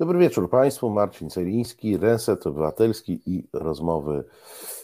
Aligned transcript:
Dobry 0.00 0.18
wieczór 0.18 0.50
Państwu. 0.50 0.90
Marcin 0.90 1.30
Celiński, 1.30 1.96
Reset 1.96 2.46
Obywatelski 2.46 3.20
i 3.26 3.48
rozmowy 3.52 4.24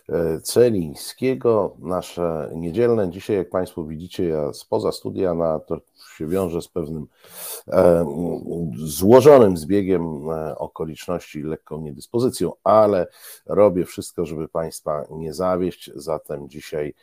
e, 0.09 0.41
Celińskiego. 0.41 1.77
Nasze 1.79 2.51
niedzielne. 2.55 3.11
Dzisiaj, 3.11 3.37
jak 3.37 3.51
Państwo 3.51 3.85
widzicie, 3.85 4.29
ja 4.29 4.53
spoza 4.53 4.93
studia, 4.93 5.35
na 5.35 5.59
to 5.59 5.81
się 6.17 6.27
wiąże 6.27 6.63
z 6.63 6.69
pewnym 6.69 7.07
e, 7.69 8.07
złożonym 8.85 9.57
zbiegiem 9.57 10.31
e, 10.31 10.59
okoliczności, 10.59 11.43
lekką 11.43 11.81
niedyspozycją, 11.81 12.53
ale 12.65 13.07
robię 13.47 13.85
wszystko, 13.85 14.27
żeby 14.27 14.49
Państwa 14.49 15.05
nie 15.11 15.35
zawieść. 15.35 15.91
Zatem 15.95 16.49
dzisiaj 16.49 16.95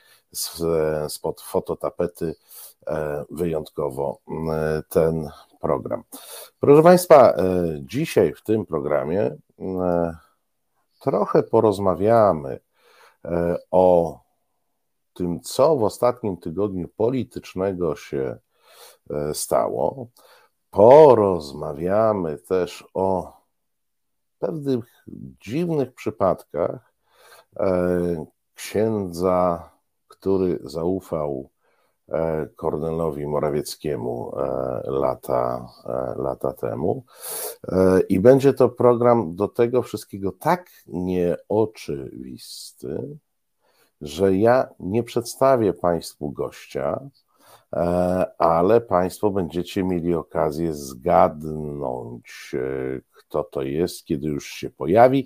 spod 1.07 1.41
fototapety 1.41 2.35
wyjątkowo 3.29 4.17
ten 4.89 5.29
program. 5.63 6.03
Proszę 6.59 6.83
Państwa, 6.83 7.31
e, 7.31 7.35
dzisiaj 7.81 8.33
w 8.33 8.43
tym 8.43 8.65
programie 8.65 9.37
e, 9.59 10.17
trochę 10.99 11.43
porozmawiamy 11.43 12.59
e, 13.25 13.57
o 13.71 14.19
tym, 15.13 15.41
co 15.41 15.75
w 15.75 15.83
ostatnim 15.83 16.37
tygodniu 16.37 16.87
politycznego 16.87 17.95
się 17.95 18.37
stało. 19.33 20.07
Porozmawiamy 20.69 22.37
też 22.37 22.83
o 22.93 23.37
pewnych 24.39 24.85
dziwnych 25.41 25.93
przypadkach 25.93 26.93
księdza, 28.55 29.69
który 30.07 30.59
zaufał 30.63 31.49
Kornelowi 32.55 33.27
Morawieckiemu 33.27 34.31
e, 34.37 34.41
lata, 34.85 35.67
e, 35.85 36.13
lata 36.21 36.53
temu. 36.53 37.03
I 38.09 38.19
będzie 38.19 38.53
to 38.53 38.69
program 38.69 39.35
do 39.35 39.47
tego 39.47 39.81
wszystkiego 39.81 40.31
tak 40.31 40.69
nieoczywisty, 40.87 42.37
że 44.01 44.35
ja 44.35 44.69
nie 44.79 45.03
przedstawię 45.03 45.73
Państwu 45.73 46.31
gościa, 46.31 47.09
ale 48.37 48.81
Państwo 48.81 49.29
będziecie 49.29 49.83
mieli 49.83 50.13
okazję 50.13 50.73
zgadnąć, 50.73 52.55
kto 53.11 53.43
to 53.43 53.61
jest, 53.61 54.05
kiedy 54.05 54.27
już 54.27 54.47
się 54.47 54.69
pojawi. 54.69 55.25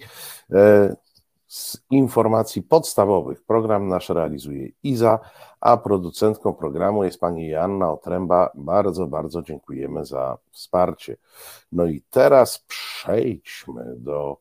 Z 1.47 1.77
informacji 1.91 2.63
podstawowych 2.63 3.43
program 3.43 3.87
nasz 3.87 4.09
realizuje 4.09 4.69
Iza, 4.83 5.19
a 5.61 5.77
producentką 5.77 6.53
programu 6.53 7.03
jest 7.03 7.19
pani 7.19 7.47
Joanna 7.47 7.91
Otręba. 7.91 8.51
Bardzo, 8.55 9.07
bardzo 9.07 9.41
dziękujemy 9.41 10.05
za 10.05 10.37
wsparcie. 10.51 11.17
No 11.71 11.85
i 11.85 12.01
teraz 12.09 12.59
przejdźmy 12.67 13.95
do 13.97 14.37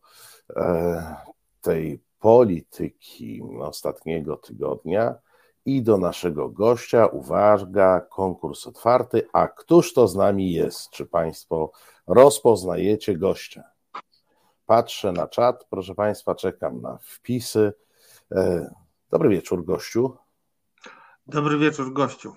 e, 0.56 1.16
tej 1.60 2.00
polityki 2.20 3.42
ostatniego 3.60 4.36
tygodnia 4.36 5.14
i 5.64 5.82
do 5.82 5.98
naszego 5.98 6.48
gościa. 6.48 7.06
Uwaga, 7.06 8.00
konkurs 8.00 8.66
otwarty. 8.66 9.28
A 9.32 9.48
któż 9.48 9.94
to 9.94 10.08
z 10.08 10.16
nami 10.16 10.52
jest? 10.52 10.90
Czy 10.90 11.06
Państwo 11.06 11.70
rozpoznajecie 12.06 13.18
gościa? 13.18 13.75
Patrzę 14.66 15.12
na 15.12 15.28
czat, 15.28 15.66
proszę 15.70 15.94
Państwa, 15.94 16.34
czekam 16.34 16.80
na 16.80 16.98
wpisy. 17.02 17.72
E, 18.32 18.70
dobry 19.10 19.28
wieczór, 19.28 19.64
gościu. 19.64 20.16
Dobry 21.26 21.58
wieczór, 21.58 21.92
gościu. 21.92 22.34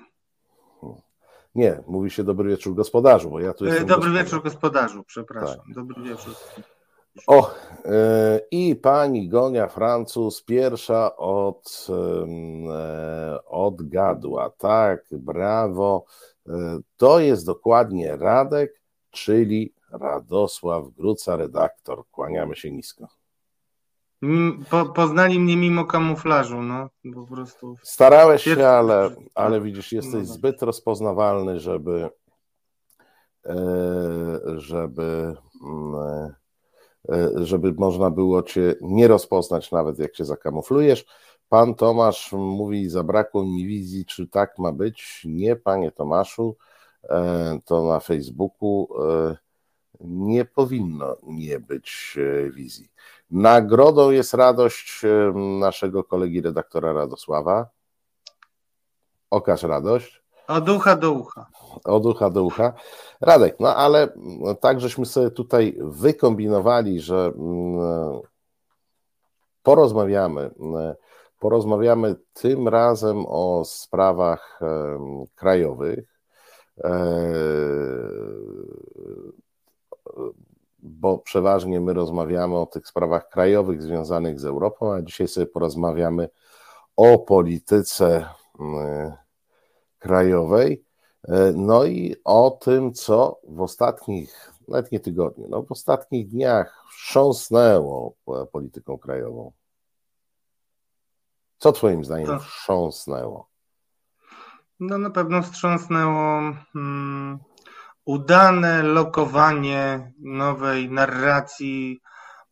Nie, 1.55 1.83
mówi 1.87 2.09
się 2.09 2.23
dobry 2.23 2.49
wieczór, 2.49 2.75
gospodarzu, 2.75 3.29
bo 3.29 3.39
ja 3.39 3.53
tu 3.53 3.65
e, 3.65 3.67
jestem. 3.67 3.87
Dobry 3.87 4.11
wieczór, 4.11 4.43
gospodarzu, 4.43 5.03
przepraszam. 5.03 5.65
Tak. 5.65 5.75
Dobry 5.75 6.03
wieczór. 6.03 6.33
O, 7.27 7.51
e, 7.85 8.39
i 8.51 8.75
pani 8.75 9.29
Gonia 9.29 9.67
Francuz, 9.67 10.43
pierwsza 10.43 11.15
od, 11.17 11.87
odgadła. 13.45 14.49
Tak, 14.49 15.05
brawo. 15.11 16.05
To 16.97 17.19
jest 17.19 17.45
dokładnie 17.45 18.17
Radek, 18.17 18.81
czyli 19.11 19.73
Radosław 19.91 20.89
Gruca, 20.89 21.35
redaktor. 21.35 22.03
Kłaniamy 22.11 22.55
się 22.55 22.71
nisko. 22.71 23.07
Mm, 24.21 24.65
po, 24.69 24.85
poznali 24.85 25.39
mnie 25.39 25.57
mimo 25.57 25.85
kamuflażu, 25.85 26.61
no 26.61 26.89
po 27.13 27.35
prostu. 27.35 27.75
Starałeś 27.83 28.43
się, 28.43 28.67
ale, 28.67 29.09
ale 29.35 29.61
widzisz, 29.61 29.91
jesteś 29.91 30.27
no 30.27 30.33
zbyt 30.33 30.61
rozpoznawalny, 30.61 31.59
żeby 31.59 32.09
e, 33.45 33.55
żeby 34.55 35.35
mm, 35.63 36.33
e, 37.09 37.45
żeby 37.45 37.73
można 37.73 38.09
było 38.09 38.43
cię 38.43 38.75
nie 38.81 39.07
rozpoznać, 39.07 39.71
nawet 39.71 39.99
jak 39.99 40.15
się 40.15 40.25
zakamuflujesz. 40.25 41.05
Pan 41.49 41.75
Tomasz 41.75 42.31
mówi, 42.31 42.89
zabrakło 42.89 43.45
mi 43.45 43.65
wizji, 43.65 44.05
czy 44.05 44.27
tak 44.27 44.57
ma 44.57 44.71
być? 44.71 45.21
Nie, 45.25 45.55
panie 45.55 45.91
Tomaszu, 45.91 46.55
e, 47.03 47.59
to 47.65 47.87
na 47.87 47.99
Facebooku 47.99 48.89
nie 49.99 50.45
powinno 50.45 51.15
nie 51.23 51.59
być 51.59 52.17
e, 52.17 52.51
wizji. 52.51 52.91
Nagrodą 53.31 54.11
jest 54.11 54.33
radość 54.33 55.05
e, 55.05 55.33
naszego 55.59 56.03
kolegi 56.03 56.41
redaktora 56.41 56.93
Radosława. 56.93 57.69
Okaż 59.29 59.63
radość. 59.63 60.23
Od 60.47 60.69
ucha 60.69 60.95
do 60.95 61.11
ucha. 61.11 61.49
Od 61.83 62.05
ucha 62.05 62.29
do 62.29 62.43
ucha. 62.43 62.73
Radek, 63.21 63.59
no 63.59 63.75
ale 63.75 64.13
no, 64.15 64.55
tak 64.55 64.81
żeśmy 64.81 65.05
sobie 65.05 65.31
tutaj 65.31 65.77
wykombinowali, 65.79 66.99
że 66.99 67.31
mm, 67.37 68.19
porozmawiamy. 69.63 70.51
Porozmawiamy 71.39 72.15
tym 72.33 72.67
razem 72.67 73.25
o 73.27 73.65
sprawach 73.65 74.59
krajowych 75.35 76.19
bo 80.99 81.17
przeważnie 81.17 81.81
my 81.81 81.93
rozmawiamy 81.93 82.57
o 82.57 82.65
tych 82.65 82.87
sprawach 82.87 83.29
krajowych 83.29 83.81
związanych 83.81 84.39
z 84.39 84.45
Europą, 84.45 84.93
a 84.93 85.01
dzisiaj 85.01 85.27
sobie 85.27 85.47
porozmawiamy 85.47 86.29
o 86.95 87.19
polityce 87.19 88.29
mm, 88.59 89.13
krajowej, 89.99 90.85
e, 91.27 91.53
no 91.55 91.85
i 91.85 92.15
o 92.23 92.51
tym, 92.61 92.93
co 92.93 93.39
w 93.43 93.61
ostatnich, 93.61 94.53
nawet 94.67 94.91
nie 94.91 94.99
tygodniu, 94.99 95.47
no 95.49 95.63
w 95.63 95.71
ostatnich 95.71 96.27
dniach 96.27 96.83
wstrząsnęło 96.91 98.15
polityką 98.51 98.97
krajową. 98.97 99.51
Co 101.57 101.71
Twoim 101.71 102.05
zdaniem 102.05 102.27
to... 102.27 102.39
wstrząsnęło? 102.39 103.49
No 104.79 104.97
na 104.97 105.09
pewno 105.09 105.41
wstrząsnęło 105.41 106.41
hmm, 106.73 107.39
udane 108.09 108.83
lokowanie 108.83 110.11
nowej 110.19 110.89
narracji, 110.89 112.01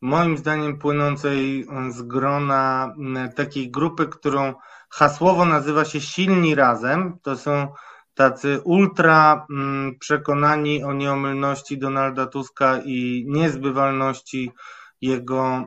moim 0.02 0.38
zdaniem 0.38 0.78
płynącej 0.78 1.66
z 1.90 2.02
grona 2.02 2.94
takiej 3.36 3.72
grupy, 3.72 4.08
którą 4.08 4.54
hasłowo 4.90 5.46
nazywa 5.46 5.86
się 5.86 6.02
Silni 6.02 6.56
Razem. 6.56 7.20
To 7.22 7.38
są 7.38 7.68
tacy 8.14 8.62
ultra 8.64 9.48
przekonani 10.00 10.84
o 10.84 10.94
nieomylności 10.94 11.78
Donalda 11.78 12.26
Tuska 12.26 12.80
i 12.86 13.26
niezbywalności 13.28 14.52
jego 15.02 15.66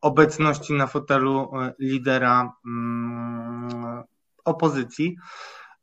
obecności 0.00 0.72
na 0.72 0.86
fotelu 0.86 1.50
e, 1.54 1.74
lidera 1.78 2.52
opozycji. 4.44 5.16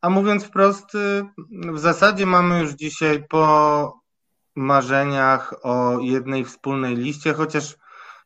A 0.02 0.10
mówiąc 0.10 0.46
wprost, 0.46 0.96
y, 0.96 1.26
w 1.74 1.80
zasadzie 1.80 2.26
mamy 2.26 2.62
już 2.62 2.72
dzisiaj 2.72 3.24
po 3.30 4.00
marzeniach 4.56 5.54
o 5.64 6.00
jednej 6.00 6.46
wspólnej 6.46 6.96
liście, 6.96 7.34
chociaż 7.34 7.78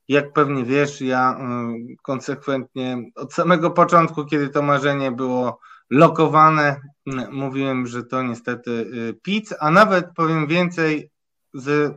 jak 0.08 0.34
pewnie 0.34 0.64
wiesz, 0.64 1.02
ja 1.02 1.38
y, 1.38 1.96
konsekwentnie 2.04 3.12
od 3.16 3.34
samego 3.34 3.72
początku, 3.72 4.26
kiedy 4.26 4.50
to 4.50 4.62
marzenie 4.62 5.12
było 5.12 5.60
lokowane, 5.90 6.82
y, 7.08 7.12
mówiłem, 7.32 7.88
że 7.88 8.04
to 8.04 8.24
niestety 8.24 8.92
PiC, 9.24 9.54
a 9.60 9.72
nawet 9.72 10.06
powiem 10.16 10.48
więcej, 10.48 11.10
z 11.54 11.94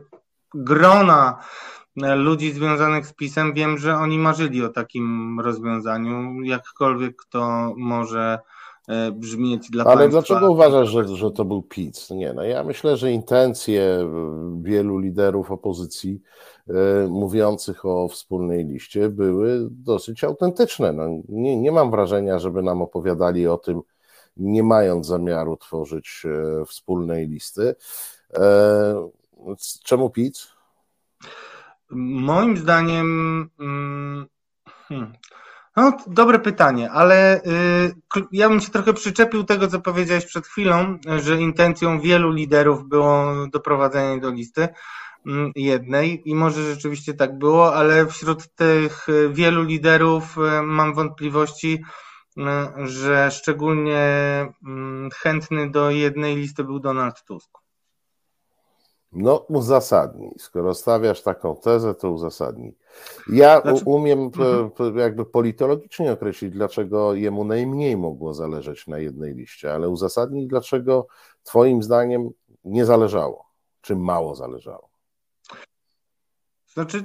grona 0.53 1.43
ludzi 2.15 2.51
związanych 2.51 3.07
z 3.07 3.13
PiSem 3.13 3.53
wiem, 3.53 3.77
że 3.77 3.95
oni 3.95 4.19
marzyli 4.19 4.63
o 4.63 4.69
takim 4.69 5.39
rozwiązaniu, 5.39 6.41
jakkolwiek 6.43 7.21
to 7.29 7.73
może 7.77 8.39
brzmieć 9.13 9.69
dla 9.69 9.83
Ale 9.83 9.95
państwa. 9.95 10.21
dlaczego 10.21 10.51
uważasz, 10.51 10.89
że, 10.89 11.07
że 11.07 11.31
to 11.31 11.45
był 11.45 11.61
PiS? 11.61 12.09
Nie, 12.09 12.33
no 12.33 12.43
ja 12.43 12.63
myślę, 12.63 12.97
że 12.97 13.11
intencje 13.11 14.09
wielu 14.61 14.97
liderów 14.97 15.51
opozycji 15.51 16.21
e, 16.67 17.07
mówiących 17.07 17.85
o 17.85 18.07
wspólnej 18.07 18.65
liście 18.65 19.09
były 19.09 19.67
dosyć 19.71 20.23
autentyczne. 20.23 20.93
No, 20.93 21.03
nie, 21.29 21.57
nie 21.57 21.71
mam 21.71 21.91
wrażenia, 21.91 22.39
żeby 22.39 22.63
nam 22.63 22.81
opowiadali 22.81 23.47
o 23.47 23.57
tym, 23.57 23.81
nie 24.37 24.63
mając 24.63 25.07
zamiaru 25.07 25.57
tworzyć 25.57 26.23
e, 26.25 26.65
wspólnej 26.65 27.27
listy. 27.27 27.75
Czemu 29.83 30.09
PiS? 30.09 30.57
moim 31.91 32.57
zdaniem. 32.57 33.49
Mm, 33.59 34.27
hmm, 34.87 35.13
no, 35.77 35.97
dobre 36.07 36.39
pytanie, 36.39 36.91
ale 36.91 37.41
y, 37.43 38.27
ja 38.31 38.49
bym 38.49 38.59
się 38.59 38.69
trochę 38.69 38.93
przyczepił 38.93 39.43
tego, 39.43 39.67
co 39.67 39.81
powiedziałeś 39.81 40.25
przed 40.25 40.47
chwilą, 40.47 40.97
że 41.17 41.41
intencją 41.41 41.99
wielu 41.99 42.31
liderów 42.31 42.89
było 42.89 43.33
doprowadzenie 43.53 44.21
do 44.21 44.29
listy 44.29 44.67
mm, 45.27 45.51
jednej 45.55 46.29
i 46.29 46.35
może 46.35 46.73
rzeczywiście 46.73 47.13
tak 47.13 47.37
było, 47.37 47.75
ale 47.75 48.05
wśród 48.05 48.55
tych 48.55 49.07
wielu 49.31 49.63
liderów 49.63 50.37
y, 50.37 50.61
mam 50.61 50.93
wątpliwości, 50.93 51.83
y, 52.37 52.41
że 52.87 53.31
szczególnie 53.31 53.99
mm, 54.67 55.09
chętny 55.15 55.71
do 55.71 55.89
jednej 55.89 56.35
listy 56.35 56.63
był 56.63 56.79
Donald 56.79 57.23
Tusk. 57.23 57.66
No, 59.17 59.45
uzasadnij. 59.47 60.31
Skoro 60.37 60.73
stawiasz 60.73 61.21
taką 61.21 61.55
tezę, 61.55 61.95
to 61.95 62.11
uzasadnij. 62.11 62.75
Ja 63.29 63.61
znaczy... 63.61 63.83
umiem 63.85 64.19
mhm. 64.19 64.97
jakby 64.97 65.25
politologicznie 65.25 66.11
określić, 66.11 66.53
dlaczego 66.53 67.13
jemu 67.13 67.43
najmniej 67.45 67.97
mogło 67.97 68.33
zależeć 68.33 68.87
na 68.87 68.99
jednej 68.99 69.35
liście, 69.35 69.73
ale 69.73 69.89
uzasadnij, 69.89 70.47
dlaczego 70.47 71.07
Twoim 71.43 71.83
zdaniem 71.83 72.29
nie 72.63 72.85
zależało, 72.85 73.45
czy 73.81 73.95
mało 73.95 74.35
zależało. 74.35 74.89
Znaczy, 76.67 77.03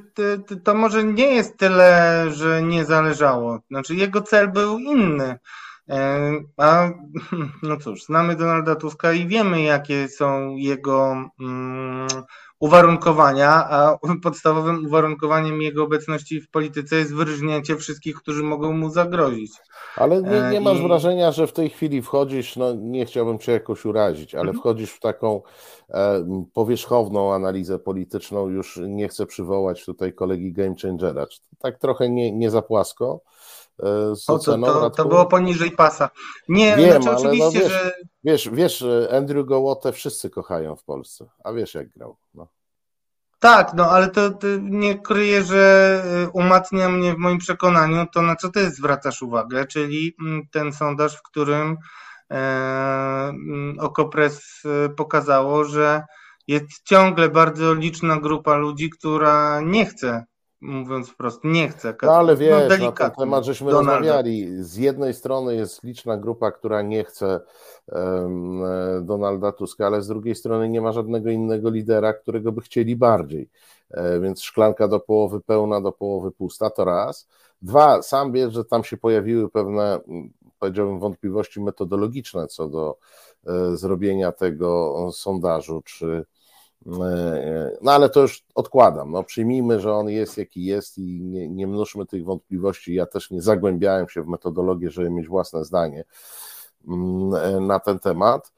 to 0.65 0.75
może 0.75 1.05
nie 1.05 1.35
jest 1.35 1.59
tyle, 1.59 2.25
że 2.31 2.63
nie 2.63 2.85
zależało. 2.85 3.59
Znaczy, 3.71 3.95
jego 3.95 4.23
cel 4.23 4.49
był 4.49 4.79
inny. 4.79 5.39
E, 5.89 6.31
a 6.57 6.91
no 7.63 7.77
cóż, 7.77 8.05
znamy 8.05 8.37
Donalda 8.37 8.77
Tuska 8.77 9.13
i 9.13 9.27
wiemy, 9.27 9.63
jakie 9.63 10.09
są 10.09 10.57
jego 10.57 11.15
mm, 11.41 12.09
uwarunkowania, 12.61 13.51
a 13.51 13.99
podstawowym 14.23 14.87
uwarunkowaniem 14.87 15.63
jego 15.63 15.85
obecności 15.85 16.41
w 16.41 16.51
polityce 16.51 16.97
jest 16.97 17.15
wyrżnięcie 17.15 17.77
wszystkich, 17.77 18.17
którzy 18.17 18.43
mogą 18.43 18.73
mu 18.73 18.91
zagrozić. 18.91 19.53
Ale 19.97 20.23
nie, 20.23 20.51
nie 20.53 20.61
masz 20.61 20.79
I... 20.79 20.83
wrażenia, 20.83 21.33
że 21.33 21.47
w 21.47 21.53
tej 21.53 21.71
chwili 21.71 22.03
wchodzisz, 22.03 22.57
no 22.57 22.75
nie 22.75 23.07
chciałbym 23.07 23.39
cię 23.39 23.53
jakoś 23.53 23.85
urazić, 23.85 24.35
ale 24.35 24.43
mhm. 24.43 24.59
wchodzisz 24.59 24.91
w 24.91 25.01
taką 25.01 25.43
e, 25.91 26.27
powierzchowną 26.53 27.35
analizę 27.35 27.79
polityczną, 27.79 28.49
już 28.49 28.81
nie 28.89 29.09
chcę 29.09 29.27
przywołać 29.27 29.85
tutaj 29.85 30.13
kolegi 30.13 30.53
Game 30.53 30.75
Changera, 30.83 31.27
tak 31.59 31.79
trochę 31.79 32.09
nie, 32.09 32.33
nie 32.33 32.51
za 32.51 32.63
płasko, 32.63 33.21
E, 33.81 34.13
oceną. 34.29 34.67
To, 34.67 34.91
to, 34.91 35.05
było 35.05 35.27
poniżej 35.27 35.71
pasa. 35.71 36.11
Nie, 36.49 36.77
Wiem, 36.77 37.03
znaczy 37.03 37.19
oczywiście, 37.19 37.45
no 37.45 37.51
wiesz, 37.51 37.73
że... 37.73 37.93
Wiesz, 38.25 38.49
wiesz, 38.53 38.85
Andrew 39.17 39.47
Gołotę 39.47 39.93
wszyscy 39.93 40.31
kochają 40.31 40.77
w 40.77 40.85
Polsce, 40.85 41.27
a 41.45 41.53
wiesz 41.53 41.75
jak 41.75 41.89
grał. 41.89 42.17
No. 42.35 42.49
Tak, 43.39 43.75
no 43.75 43.91
ale 43.91 44.09
to, 44.11 44.31
to, 44.31 44.47
nie 44.61 44.99
kryje, 44.99 45.43
że 45.43 46.03
y, 46.27 46.31
umacnia 46.31 46.89
mnie 46.89 47.15
w 47.15 47.19
moim 47.19 47.39
przekonaniu 47.39 48.07
to, 48.13 48.23
na 48.23 48.37
co 48.37 48.49
ty 48.49 48.71
zwracasz 48.71 49.23
uwagę, 49.23 49.67
czyli 49.67 50.17
mm, 50.21 50.43
ten 50.51 50.73
sondaż, 50.73 51.17
w 51.17 51.23
którym 51.23 51.77
e, 52.31 52.37
mm, 53.29 53.79
Okopres 53.81 54.63
pokazało, 54.97 55.65
że 55.65 56.03
jest 56.49 56.83
ciągle 56.85 57.29
bardzo 57.29 57.75
liczna 57.75 58.21
grupa 58.21 58.57
ludzi, 58.57 58.91
która 58.91 59.61
nie 59.61 59.87
chce 59.87 60.25
mówiąc 60.63 61.09
wprost, 61.09 61.41
nie 61.45 61.69
chcę. 61.69 61.95
No 62.03 62.13
ale 62.13 62.37
wiesz, 62.37 62.81
no, 62.81 62.87
na 62.87 62.93
ten 62.93 63.11
temat 63.11 63.45
żeśmy 63.45 63.71
Donalda. 63.71 63.93
rozmawiali. 63.93 64.49
Z 64.65 64.77
jednej 64.77 65.15
strony 65.15 65.55
jest 65.55 65.85
liczna 65.85 66.17
grupa, 66.17 66.53
która 66.53 66.83
nie 66.83 67.05
chce 67.05 67.41
um, 67.87 68.63
Donalda 69.03 69.53
Tuska, 69.53 69.87
ale 69.87 70.03
z 70.03 70.09
drugiej 70.09 70.35
strony 70.35 70.69
nie 70.69 70.81
ma 70.81 70.93
żadnego 70.93 71.31
innego 71.31 71.71
lidera, 71.71 72.13
którego 72.13 72.53
by 72.53 72.61
chcieli 72.61 72.97
bardziej. 72.97 73.49
E, 73.91 74.21
więc 74.21 74.43
szklanka 74.43 74.89
do 74.89 75.01
połowy 75.01 75.41
pełna, 75.41 75.81
do 75.81 75.93
połowy 75.93 76.31
pusta, 76.31 76.71
to 76.71 76.85
raz. 76.85 77.29
Dwa, 77.63 78.03
sam 78.03 78.33
wiesz, 78.33 78.53
że 78.53 78.65
tam 78.65 78.85
się 78.85 78.97
pojawiły 78.97 79.51
pewne, 79.51 80.01
powiedziałbym, 80.59 80.99
wątpliwości 80.99 81.61
metodologiczne 81.61 82.47
co 82.47 82.69
do 82.69 82.99
e, 83.47 83.77
zrobienia 83.77 84.33
tego 84.33 85.09
sondażu, 85.13 85.83
czy 85.85 86.25
no 87.83 87.93
ale 87.93 88.09
to 88.09 88.21
już 88.21 88.45
odkładam. 88.55 89.11
No, 89.11 89.25
przyjmijmy, 89.25 89.81
że 89.81 89.95
on 89.95 90.09
jest 90.09 90.39
jaki 90.39 90.65
jest 90.65 90.99
i 90.99 91.21
nie, 91.23 91.49
nie 91.49 91.67
mnóżmy 91.67 92.07
tych 92.07 92.25
wątpliwości. 92.25 92.95
Ja 92.95 93.07
też 93.07 93.31
nie 93.31 93.43
zagłębiałem 93.43 94.09
się 94.09 94.23
w 94.23 94.27
metodologię, 94.27 94.91
żeby 94.91 95.11
mieć 95.11 95.29
własne 95.29 95.65
zdanie 95.65 96.05
mm, 96.89 97.67
na 97.67 97.81
ten 97.81 97.99
temat. 97.99 98.53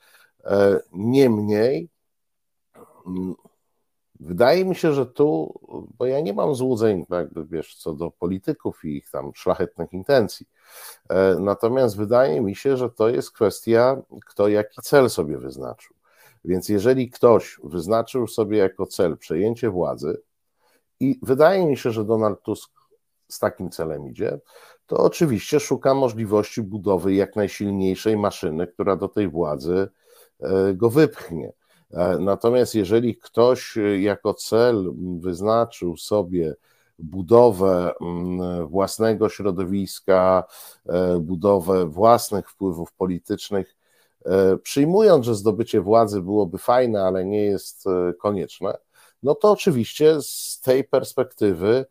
E, 0.44 0.80
niemniej, 0.92 1.88
mm, 3.06 3.34
wydaje 4.20 4.64
mi 4.64 4.74
się, 4.74 4.92
że 4.92 5.06
tu, 5.06 5.54
bo 5.98 6.06
ja 6.06 6.20
nie 6.20 6.32
mam 6.32 6.54
złudzeń, 6.54 7.04
jakby 7.10 7.46
wiesz, 7.46 7.76
co 7.76 7.94
do 7.94 8.10
polityków 8.10 8.84
i 8.84 8.96
ich 8.96 9.10
tam 9.10 9.32
szlachetnych 9.34 9.92
intencji. 9.92 10.46
E, 11.08 11.36
natomiast 11.40 11.96
wydaje 11.96 12.40
mi 12.40 12.56
się, 12.56 12.76
że 12.76 12.90
to 12.90 13.08
jest 13.08 13.32
kwestia, 13.32 14.02
kto 14.26 14.48
jaki 14.48 14.80
cel 14.82 15.10
sobie 15.10 15.38
wyznaczył. 15.38 15.93
Więc 16.44 16.68
jeżeli 16.68 17.10
ktoś 17.10 17.60
wyznaczył 17.64 18.26
sobie 18.26 18.58
jako 18.58 18.86
cel 18.86 19.18
przejęcie 19.18 19.70
władzy, 19.70 20.22
i 21.00 21.18
wydaje 21.22 21.66
mi 21.66 21.76
się, 21.76 21.90
że 21.90 22.04
Donald 22.04 22.42
Tusk 22.42 22.70
z 23.28 23.38
takim 23.38 23.70
celem 23.70 24.08
idzie, 24.08 24.38
to 24.86 24.96
oczywiście 24.96 25.60
szuka 25.60 25.94
możliwości 25.94 26.62
budowy 26.62 27.14
jak 27.14 27.36
najsilniejszej 27.36 28.16
maszyny, 28.16 28.66
która 28.66 28.96
do 28.96 29.08
tej 29.08 29.28
władzy 29.28 29.88
e, 30.40 30.74
go 30.74 30.90
wypchnie. 30.90 31.52
E, 31.90 32.18
natomiast 32.18 32.74
jeżeli 32.74 33.16
ktoś 33.16 33.78
jako 34.00 34.34
cel 34.34 34.92
wyznaczył 35.20 35.96
sobie 35.96 36.54
budowę 36.98 37.94
mm, 38.00 38.66
własnego 38.66 39.28
środowiska, 39.28 40.44
e, 40.86 41.18
budowę 41.18 41.86
własnych 41.86 42.50
wpływów 42.50 42.92
politycznych, 42.92 43.76
E, 43.76 43.83
przyjmując, 44.62 45.26
że 45.26 45.34
zdobycie 45.34 45.80
władzy 45.80 46.20
byłoby 46.20 46.58
fajne, 46.58 47.02
ale 47.02 47.24
nie 47.24 47.42
jest 47.42 47.86
e, 47.86 48.14
konieczne, 48.14 48.78
no 49.22 49.34
to 49.34 49.50
oczywiście 49.50 50.22
z 50.22 50.60
tej 50.60 50.84
perspektywy, 50.84 51.86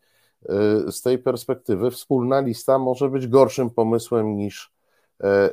e, 0.48 0.92
z 0.92 1.02
tej 1.02 1.18
perspektywy 1.18 1.90
wspólna 1.90 2.40
lista 2.40 2.78
może 2.78 3.08
być 3.08 3.26
gorszym 3.26 3.70
pomysłem 3.70 4.36
niż 4.36 4.74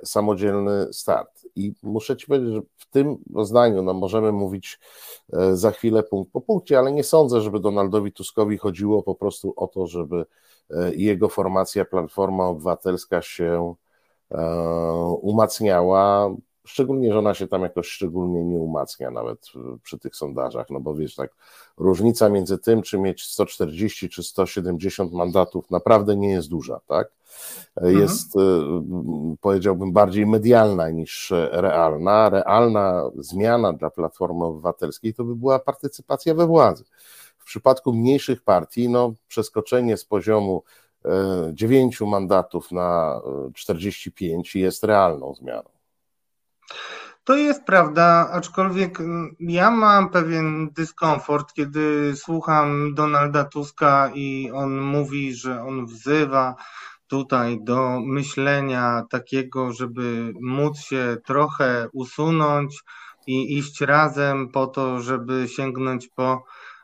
samodzielny 0.03 0.93
start. 0.93 1.47
I 1.55 1.73
muszę 1.83 2.17
Ci 2.17 2.27
powiedzieć, 2.27 2.53
że 2.53 2.61
w 2.77 2.85
tym 2.85 3.17
zdaniu 3.43 3.81
no 3.81 3.93
możemy 3.93 4.31
mówić 4.31 4.79
za 5.53 5.71
chwilę 5.71 6.03
punkt 6.03 6.31
po 6.31 6.41
punkcie, 6.41 6.79
ale 6.79 6.91
nie 6.91 7.03
sądzę, 7.03 7.41
żeby 7.41 7.59
Donaldowi 7.59 8.11
Tuskowi 8.11 8.57
chodziło 8.57 9.03
po 9.03 9.15
prostu 9.15 9.53
o 9.55 9.67
to, 9.67 9.87
żeby 9.87 10.25
jego 10.95 11.29
formacja 11.29 11.85
Platforma 11.85 12.47
Obywatelska 12.47 13.21
się 13.21 13.75
umacniała 15.21 16.35
Szczególnie, 16.71 17.13
że 17.13 17.19
ona 17.19 17.33
się 17.33 17.47
tam 17.47 17.61
jakoś 17.61 17.87
szczególnie 17.87 18.43
nie 18.43 18.59
umacnia 18.59 19.11
nawet 19.11 19.45
przy 19.83 19.99
tych 19.99 20.15
sondażach, 20.15 20.69
no 20.69 20.79
bo 20.79 20.95
wiesz, 20.95 21.15
tak, 21.15 21.35
różnica 21.77 22.29
między 22.29 22.57
tym, 22.57 22.81
czy 22.81 22.99
mieć 22.99 23.23
140 23.23 24.09
czy 24.09 24.23
170 24.23 25.13
mandatów 25.13 25.71
naprawdę 25.71 26.15
nie 26.15 26.29
jest 26.29 26.49
duża, 26.49 26.79
tak? 26.87 27.11
Jest, 27.81 28.35
mhm. 28.35 29.37
powiedziałbym, 29.41 29.93
bardziej 29.93 30.25
medialna 30.25 30.89
niż 30.89 31.33
realna. 31.51 32.29
Realna 32.29 33.03
zmiana 33.17 33.73
dla 33.73 33.89
Platformy 33.89 34.45
Obywatelskiej 34.45 35.13
to 35.13 35.23
by 35.23 35.35
była 35.35 35.59
partycypacja 35.59 36.33
we 36.33 36.47
władzy. 36.47 36.83
W 37.37 37.45
przypadku 37.45 37.93
mniejszych 37.93 38.43
partii, 38.43 38.89
no, 38.89 39.13
przeskoczenie 39.27 39.97
z 39.97 40.05
poziomu 40.05 40.63
9 41.53 42.01
e, 42.01 42.05
mandatów 42.05 42.71
na 42.71 43.21
45 43.53 44.55
jest 44.55 44.83
realną 44.83 45.33
zmianą. 45.35 45.80
To 47.23 47.35
jest 47.35 47.63
prawda, 47.63 48.29
aczkolwiek 48.31 48.99
mm, 48.99 49.35
ja 49.39 49.71
mam 49.71 50.09
pewien 50.09 50.69
dyskomfort, 50.73 51.53
kiedy 51.53 52.13
słucham 52.15 52.93
Donalda 52.93 53.43
Tuska 53.43 54.11
i 54.13 54.51
on 54.53 54.81
mówi, 54.81 55.33
że 55.33 55.63
on 55.63 55.85
wzywa 55.85 56.55
tutaj 57.07 57.63
do 57.63 57.99
myślenia 57.99 59.03
takiego, 59.09 59.73
żeby 59.73 60.33
móc 60.41 60.79
się 60.79 61.17
trochę 61.25 61.87
usunąć 61.93 62.83
i 63.27 63.57
iść 63.57 63.81
razem 63.81 64.49
po 64.49 64.67
to, 64.67 65.01
żeby 65.01 65.47
sięgnąć 65.47 66.07
po 66.07 66.43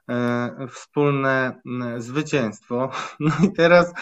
e, 0.10 0.68
wspólne 0.72 1.62
zwycięstwo. 1.98 2.90
No 3.20 3.32
i 3.44 3.54
teraz 3.54 3.94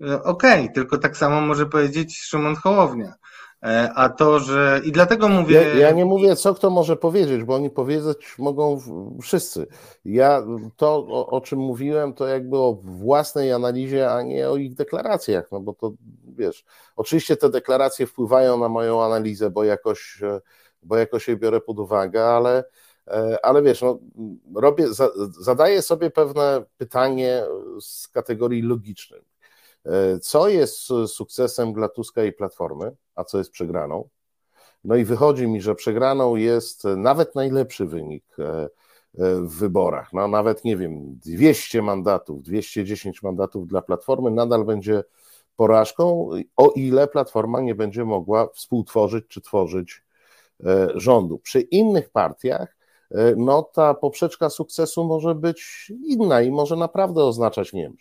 e, 0.00 0.22
okej, 0.22 0.62
okay, 0.62 0.74
tylko 0.74 0.98
tak 0.98 1.16
samo 1.16 1.40
może 1.40 1.66
powiedzieć 1.66 2.18
Szymon 2.22 2.56
Hołownia. 2.56 3.14
E, 3.62 3.92
a 3.94 4.08
to, 4.08 4.38
że. 4.38 4.80
I 4.84 4.92
dlatego 4.92 5.28
mówię. 5.28 5.62
Ja, 5.62 5.74
ja, 5.74 5.90
nie 5.90 6.04
mówię, 6.04 6.36
co 6.36 6.54
kto 6.54 6.70
może 6.70 6.96
powiedzieć, 6.96 7.44
bo 7.44 7.54
oni 7.54 7.70
powiedzieć 7.70 8.34
mogą 8.38 8.80
wszyscy. 9.22 9.66
Ja 10.04 10.42
to, 10.76 11.06
o, 11.08 11.26
o, 11.26 11.40
czym 11.40 11.58
mówiłem, 11.58 12.12
to 12.12 12.26
jakby 12.26 12.58
o 12.58 12.78
własnej 12.84 13.52
analizie, 13.52 14.10
a 14.12 14.22
nie 14.22 14.48
o 14.48 14.56
ich 14.56 14.74
deklaracjach. 14.74 15.52
No 15.52 15.60
bo 15.60 15.72
to 15.72 15.92
wiesz, 16.36 16.64
oczywiście 16.96 17.36
te 17.36 17.50
deklaracje 17.50 18.06
wpływają 18.06 18.58
na 18.58 18.68
moją 18.68 19.02
analizę, 19.02 19.50
bo 19.50 19.64
jakoś, 19.64 20.22
bo 20.82 20.96
jakoś 20.96 21.28
je 21.28 21.36
biorę 21.36 21.60
pod 21.60 21.78
uwagę, 21.78 22.24
ale 22.24 22.64
ale 23.42 23.62
wiesz, 23.62 23.82
no, 23.82 23.98
robię, 24.54 24.86
zadaję 25.40 25.82
sobie 25.82 26.10
pewne 26.10 26.64
pytanie 26.78 27.44
z 27.80 28.08
kategorii 28.08 28.62
logicznej. 28.62 29.20
Co 30.22 30.48
jest 30.48 30.78
sukcesem 31.06 31.72
dla 31.72 31.88
Tuska 31.88 32.24
i 32.24 32.32
Platformy, 32.32 32.96
a 33.20 33.24
co 33.24 33.38
jest 33.38 33.50
przegraną? 33.50 34.08
No 34.84 34.96
i 34.96 35.04
wychodzi 35.04 35.48
mi, 35.48 35.60
że 35.60 35.74
przegraną 35.74 36.36
jest 36.36 36.84
nawet 36.84 37.34
najlepszy 37.34 37.86
wynik 37.86 38.24
w 39.42 39.58
wyborach. 39.58 40.12
No 40.12 40.28
nawet 40.28 40.64
nie 40.64 40.76
wiem, 40.76 41.18
200 41.24 41.82
mandatów, 41.82 42.42
210 42.42 43.22
mandatów 43.22 43.66
dla 43.66 43.82
Platformy 43.82 44.30
nadal 44.30 44.64
będzie 44.64 45.02
porażką, 45.56 46.30
o 46.56 46.70
ile 46.76 47.08
Platforma 47.08 47.60
nie 47.60 47.74
będzie 47.74 48.04
mogła 48.04 48.48
współtworzyć 48.48 49.24
czy 49.28 49.40
tworzyć 49.40 50.02
e, 50.64 50.88
rządu. 50.94 51.38
Przy 51.38 51.60
innych 51.60 52.10
partiach 52.10 52.76
e, 53.10 53.34
no 53.36 53.62
ta 53.62 53.94
poprzeczka 53.94 54.50
sukcesu 54.50 55.04
może 55.04 55.34
być 55.34 55.92
inna 56.04 56.42
i 56.42 56.50
może 56.50 56.76
naprawdę 56.76 57.24
oznaczać, 57.24 57.72
nie 57.72 57.82
wiem, 57.82 57.96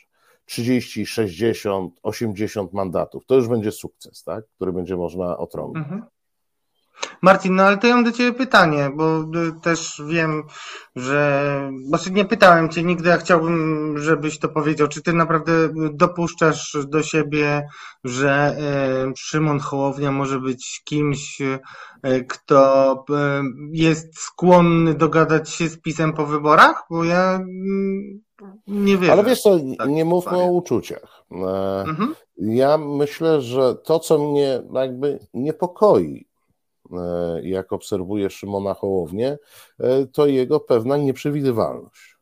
30, 0.49 1.05
60, 1.05 1.99
80 2.03 2.73
mandatów. 2.73 3.25
To 3.25 3.35
już 3.35 3.47
będzie 3.47 3.71
sukces, 3.71 4.23
tak? 4.23 4.45
który 4.55 4.73
będzie 4.73 4.95
można 4.95 5.37
otrąbić. 5.37 5.83
Mhm. 5.83 6.03
Marcin, 7.21 7.55
no 7.55 7.63
ale 7.63 7.77
to 7.77 7.87
ja 7.87 7.95
mam 7.95 8.03
do 8.03 8.11
Ciebie 8.11 8.33
pytanie, 8.37 8.91
bo 8.95 9.21
y, 9.21 9.61
też 9.61 10.01
wiem, 10.07 10.43
że. 10.95 11.71
Znaczy 11.85 12.11
nie 12.11 12.25
pytałem 12.25 12.69
Cię 12.69 12.83
nigdy, 12.83 13.13
a 13.13 13.17
chciałbym, 13.17 13.95
żebyś 13.97 14.39
to 14.39 14.49
powiedział. 14.49 14.87
Czy 14.87 15.01
Ty 15.01 15.13
naprawdę 15.13 15.51
dopuszczasz 15.93 16.77
do 16.87 17.03
siebie, 17.03 17.67
że 18.03 18.55
y, 19.09 19.13
Szymon 19.17 19.59
Hołownia 19.59 20.11
może 20.11 20.39
być 20.39 20.81
kimś, 20.85 21.41
y, 21.41 22.25
kto 22.27 23.05
jest 23.71 24.19
skłonny 24.19 24.93
dogadać 24.93 25.49
się 25.49 25.69
z 25.69 25.81
pisem 25.81 26.13
po 26.13 26.25
wyborach? 26.25 26.83
Bo 26.89 27.03
ja 27.03 27.35
mm, 27.35 28.21
nie 28.67 28.97
wiem. 28.97 29.11
Ale 29.11 29.23
wiesz 29.23 29.41
co, 29.41 29.59
tak 29.77 29.89
nie 29.89 30.05
mówmy 30.05 30.37
o 30.37 30.51
uczuciach. 30.51 31.23
E, 31.31 31.83
mhm. 31.87 32.15
Ja 32.37 32.77
myślę, 32.77 33.41
że 33.41 33.75
to, 33.75 33.99
co 33.99 34.31
mnie 34.31 34.61
jakby 34.73 35.19
niepokoi 35.33 36.28
jak 37.43 37.73
obserwuję 37.73 38.29
Szymona 38.29 38.73
Hołownię, 38.73 39.37
e, 39.79 40.05
to 40.05 40.27
jego 40.27 40.59
pewna 40.59 40.97
nieprzewidywalność. 40.97 42.17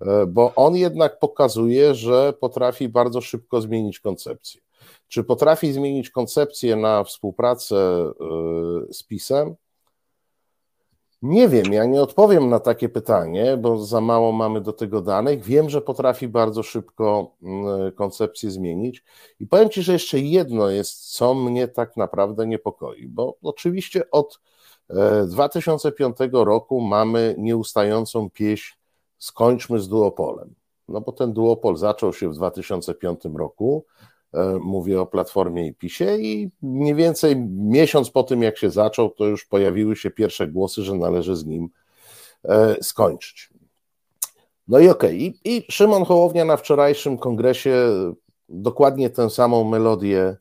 E, 0.00 0.26
bo 0.26 0.52
on 0.54 0.76
jednak 0.76 1.18
pokazuje, 1.18 1.94
że 1.94 2.32
potrafi 2.32 2.88
bardzo 2.88 3.20
szybko 3.20 3.60
zmienić 3.60 4.00
koncepcję. 4.00 4.60
Czy 5.08 5.24
potrafi 5.24 5.72
zmienić 5.72 6.10
koncepcję 6.10 6.76
na 6.76 7.04
współpracę 7.04 8.10
z 8.90 9.02
PiSem? 9.02 9.54
Nie 11.22 11.48
wiem, 11.48 11.72
ja 11.72 11.84
nie 11.84 12.02
odpowiem 12.02 12.48
na 12.48 12.60
takie 12.60 12.88
pytanie, 12.88 13.56
bo 13.56 13.78
za 13.78 14.00
mało 14.00 14.32
mamy 14.32 14.60
do 14.60 14.72
tego 14.72 15.00
danych. 15.00 15.42
Wiem, 15.42 15.70
że 15.70 15.80
potrafi 15.80 16.28
bardzo 16.28 16.62
szybko 16.62 17.36
mm, 17.42 17.92
koncepcję 17.92 18.50
zmienić. 18.50 19.04
I 19.40 19.46
powiem 19.46 19.70
Ci, 19.70 19.82
że 19.82 19.92
jeszcze 19.92 20.18
jedno 20.20 20.68
jest, 20.68 21.12
co 21.12 21.34
mnie 21.34 21.68
tak 21.68 21.96
naprawdę 21.96 22.46
niepokoi, 22.46 23.08
bo 23.08 23.36
oczywiście 23.42 24.10
od 24.10 24.40
2005 25.26 26.20
e, 26.20 26.28
roku 26.32 26.80
mamy 26.80 27.34
nieustającą 27.38 28.30
pieśń 28.30 28.78
Skończmy 29.18 29.80
z 29.80 29.88
duopolem. 29.88 30.54
No 30.88 31.00
bo 31.00 31.12
ten 31.12 31.32
duopol 31.32 31.76
zaczął 31.76 32.12
się 32.12 32.28
w 32.28 32.34
2005 32.34 33.20
roku. 33.34 33.84
E, 34.34 34.58
mówię 34.60 35.00
o 35.00 35.06
Platformie 35.06 35.66
i 35.66 35.74
PiSie 35.74 36.16
i 36.18 36.50
mniej 36.62 36.94
więcej 36.94 37.36
miesiąc 37.50 38.10
po 38.10 38.22
tym, 38.22 38.42
jak 38.42 38.58
się 38.58 38.70
zaczął, 38.70 39.10
to 39.10 39.24
już 39.24 39.44
pojawiły 39.44 39.96
się 39.96 40.10
pierwsze 40.10 40.48
głosy, 40.48 40.82
że 40.82 40.94
należy 40.94 41.36
z 41.36 41.46
nim 41.46 41.68
e, 42.44 42.76
skończyć. 42.82 43.50
No 44.68 44.78
i 44.78 44.88
okej, 44.88 45.16
okay. 45.16 45.40
I, 45.44 45.64
Szymon 45.70 46.04
Hołownia 46.04 46.44
na 46.44 46.56
wczorajszym 46.56 47.18
kongresie 47.18 47.74
dokładnie 48.48 49.10
tę 49.10 49.30
samą 49.30 49.64
melodię 49.64 50.36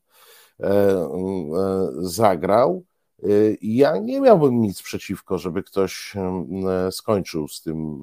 e, 0.60 1.10
zagrał. 2.00 2.84
Ja 3.62 3.98
nie 3.98 4.22
miałbym 4.22 4.62
nic 4.62 4.82
przeciwko, 4.82 5.38
żeby 5.38 5.64
ktoś 5.64 6.14
skończył 6.92 7.48
z 7.48 7.62
tym 7.62 8.02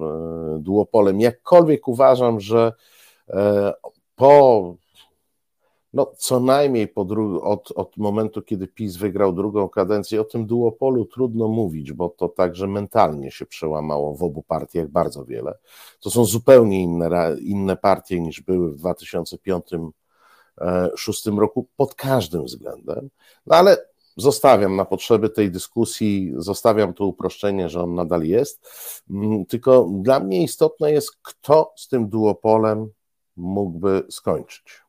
duopolem. 0.59 1.19
Jakkolwiek 1.19 1.87
uważam, 1.87 2.39
że 2.39 2.73
po 4.15 4.75
no, 5.95 6.11
co 6.17 6.39
najmniej 6.39 6.93
od, 7.41 7.71
od 7.75 7.97
momentu, 7.97 8.41
kiedy 8.41 8.67
PiS 8.67 8.95
wygrał 8.95 9.33
drugą 9.33 9.69
kadencję, 9.69 10.21
o 10.21 10.23
tym 10.23 10.45
duopolu 10.45 11.05
trudno 11.05 11.47
mówić, 11.47 11.93
bo 11.93 12.09
to 12.09 12.29
także 12.29 12.67
mentalnie 12.67 13.31
się 13.31 13.45
przełamało 13.45 14.15
w 14.15 14.23
obu 14.23 14.43
partiach 14.43 14.87
bardzo 14.87 15.25
wiele. 15.25 15.57
To 15.99 16.09
są 16.09 16.25
zupełnie 16.25 16.83
inne, 16.83 17.35
inne 17.41 17.77
partie 17.77 18.19
niż 18.19 18.41
były 18.41 18.71
w 18.71 18.81
2005-2006 18.81 19.91
e, 20.57 21.39
roku 21.39 21.67
pod 21.77 21.95
każdym 21.95 22.43
względem. 22.43 23.09
No 23.45 23.55
ale 23.55 23.77
zostawiam 24.17 24.75
na 24.75 24.85
potrzeby 24.85 25.29
tej 25.29 25.51
dyskusji, 25.51 26.33
zostawiam 26.37 26.93
to 26.93 27.05
uproszczenie, 27.05 27.69
że 27.69 27.83
on 27.83 27.95
nadal 27.95 28.23
jest. 28.23 28.69
Mm, 29.09 29.45
tylko 29.45 29.89
dla 30.01 30.19
mnie 30.19 30.43
istotne 30.43 30.91
jest, 30.91 31.11
kto 31.21 31.73
z 31.75 31.87
tym 31.87 32.09
duopolem 32.09 32.89
mógłby 33.35 34.03
skończyć. 34.09 34.84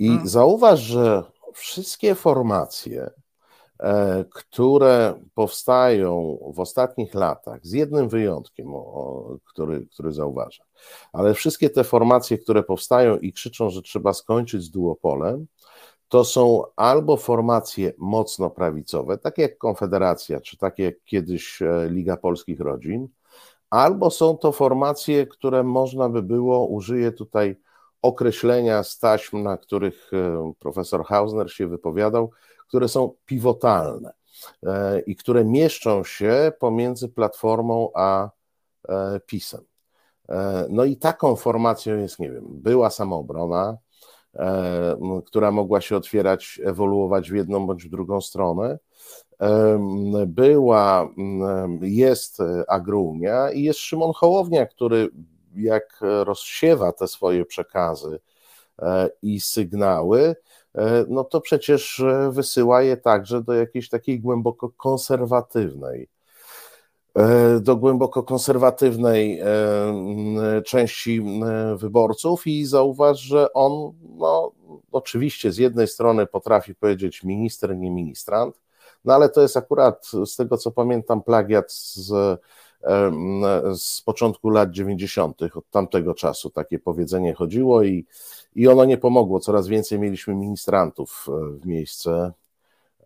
I 0.00 0.08
hmm. 0.08 0.28
zauważ, 0.28 0.80
że 0.80 1.22
wszystkie 1.52 2.14
formacje, 2.14 3.10
e, 3.80 4.24
które 4.30 5.14
powstają 5.34 6.38
w 6.54 6.60
ostatnich 6.60 7.14
latach, 7.14 7.66
z 7.66 7.72
jednym 7.72 8.08
wyjątkiem, 8.08 8.66
który, 9.44 9.86
który 9.86 10.12
zauważam, 10.12 10.66
ale 11.12 11.34
wszystkie 11.34 11.70
te 11.70 11.84
formacje, 11.84 12.38
które 12.38 12.62
powstają 12.62 13.18
i 13.18 13.32
krzyczą, 13.32 13.70
że 13.70 13.82
trzeba 13.82 14.12
skończyć 14.12 14.62
z 14.62 14.70
duopolem, 14.70 15.46
to 16.08 16.24
są 16.24 16.62
albo 16.76 17.16
formacje 17.16 17.92
mocno 17.98 18.50
prawicowe, 18.50 19.18
takie 19.18 19.42
jak 19.42 19.58
Konfederacja, 19.58 20.40
czy 20.40 20.56
takie 20.56 20.82
jak 20.82 20.94
kiedyś 21.04 21.62
e, 21.62 21.88
Liga 21.90 22.16
Polskich 22.16 22.60
Rodzin, 22.60 23.08
albo 23.70 24.10
są 24.10 24.36
to 24.36 24.52
formacje, 24.52 25.26
które 25.26 25.62
można 25.62 26.08
by 26.08 26.22
było, 26.22 26.66
użyję 26.66 27.12
tutaj 27.12 27.56
określenia 28.02 28.82
z 28.82 28.98
taśm, 28.98 29.42
na 29.42 29.56
których 29.56 30.10
e, 30.12 30.52
profesor 30.58 31.04
Hausner 31.04 31.52
się 31.52 31.66
wypowiadał, 31.66 32.30
które 32.68 32.88
są 32.88 33.14
pivotalne 33.26 34.12
e, 34.62 35.00
i 35.00 35.16
które 35.16 35.44
mieszczą 35.44 36.04
się 36.04 36.52
pomiędzy 36.58 37.08
Platformą 37.08 37.90
a 37.94 38.30
e, 38.88 39.20
PiSem. 39.26 39.60
No 40.68 40.84
i 40.84 40.96
taką 40.96 41.36
formacją 41.36 41.96
jest, 41.96 42.18
nie 42.18 42.30
wiem, 42.30 42.44
była 42.48 42.90
samoobrona, 42.90 43.76
która 45.26 45.50
mogła 45.50 45.80
się 45.80 45.96
otwierać, 45.96 46.60
ewoluować 46.64 47.30
w 47.30 47.34
jedną 47.34 47.66
bądź 47.66 47.84
w 47.84 47.90
drugą 47.90 48.20
stronę. 48.20 48.78
Była, 50.26 51.08
jest 51.80 52.38
Agrunia 52.68 53.50
i 53.50 53.62
jest 53.62 53.78
Szymon 53.78 54.12
Hołownia, 54.12 54.66
który 54.66 55.10
jak 55.54 56.00
rozsiewa 56.24 56.92
te 56.92 57.08
swoje 57.08 57.44
przekazy 57.44 58.20
e, 58.82 59.10
i 59.22 59.40
sygnały, 59.40 60.36
e, 60.74 61.04
no 61.08 61.24
to 61.24 61.40
przecież 61.40 62.00
e, 62.00 62.30
wysyła 62.32 62.82
je 62.82 62.96
także 62.96 63.42
do 63.42 63.52
jakiejś 63.54 63.88
takiej 63.88 64.20
głęboko 64.20 64.70
konserwatywnej, 64.76 66.08
do 67.60 67.76
głęboko 67.76 68.22
konserwatywnej 68.22 69.40
części 70.66 71.22
wyborców 71.76 72.46
i 72.46 72.64
zauważ, 72.64 73.20
że 73.20 73.52
on, 73.52 73.92
no, 74.16 74.52
oczywiście 74.92 75.52
z 75.52 75.58
jednej 75.58 75.88
strony 75.88 76.26
potrafi 76.26 76.74
powiedzieć 76.74 77.24
minister, 77.24 77.76
nie 77.76 77.90
ministrant, 77.90 78.60
no 79.04 79.14
ale 79.14 79.28
to 79.28 79.40
jest 79.40 79.56
akurat 79.56 80.06
z 80.26 80.36
tego 80.36 80.56
co 80.56 80.70
pamiętam 80.70 81.22
plagiat 81.22 81.72
z 81.72 82.40
z 83.74 84.02
początku 84.02 84.50
lat 84.50 84.70
90., 84.70 85.42
od 85.54 85.70
tamtego 85.70 86.14
czasu 86.14 86.50
takie 86.50 86.78
powiedzenie 86.78 87.34
chodziło 87.34 87.82
i, 87.82 88.06
i 88.54 88.68
ono 88.68 88.84
nie 88.84 88.98
pomogło. 88.98 89.40
Coraz 89.40 89.68
więcej 89.68 89.98
mieliśmy 89.98 90.34
ministrantów 90.34 91.26
e, 91.28 91.58
w 91.58 91.66
miejsce 91.66 92.32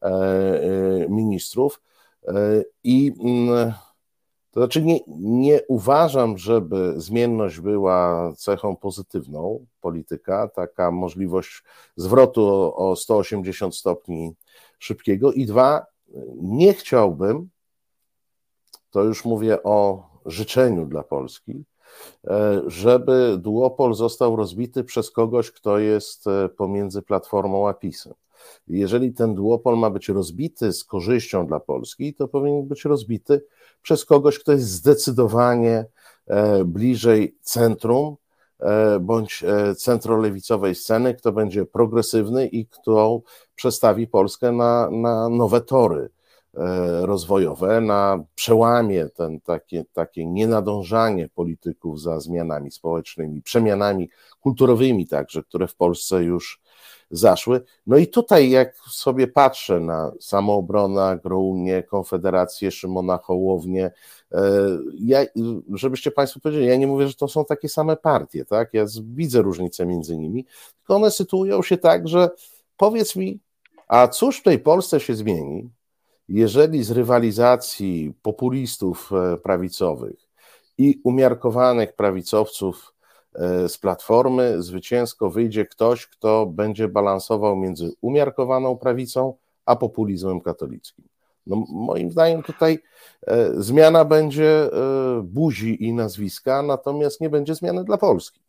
e, 0.02 0.06
e, 0.06 1.08
ministrów. 1.08 1.80
I 2.84 3.12
mm, 3.20 3.72
to 4.50 4.60
znaczy, 4.60 4.82
nie, 4.82 5.00
nie 5.18 5.60
uważam, 5.68 6.38
żeby 6.38 6.94
zmienność 6.96 7.60
była 7.60 8.32
cechą 8.36 8.76
pozytywną 8.76 9.66
polityka, 9.80 10.48
taka 10.48 10.90
możliwość 10.90 11.62
zwrotu 11.96 12.46
o, 12.46 12.76
o 12.76 12.96
180 12.96 13.76
stopni 13.76 14.34
szybkiego. 14.78 15.32
I 15.32 15.46
dwa, 15.46 15.86
nie 16.34 16.74
chciałbym, 16.74 17.48
to 18.94 19.04
już 19.04 19.24
mówię 19.24 19.62
o 19.62 20.06
życzeniu 20.26 20.86
dla 20.86 21.02
Polski, 21.02 21.64
e, 22.26 22.62
żeby 22.66 23.36
duopol 23.38 23.94
został 23.94 24.36
rozbity 24.36 24.84
przez 24.84 25.10
kogoś, 25.10 25.50
kto 25.50 25.78
jest 25.78 26.26
e, 26.26 26.48
pomiędzy 26.48 27.02
Platformą 27.02 27.68
a 27.68 27.74
PiSem. 27.74 28.12
Jeżeli 28.68 29.12
ten 29.12 29.34
duopol 29.34 29.78
ma 29.78 29.90
być 29.90 30.08
rozbity 30.08 30.72
z 30.72 30.84
korzyścią 30.84 31.46
dla 31.46 31.60
Polski, 31.60 32.14
to 32.14 32.28
powinien 32.28 32.66
być 32.66 32.84
rozbity 32.84 33.44
przez 33.82 34.04
kogoś, 34.04 34.38
kto 34.38 34.52
jest 34.52 34.68
zdecydowanie 34.68 35.86
bliżej 36.64 37.36
centrum 37.40 38.16
bądź 39.00 39.44
centrolewicowej 39.76 40.74
sceny, 40.74 41.14
kto 41.14 41.32
będzie 41.32 41.66
progresywny 41.66 42.46
i 42.46 42.66
kto 42.66 43.22
przestawi 43.54 44.06
Polskę 44.06 44.52
na, 44.52 44.90
na 44.90 45.28
nowe 45.28 45.60
tory 45.60 46.10
rozwojowe, 47.00 47.80
na 47.80 48.24
przełamie 48.34 49.08
ten, 49.08 49.40
takie, 49.40 49.84
takie 49.92 50.26
nienadążanie 50.26 51.28
polityków 51.28 52.00
za 52.00 52.20
zmianami 52.20 52.70
społecznymi, 52.70 53.42
przemianami 53.42 54.10
kulturowymi 54.40 55.06
także, 55.06 55.42
które 55.42 55.66
w 55.66 55.76
Polsce 55.76 56.24
już 56.24 56.60
zaszły. 57.10 57.60
No 57.86 57.96
i 57.96 58.06
tutaj, 58.06 58.50
jak 58.50 58.76
sobie 58.76 59.26
patrzę 59.26 59.80
na 59.80 60.12
samoobronę, 60.20 61.02
Agrounię, 61.02 61.82
Konfederację, 61.82 62.70
Szymona 62.70 63.18
Hołownię, 63.18 63.90
e, 64.32 64.40
ja, 65.00 65.20
żebyście 65.74 66.10
Państwo 66.10 66.40
powiedzieli, 66.40 66.66
ja 66.66 66.76
nie 66.76 66.86
mówię, 66.86 67.08
że 67.08 67.14
to 67.14 67.28
są 67.28 67.44
takie 67.44 67.68
same 67.68 67.96
partie, 67.96 68.44
tak? 68.44 68.68
Ja 68.72 68.84
widzę 69.02 69.42
różnicę 69.42 69.86
między 69.86 70.16
nimi, 70.16 70.44
tylko 70.78 70.96
one 70.96 71.10
sytuują 71.10 71.62
się 71.62 71.78
tak, 71.78 72.08
że 72.08 72.30
powiedz 72.76 73.16
mi, 73.16 73.40
a 73.88 74.08
cóż 74.08 74.38
w 74.38 74.42
tej 74.42 74.58
Polsce 74.58 75.00
się 75.00 75.14
zmieni, 75.14 75.70
jeżeli 76.28 76.84
z 76.84 76.90
rywalizacji 76.90 78.14
populistów 78.22 79.10
e, 79.12 79.36
prawicowych 79.36 80.28
i 80.78 81.00
umiarkowanych 81.04 81.92
prawicowców 81.92 82.94
E, 83.34 83.68
z 83.68 83.78
platformy 83.78 84.62
zwycięsko 84.62 85.30
wyjdzie 85.30 85.66
ktoś, 85.66 86.06
kto 86.06 86.46
będzie 86.46 86.88
balansował 86.88 87.56
między 87.56 87.92
umiarkowaną 88.00 88.76
prawicą 88.76 89.36
a 89.66 89.76
populizmem 89.76 90.40
katolickim. 90.40 91.04
No, 91.46 91.64
moim 91.68 92.10
zdaniem 92.10 92.42
tutaj 92.42 92.78
e, 93.26 93.62
zmiana 93.62 94.04
będzie 94.04 94.70
buzi 95.22 95.84
i 95.84 95.92
nazwiska, 95.92 96.62
natomiast 96.62 97.20
nie 97.20 97.30
będzie 97.30 97.54
zmiany 97.54 97.84
dla 97.84 97.98
Polski. 97.98 98.40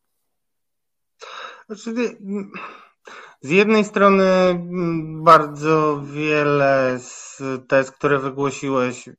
Znaczy, 1.66 1.94
z 3.42 3.50
jednej 3.50 3.86
strony 3.86 4.26
bardzo 5.24 6.02
wiele 6.06 7.00
z 7.00 7.42
tez, 7.68 7.92
które 7.92 8.20
wygłosiłeś, 8.20 9.10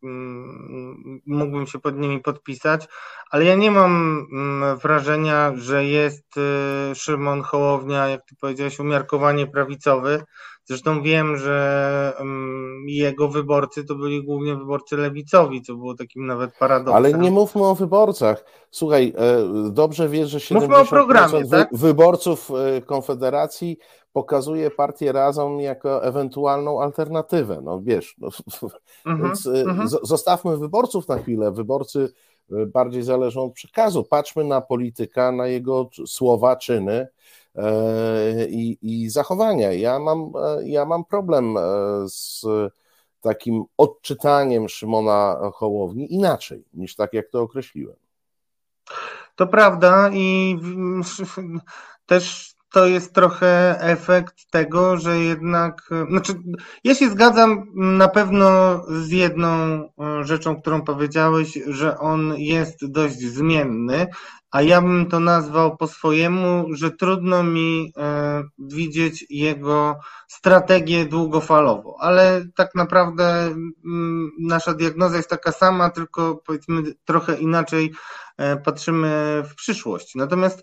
mógłbym 1.27 1.67
się 1.67 1.79
pod 1.79 1.99
nimi 1.99 2.21
podpisać, 2.21 2.89
ale 3.31 3.45
ja 3.45 3.55
nie 3.55 3.71
mam 3.71 4.27
mm, 4.33 4.79
wrażenia, 4.79 5.53
że 5.57 5.85
jest 5.85 6.37
y, 6.37 6.95
Szymon 6.95 7.43
Hołownia, 7.43 8.09
jak 8.09 8.25
ty 8.25 8.37
powiedziałeś, 8.41 8.79
umiarkowanie 8.79 9.47
prawicowy. 9.47 10.25
Zresztą 10.69 11.03
wiem, 11.03 11.37
że 11.37 12.13
jego 12.87 13.29
wyborcy 13.29 13.85
to 13.85 13.95
byli 13.95 14.25
głównie 14.25 14.57
wyborcy 14.57 14.97
lewicowi, 14.97 15.63
co 15.63 15.75
było 15.75 15.95
takim 15.95 16.27
nawet 16.27 16.59
paradoksem. 16.59 16.97
Ale 16.97 17.13
nie 17.13 17.31
mówmy 17.31 17.65
o 17.65 17.75
wyborcach. 17.75 18.45
Słuchaj, 18.71 19.15
e, 19.17 19.71
dobrze 19.71 20.09
wiesz, 20.09 20.31
że 20.31 20.39
70% 20.39 20.89
programie, 20.89 21.49
tak? 21.49 21.69
wyborców 21.73 22.51
e, 22.51 22.83
Konfederacji 22.83 23.79
pokazuje 24.13 24.71
partię 24.71 25.13
Razem 25.13 25.61
jako 25.61 26.05
ewentualną 26.05 26.83
alternatywę. 26.83 27.61
No 27.63 27.81
wiesz, 27.83 28.15
no, 28.19 28.29
-hmm, 29.07 29.23
więc 29.23 29.47
mm 29.47 29.79
-hmm. 29.79 29.99
zostawmy 30.03 30.57
wyborców 30.57 31.09
na 31.09 31.19
chwilę. 31.19 31.53
Wyborcy 31.53 32.13
bardziej 32.51 33.03
zależą 33.03 33.45
od 33.45 33.53
przekazu. 33.53 34.05
Patrzmy 34.05 34.45
na 34.45 34.61
polityka, 34.61 35.33
na 35.33 35.47
jego 35.47 35.89
słowa, 36.07 36.57
czyny 36.57 36.93
e, 36.93 37.09
i, 38.49 38.79
i 38.83 39.11
zachowania. 39.11 39.73
Ja 39.73 39.99
mam, 39.99 40.33
ja 40.65 40.85
mam 40.85 41.05
problem 41.05 41.57
e, 41.57 41.61
z 42.09 42.47
takim 43.21 43.65
odczytaniem 43.77 44.69
Szymona 44.69 45.51
Hołowni 45.55 46.15
inaczej 46.15 46.65
niż 46.75 46.97
tak, 46.97 47.13
jak 47.13 47.29
to 47.29 47.41
określiłem. 47.43 47.97
To 49.37 49.47
prawda 49.47 50.11
i 50.13 50.59
też 52.07 52.56
to 52.73 52.87
jest 52.87 53.15
trochę 53.15 53.81
efekt 53.81 54.51
tego, 54.51 54.97
że 54.97 55.19
jednak, 55.19 55.91
znaczy, 56.11 56.33
ja 56.85 56.95
się 56.95 57.11
zgadzam 57.11 57.67
na 57.75 58.09
pewno 58.09 58.83
z 58.89 59.11
jedną 59.11 59.49
e, 59.49 59.89
rzeczą, 60.25 60.61
którą 60.61 60.83
powiedziałeś, 60.83 61.59
że 61.67 61.99
on 61.99 62.35
jest 62.37 62.93
dość 62.93 63.19
zmienny, 63.19 64.07
a 64.51 64.63
ja 64.63 64.81
bym 64.81 65.07
to 65.07 65.21
nazwał 65.21 65.77
po 65.77 65.87
swojemu, 65.87 66.67
że 66.73 66.91
trudno 66.91 67.43
mi 67.43 67.93
e, 67.97 68.43
widzieć 68.59 69.27
jego 69.31 69.99
strategię 70.29 71.07
długofalowo, 71.07 71.97
ale 72.01 72.45
tak 72.55 72.75
naprawdę 72.75 73.55
mm, 73.85 74.31
nasza 74.41 74.75
diagnoza 74.75 75.17
jest 75.17 75.31
taka 75.31 75.53
sama, 75.53 75.91
tylko 75.91 76.43
powiedzmy 76.47 76.83
trochę 77.05 77.35
inaczej 77.35 77.93
e, 78.39 78.57
patrzymy 78.57 79.43
w 79.51 79.55
przyszłość. 79.55 80.15
Natomiast 80.15 80.63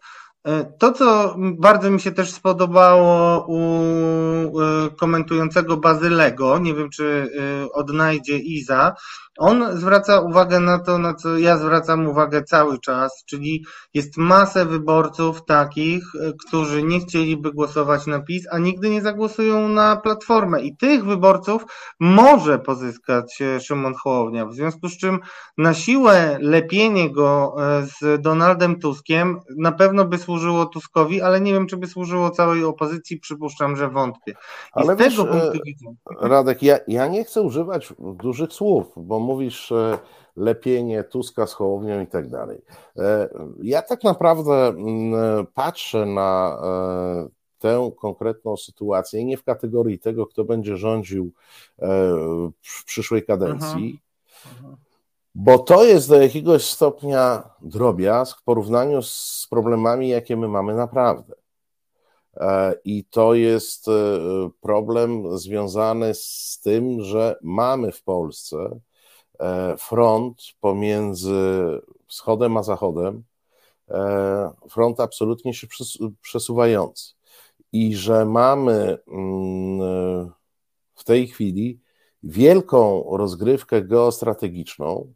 to, 0.77 0.91
co 0.91 1.35
bardzo 1.37 1.89
mi 1.89 2.01
się 2.01 2.11
też 2.11 2.31
spodobało 2.31 3.45
u 3.47 4.61
e, 4.61 4.89
komentującego 4.89 5.77
Bazylego, 5.77 6.59
nie 6.59 6.73
wiem 6.73 6.89
czy 6.89 7.29
e, 7.63 7.71
odnajdzie 7.71 8.37
Iza, 8.37 8.95
on 9.37 9.77
zwraca 9.77 10.19
uwagę 10.19 10.59
na 10.59 10.79
to, 10.79 10.97
na 10.97 11.13
co 11.13 11.37
ja 11.37 11.57
zwracam 11.57 12.07
uwagę 12.07 12.43
cały 12.43 12.79
czas, 12.79 13.23
czyli 13.25 13.65
jest 13.93 14.17
masę 14.17 14.65
wyborców 14.65 15.45
takich, 15.45 16.03
którzy 16.47 16.83
nie 16.83 16.99
chcieliby 16.99 17.53
głosować 17.53 18.07
na 18.07 18.19
PiS, 18.19 18.47
a 18.51 18.57
nigdy 18.57 18.89
nie 18.89 19.01
zagłosują 19.01 19.67
na 19.67 19.95
Platformę. 19.95 20.61
I 20.61 20.77
tych 20.77 21.05
wyborców 21.05 21.65
może 21.99 22.59
pozyskać 22.59 23.39
Szymon 23.59 23.93
Hołownia. 24.03 24.45
W 24.45 24.53
związku 24.53 24.87
z 24.87 24.97
czym 24.97 25.19
na 25.57 25.73
siłę 25.73 26.37
lepienie 26.41 27.11
go 27.11 27.55
z 27.81 28.21
Donaldem 28.21 28.79
Tuskiem 28.79 29.39
na 29.57 29.71
pewno 29.71 30.05
by 30.05 30.17
służyło 30.17 30.65
Tuskowi, 30.65 31.21
ale 31.21 31.41
nie 31.41 31.53
wiem, 31.53 31.67
czy 31.67 31.77
by 31.77 31.87
służyło 31.87 32.29
całej 32.29 32.63
opozycji, 32.63 33.19
przypuszczam, 33.19 33.75
że 33.75 33.89
wątpię. 33.89 34.31
I 34.31 34.35
ale 34.73 34.95
wiesz, 34.95 35.19
e, 35.19 35.51
Radek, 36.21 36.63
ja, 36.63 36.77
ja 36.87 37.07
nie 37.07 37.23
chcę 37.23 37.41
używać 37.41 37.93
dużych 37.99 38.53
słów, 38.53 38.87
bo 38.97 39.22
mówisz 39.23 39.73
lepienie 40.35 41.03
Tuska 41.03 41.47
z 41.47 41.53
Hołownią 41.53 42.01
i 42.01 42.07
tak 42.07 42.29
dalej. 42.29 42.61
E, 42.97 43.29
ja 43.61 43.81
tak 43.81 44.03
naprawdę 44.03 44.67
mm, 44.67 45.47
patrzę 45.53 46.05
na 46.05 46.59
e, 46.63 47.27
tę 47.59 47.91
konkretną 47.99 48.57
sytuację 48.57 49.25
nie 49.25 49.37
w 49.37 49.43
kategorii 49.43 49.99
tego, 49.99 50.27
kto 50.27 50.43
będzie 50.43 50.77
rządził 50.77 51.31
w 52.61 52.85
przyszłej 52.85 53.25
kadencji, 53.25 53.99
mhm. 54.45 54.65
Mhm 54.65 54.77
bo 55.35 55.59
to 55.59 55.83
jest 55.83 56.09
do 56.09 56.21
jakiegoś 56.21 56.63
stopnia 56.63 57.49
drobiazg 57.61 58.39
w 58.39 58.43
porównaniu 58.43 59.01
z 59.01 59.47
problemami, 59.49 60.09
jakie 60.09 60.37
my 60.37 60.47
mamy 60.47 60.75
naprawdę. 60.75 61.33
E, 62.37 62.75
I 62.85 63.05
to 63.05 63.33
jest 63.33 63.87
e, 63.87 63.91
problem 64.61 65.37
związany 65.37 66.13
z 66.13 66.59
tym, 66.63 67.01
że 67.01 67.35
mamy 67.41 67.91
w 67.91 68.03
Polsce 68.03 68.57
e, 68.57 68.79
front 69.77 70.41
pomiędzy 70.59 71.35
wschodem 72.07 72.57
a 72.57 72.63
zachodem, 72.63 73.23
front 74.69 74.99
absolutnie 74.99 75.53
się 75.53 75.67
przesuwający. 76.21 77.13
I 77.71 77.95
że 77.95 78.25
mamy 78.25 78.97
mm, 79.07 80.31
w 80.95 81.03
tej 81.03 81.27
chwili 81.27 81.79
wielką 82.23 83.03
rozgrywkę 83.17 83.81
geostrategiczną, 83.81 85.13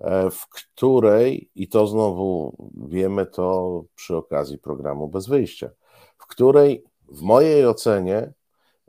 E, 0.00 0.30
w 0.30 0.48
której, 0.48 1.50
i 1.54 1.68
to 1.68 1.86
znowu 1.86 2.56
wiemy 2.88 3.26
to 3.26 3.82
przy 3.94 4.16
okazji 4.16 4.58
programu 4.58 5.08
Bez 5.08 5.26
Wyjścia, 5.26 5.70
w 6.18 6.26
której 6.26 6.84
w 7.08 7.22
mojej 7.22 7.66
ocenie 7.66 8.32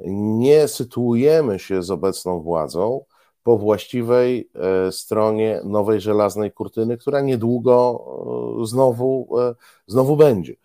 nie 0.07 0.67
sytuujemy 0.67 1.59
się 1.59 1.83
z 1.83 1.91
obecną 1.91 2.41
władzą 2.41 3.05
po 3.43 3.57
właściwej 3.57 4.49
e, 4.55 4.91
stronie 4.91 5.61
nowej 5.63 6.01
żelaznej 6.01 6.51
kurtyny, 6.51 6.97
która 6.97 7.21
niedługo 7.21 8.05
e, 8.61 8.65
znowu, 8.65 9.29
znowu 9.87 10.15
będzie. 10.15 10.55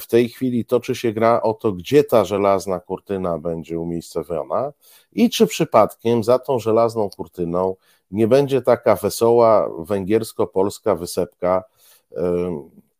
W 0.00 0.06
tej 0.06 0.28
chwili 0.28 0.64
toczy 0.64 0.94
się 0.94 1.12
gra 1.12 1.42
o 1.42 1.54
to, 1.54 1.72
gdzie 1.72 2.04
ta 2.04 2.24
żelazna 2.24 2.80
kurtyna 2.80 3.38
będzie 3.38 3.80
umiejscowiona 3.80 4.72
i 5.12 5.30
czy 5.30 5.46
przypadkiem 5.46 6.24
za 6.24 6.38
tą 6.38 6.58
żelazną 6.58 7.10
kurtyną 7.10 7.76
nie 8.10 8.28
będzie 8.28 8.62
taka 8.62 8.96
wesoła 8.96 9.70
węgiersko-polska 9.78 10.94
wysepka 10.94 11.64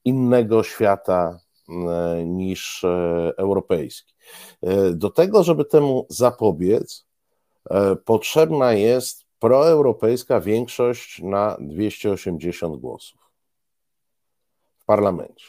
innego 0.05 0.63
świata 0.63 1.41
niż 2.27 2.85
e, 2.85 3.33
europejski. 3.37 4.15
E, 4.63 4.91
do 4.91 5.11
tego, 5.11 5.43
żeby 5.43 5.65
temu 5.65 6.07
zapobiec, 6.09 7.07
e, 7.07 7.10
potrzebna 8.05 8.73
jest 8.73 9.25
proeuropejska 9.39 10.41
większość 10.41 11.23
na 11.23 11.57
280 11.61 12.77
głosów 12.77 13.21
w 14.79 14.85
parlamencie. 14.85 15.47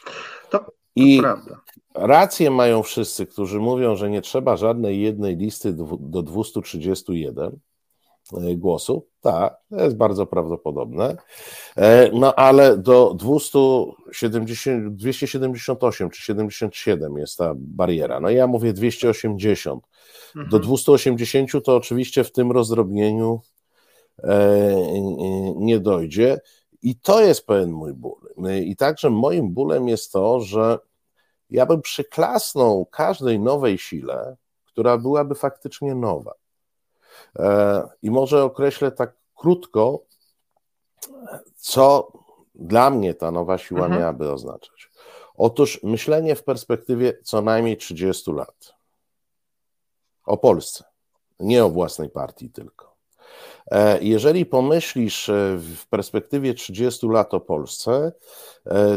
To, 0.50 0.58
to 0.58 0.72
I 0.96 1.18
prawda. 1.20 1.60
rację 1.94 2.50
mają 2.50 2.82
wszyscy, 2.82 3.26
którzy 3.26 3.60
mówią, 3.60 3.96
że 3.96 4.10
nie 4.10 4.22
trzeba 4.22 4.56
żadnej 4.56 5.00
jednej 5.00 5.36
listy 5.36 5.72
do 6.00 6.22
231, 6.22 7.58
głosów. 8.56 9.04
Tak, 9.20 9.56
to 9.70 9.84
jest 9.84 9.96
bardzo 9.96 10.26
prawdopodobne. 10.26 11.16
No 12.12 12.34
ale 12.34 12.78
do 12.78 13.14
270, 13.14 14.96
278 14.96 16.10
czy 16.10 16.22
77 16.22 17.18
jest 17.18 17.38
ta 17.38 17.52
bariera. 17.56 18.20
No 18.20 18.30
ja 18.30 18.46
mówię 18.46 18.72
280. 18.72 19.84
Mhm. 20.36 20.50
Do 20.50 20.58
280 20.58 21.50
to 21.64 21.76
oczywiście 21.76 22.24
w 22.24 22.32
tym 22.32 22.52
rozdrobnieniu 22.52 23.40
nie 25.56 25.80
dojdzie. 25.80 26.40
I 26.82 26.96
to 26.96 27.20
jest 27.20 27.46
pewien 27.46 27.70
mój 27.70 27.92
ból. 27.92 28.20
I 28.64 28.76
także 28.76 29.10
moim 29.10 29.50
bólem 29.50 29.88
jest 29.88 30.12
to, 30.12 30.40
że 30.40 30.78
ja 31.50 31.66
bym 31.66 31.82
przyklasnął 31.82 32.86
każdej 32.86 33.40
nowej 33.40 33.78
sile, 33.78 34.36
która 34.64 34.98
byłaby 34.98 35.34
faktycznie 35.34 35.94
nowa. 35.94 36.32
E, 37.38 37.82
I 38.02 38.10
może 38.10 38.44
określę 38.44 38.92
tak 38.92 39.14
krótko, 39.36 40.02
co 41.56 42.12
dla 42.54 42.90
mnie 42.90 43.14
ta 43.14 43.30
nowa 43.30 43.58
siła 43.58 43.80
mhm. 43.80 44.00
miałaby 44.00 44.32
oznaczać. 44.32 44.90
Otóż 45.34 45.80
myślenie 45.82 46.36
w 46.36 46.44
perspektywie 46.44 47.18
co 47.22 47.42
najmniej 47.42 47.76
30 47.76 48.32
lat. 48.32 48.74
O 50.24 50.36
Polsce, 50.36 50.84
nie 51.40 51.64
o 51.64 51.70
własnej 51.70 52.08
partii 52.08 52.50
tylko. 52.50 52.96
E, 53.70 54.02
jeżeli 54.02 54.46
pomyślisz 54.46 55.28
e, 55.28 55.56
w 55.56 55.86
perspektywie 55.86 56.54
30 56.54 57.06
lat 57.06 57.34
o 57.34 57.40
Polsce, 57.40 58.12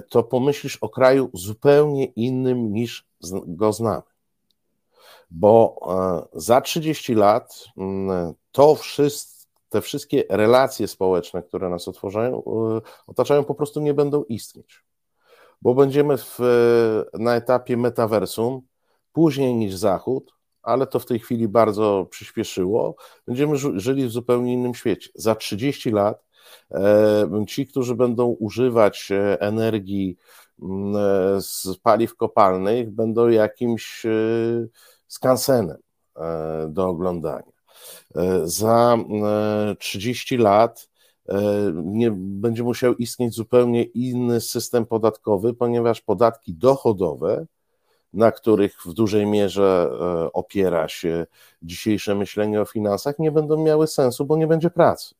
to 0.10 0.24
pomyślisz 0.24 0.78
o 0.78 0.90
kraju 0.90 1.30
zupełnie 1.34 2.06
innym 2.06 2.74
niż 2.74 3.08
go 3.46 3.74
znamy. 3.74 4.15
Bo 5.32 5.80
za 6.34 6.62
30 6.62 7.16
lat 7.16 7.64
mm, 7.78 8.34
to 8.52 8.76
wszystko, 8.76 9.36
te 9.70 9.82
wszystkie 9.82 10.24
relacje 10.30 10.88
społeczne, 10.88 11.44
które 11.44 11.70
nas 11.70 11.88
otworzają, 11.88 12.44
otaczają, 13.08 13.44
po 13.44 13.56
prostu 13.56 13.82
nie 13.82 13.94
będą 13.94 14.24
istnieć. 14.24 14.84
Bo 15.62 15.76
będziemy 15.76 16.18
w, 16.18 16.40
na 17.14 17.36
etapie 17.36 17.78
metaversum 17.78 18.62
później 19.14 19.56
niż 19.56 19.76
Zachód, 19.76 20.36
ale 20.66 20.88
to 20.88 21.00
w 21.00 21.06
tej 21.06 21.20
chwili 21.20 21.48
bardzo 21.48 22.08
przyspieszyło. 22.10 22.96
Będziemy 23.28 23.58
żyli 23.58 24.08
w 24.08 24.12
zupełnie 24.12 24.54
innym 24.54 24.76
świecie. 24.76 25.10
Za 25.16 25.36
30 25.36 25.92
lat 25.92 26.26
e, 26.72 27.46
ci, 27.48 27.68
którzy 27.68 27.96
będą 27.96 28.26
używać 28.40 29.12
e, 29.12 29.42
energii 29.42 30.18
mm, 30.62 30.96
e, 30.96 31.42
z 31.42 31.78
paliw 31.84 32.16
kopalnych, 32.16 32.92
będą 32.92 33.28
jakimś 33.28 34.06
skansenem 35.08 35.78
do 36.68 36.88
oglądania. 36.88 37.52
Za 38.44 38.98
30 39.80 40.38
lat 40.38 40.90
nie, 41.74 42.12
będzie 42.16 42.64
musiał 42.64 42.96
istnieć 42.96 43.34
zupełnie 43.34 43.84
inny 43.84 44.42
system 44.42 44.86
podatkowy, 44.86 45.54
ponieważ 45.54 46.02
podatki 46.02 46.54
dochodowe 46.54 47.46
na 48.16 48.32
których 48.32 48.82
w 48.86 48.94
dużej 48.94 49.26
mierze 49.26 49.90
e, 49.92 50.34
opiera 50.34 50.88
się 50.88 51.26
dzisiejsze 51.62 52.16
myślenie 52.16 52.62
o 52.62 52.66
finansach, 52.66 53.20
nie 53.20 53.32
będą 53.32 53.64
miały 53.64 53.88
sensu, 53.88 54.26
bo 54.26 54.38
nie 54.38 54.48
będzie 54.48 54.70
pracy. 54.70 55.16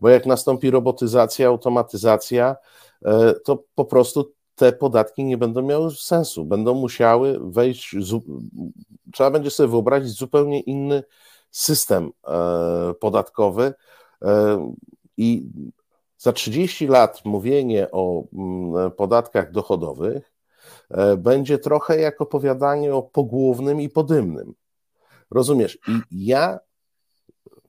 Bo 0.00 0.08
jak 0.08 0.26
nastąpi 0.26 0.70
robotyzacja, 0.70 1.48
automatyzacja, 1.48 2.56
e, 3.04 3.34
to 3.44 3.64
po 3.74 3.84
prostu 3.84 4.32
te 4.56 4.72
podatki 4.72 5.24
nie 5.24 5.38
będą 5.38 5.62
miały 5.62 5.90
sensu. 5.90 6.44
Będą 6.44 6.74
musiały 6.74 7.38
wejść, 7.50 7.96
trzeba 9.12 9.30
będzie 9.30 9.50
sobie 9.50 9.68
wyobrazić 9.68 10.12
zupełnie 10.12 10.60
inny 10.60 11.02
system 11.50 12.10
e, 12.28 12.94
podatkowy 13.00 13.74
i 15.16 15.46
za 16.18 16.32
30 16.32 16.86
lat 16.86 17.24
mówienie 17.24 17.88
o 17.92 18.24
mm, 18.32 18.90
podatkach 18.90 19.52
dochodowych 19.52 20.36
E, 20.90 21.16
będzie 21.16 21.58
trochę 21.58 22.00
jak 22.00 22.20
opowiadanie 22.20 22.94
o 22.94 23.02
pogłównym 23.02 23.80
i 23.80 23.88
podymnym. 23.88 24.54
Rozumiesz? 25.30 25.78
I 25.88 26.26
ja, 26.26 26.58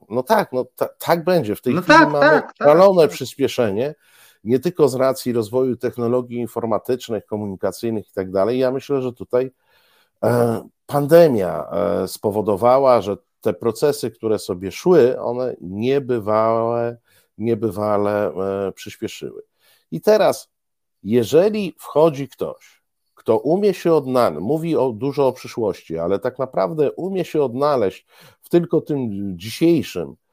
no 0.08 0.22
tak, 0.22 0.52
no 0.52 0.64
ta, 0.76 0.88
tak 0.98 1.24
będzie. 1.24 1.56
W 1.56 1.62
tej 1.62 1.74
no 1.74 1.82
chwili 1.82 1.98
tak, 1.98 2.10
mamy 2.10 2.30
tak, 2.30 2.52
tak, 2.58 2.68
szalone 2.68 3.02
tak. 3.02 3.10
przyspieszenie, 3.10 3.94
nie 4.48 4.58
tylko 4.58 4.88
z 4.88 4.94
racji 4.94 5.32
rozwoju 5.32 5.76
technologii 5.76 6.38
informatycznych, 6.38 7.26
komunikacyjnych 7.26 8.08
i 8.08 8.12
tak 8.12 8.30
dalej. 8.30 8.58
Ja 8.58 8.70
myślę, 8.70 9.02
że 9.02 9.12
tutaj 9.12 9.50
e, 10.24 10.68
pandemia 10.86 11.64
e, 11.70 12.08
spowodowała, 12.08 13.00
że 13.00 13.16
te 13.40 13.52
procesy, 13.52 14.10
które 14.10 14.38
sobie 14.38 14.72
szły, 14.72 15.20
one 15.20 15.56
niebywałe, 15.60 16.96
niebywale 17.38 18.32
przyspieszyły. 18.74 19.42
I 19.90 20.00
teraz, 20.00 20.50
jeżeli 21.02 21.74
wchodzi 21.78 22.28
ktoś, 22.28 22.82
kto 23.14 23.38
umie 23.38 23.74
się 23.74 23.94
odnaleźć, 23.94 24.40
mówi 24.40 24.76
o, 24.76 24.92
dużo 24.92 25.26
o 25.26 25.32
przyszłości, 25.32 25.98
ale 25.98 26.18
tak 26.18 26.38
naprawdę 26.38 26.92
umie 26.92 27.24
się 27.24 27.42
odnaleźć 27.42 28.06
w 28.40 28.48
tylko 28.48 28.80
tym 28.80 29.08
dzisiejszym, 29.38 30.08
e, 30.08 30.27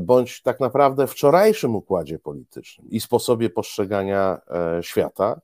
bądź 0.00 0.42
tak 0.42 0.60
naprawdę 0.60 1.06
wczorajszym 1.06 1.76
układzie 1.76 2.18
politycznym 2.18 2.90
i 2.90 3.00
sposobie 3.00 3.50
postrzegania 3.50 4.40
e, 4.50 4.82
świata, 4.82 5.40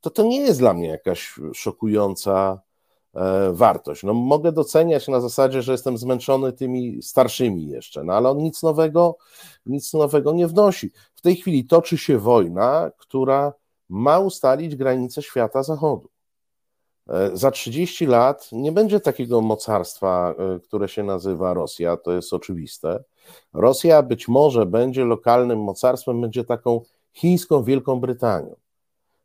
to 0.00 0.10
to 0.10 0.22
nie 0.22 0.40
jest 0.40 0.58
dla 0.58 0.74
mnie 0.74 0.88
jakaś 0.88 1.34
szokująca 1.54 2.60
e, 3.14 3.52
wartość. 3.52 4.02
No, 4.02 4.14
mogę 4.14 4.52
doceniać 4.52 5.08
na 5.08 5.20
zasadzie, 5.20 5.62
że 5.62 5.72
jestem 5.72 5.98
zmęczony 5.98 6.52
tymi 6.52 7.02
starszymi 7.02 7.68
jeszcze, 7.68 8.04
no 8.04 8.12
ale 8.12 8.30
on 8.30 8.38
nic 8.38 8.62
nowego, 8.62 9.16
nic 9.66 9.92
nowego 9.92 10.32
nie 10.32 10.46
wnosi. 10.46 10.90
W 11.14 11.20
tej 11.20 11.36
chwili 11.36 11.64
toczy 11.64 11.98
się 11.98 12.18
wojna, 12.18 12.90
która 12.98 13.52
ma 13.88 14.18
ustalić 14.18 14.76
granice 14.76 15.22
świata 15.22 15.62
zachodu. 15.62 16.08
E, 17.08 17.30
za 17.36 17.50
30 17.50 18.06
lat 18.06 18.48
nie 18.52 18.72
będzie 18.72 19.00
takiego 19.00 19.40
mocarstwa, 19.40 20.34
e, 20.38 20.60
które 20.60 20.88
się 20.88 21.02
nazywa 21.02 21.54
Rosja, 21.54 21.96
to 21.96 22.12
jest 22.12 22.32
oczywiste. 22.32 23.04
Rosja 23.52 24.02
być 24.02 24.28
może 24.28 24.66
będzie 24.66 25.04
lokalnym 25.04 25.58
mocarstwem, 25.58 26.20
będzie 26.20 26.44
taką 26.44 26.80
chińską 27.12 27.62
Wielką 27.62 28.00
Brytanią. 28.00 28.56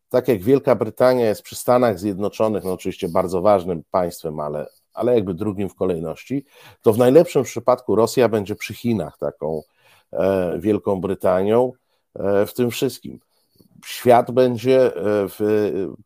Tak 0.09 0.27
jak 0.27 0.41
Wielka 0.41 0.75
Brytania 0.75 1.25
jest 1.25 1.41
przy 1.41 1.55
Stanach 1.55 1.99
Zjednoczonych, 1.99 2.63
no 2.63 2.73
oczywiście 2.73 3.09
bardzo 3.09 3.41
ważnym 3.41 3.83
państwem, 3.91 4.39
ale, 4.39 4.69
ale 4.93 5.15
jakby 5.15 5.33
drugim 5.33 5.69
w 5.69 5.75
kolejności, 5.75 6.45
to 6.81 6.93
w 6.93 6.97
najlepszym 6.97 7.43
przypadku 7.43 7.95
Rosja 7.95 8.29
będzie 8.29 8.55
przy 8.55 8.73
Chinach 8.73 9.17
taką 9.17 9.61
e, 10.13 10.59
Wielką 10.59 11.01
Brytanią 11.01 11.71
e, 12.15 12.45
w 12.45 12.53
tym 12.53 12.71
wszystkim 12.71 13.19
świat 13.85 14.31
będzie 14.31 14.95
e, 14.95 15.27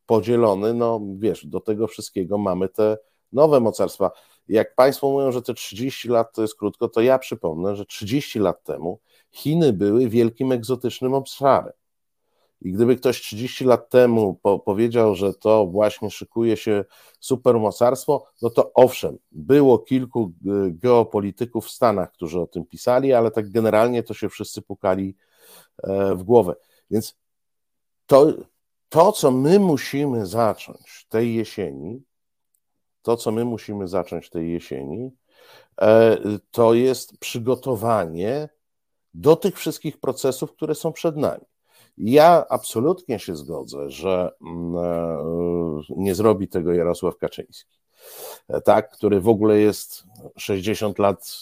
podzielony, 0.05 0.73
no 0.73 1.01
wiesz, 1.15 1.45
do 1.45 1.59
tego 1.59 1.87
wszystkiego 1.87 2.37
mamy 2.37 2.69
te 2.69 2.97
nowe 3.33 3.59
mocarstwa. 3.59 4.11
Jak 4.51 4.75
Państwo 4.75 5.11
mówią, 5.11 5.31
że 5.31 5.41
te 5.41 5.53
30 5.53 6.09
lat 6.09 6.33
to 6.33 6.41
jest 6.41 6.55
krótko, 6.55 6.89
to 6.89 7.01
ja 7.01 7.19
przypomnę, 7.19 7.75
że 7.75 7.85
30 7.85 8.39
lat 8.39 8.63
temu 8.63 8.99
Chiny 9.31 9.73
były 9.73 10.09
wielkim 10.09 10.51
egzotycznym 10.51 11.13
obszarem. 11.13 11.73
I 12.61 12.71
gdyby 12.71 12.95
ktoś 12.95 13.21
30 13.21 13.65
lat 13.65 13.89
temu 13.89 14.39
po 14.41 14.59
powiedział, 14.59 15.15
że 15.15 15.33
to 15.33 15.65
właśnie 15.65 16.09
szykuje 16.09 16.57
się 16.57 16.85
supermocarstwo, 17.19 18.25
no 18.41 18.49
to 18.49 18.73
owszem, 18.73 19.17
było 19.31 19.79
kilku 19.79 20.31
e, 20.45 20.71
geopolityków 20.71 21.65
w 21.65 21.71
Stanach, 21.71 22.11
którzy 22.11 22.39
o 22.39 22.47
tym 22.47 22.65
pisali, 22.65 23.13
ale 23.13 23.31
tak 23.31 23.51
generalnie 23.51 24.03
to 24.03 24.13
się 24.13 24.29
wszyscy 24.29 24.61
pukali 24.61 25.15
e, 25.83 26.15
w 26.15 26.23
głowę. 26.23 26.55
Więc 26.91 27.17
to, 28.05 28.33
to, 28.89 29.11
co 29.11 29.31
my 29.31 29.59
musimy 29.59 30.25
zacząć 30.25 31.05
tej 31.09 31.35
jesieni, 31.35 32.03
to, 33.01 33.17
co 33.17 33.31
my 33.31 33.45
musimy 33.45 33.87
zacząć 33.87 34.29
tej 34.29 34.51
jesieni, 34.51 35.11
e, 35.81 36.17
to 36.51 36.73
jest 36.73 37.17
przygotowanie 37.17 38.49
do 39.13 39.35
tych 39.35 39.57
wszystkich 39.59 39.99
procesów, 39.99 40.51
które 40.51 40.75
są 40.75 40.93
przed 40.93 41.17
nami. 41.17 41.45
Ja 41.97 42.45
absolutnie 42.49 43.19
się 43.19 43.35
zgodzę, 43.35 43.89
że 43.89 44.31
mm, 44.41 44.75
e, 44.75 45.17
nie 45.89 46.15
zrobi 46.15 46.47
tego 46.47 46.73
Jarosław 46.73 47.17
Kaczyński, 47.17 47.79
e, 48.47 48.61
tak, 48.61 48.91
który 48.91 49.21
w 49.21 49.27
ogóle 49.27 49.59
jest 49.59 50.03
60 50.37 50.99
lat 50.99 51.41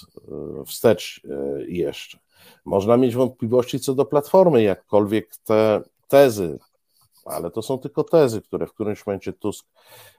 wstecz 0.66 1.22
jeszcze. 1.68 2.18
Można 2.66 2.98
mieć 2.98 3.16
wątpliwości 3.16 3.80
co 3.80 3.96
do 3.96 4.06
platformy, 4.06 4.64
jakkolwiek 4.64 5.36
te 5.38 5.82
tezy, 6.08 6.60
ale 7.30 7.52
to 7.52 7.62
są 7.62 7.80
tylko 7.80 8.04
tezy, 8.04 8.42
które 8.42 8.68
w 8.68 8.74
którymś 8.74 9.06
momencie 9.06 9.34
Tusk 9.34 9.66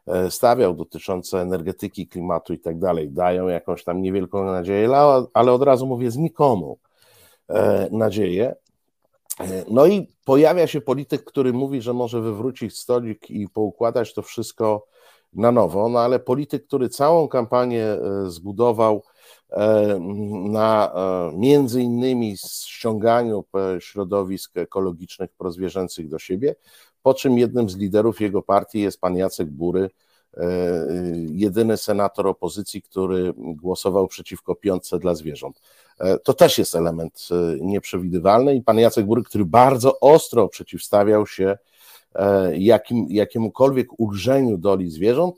e, 0.07 0.31
stawiał 0.31 0.75
dotyczące 0.75 1.41
energetyki, 1.41 2.09
klimatu 2.09 2.53
i 2.53 2.59
tak 2.59 2.79
dalej, 2.79 3.11
dają 3.11 3.49
jakąś 3.49 3.85
tam 3.85 4.03
niewielką 4.03 4.45
nadzieję, 4.45 4.97
ale 5.35 5.53
od 5.53 5.63
razu 5.63 5.87
mówię, 5.87 6.11
znikomu 6.11 6.79
e, 7.49 7.89
nadzieję. 7.93 8.55
E, 9.41 9.65
no 9.71 9.87
i 9.87 10.13
pojawia 10.25 10.67
się 10.67 10.81
polityk, 10.81 11.25
który 11.25 11.53
mówi, 11.53 11.83
że 11.83 11.93
może 11.93 12.21
wywrócić 12.21 12.79
stolik 12.79 13.31
i 13.31 13.49
poukładać 13.49 14.15
to 14.15 14.23
wszystko 14.23 14.87
na 15.33 15.53
nowo, 15.53 15.89
no 15.89 15.99
ale 15.99 16.19
polityk, 16.19 16.67
który 16.67 16.89
całą 16.89 17.29
kampanię 17.29 17.87
zbudował 18.27 19.03
na 20.51 20.93
między 21.35 21.83
innymi 21.83 22.37
ściąganiu 22.37 23.45
środowisk 23.79 24.57
ekologicznych 24.57 25.31
prozwierzęcych 25.33 26.09
do 26.09 26.19
siebie, 26.19 26.55
po 27.03 27.15
czym 27.15 27.39
jednym 27.39 27.71
z 27.71 27.77
liderów 27.77 28.21
jego 28.21 28.43
partii 28.43 28.81
jest 28.81 29.01
pan 29.01 29.17
Jacek 29.17 29.49
Bury, 29.51 29.91
jedyny 31.29 31.77
senator 31.77 32.27
opozycji, 32.27 32.83
który 32.83 33.33
głosował 33.37 34.09
przeciwko 34.09 34.55
piątce 34.55 34.99
dla 34.99 35.15
zwierząt. 35.15 35.61
To 36.25 36.35
też 36.35 36.59
jest 36.59 36.75
element 36.75 37.29
nieprzewidywalny 37.61 38.55
i 38.55 38.63
pan 38.63 38.79
Jacek 38.79 39.07
Bury, 39.07 39.23
który 39.23 39.45
bardzo 39.45 40.01
ostro 40.01 40.49
przeciwstawiał 40.49 41.27
się 41.27 41.59
jakim, 42.53 43.07
jakiemukolwiek 43.09 44.01
ulżeniu 44.01 44.59
doli 44.59 44.91
zwierząt, 44.91 45.37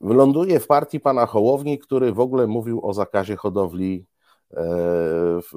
wyląduje 0.00 0.60
w 0.60 0.66
partii 0.66 1.00
pana 1.00 1.26
Hołowni, 1.26 1.78
który 1.78 2.12
w 2.12 2.20
ogóle 2.20 2.46
mówił 2.46 2.86
o 2.86 2.94
zakazie 2.94 3.36
hodowli 3.36 4.06
e, 4.50 4.56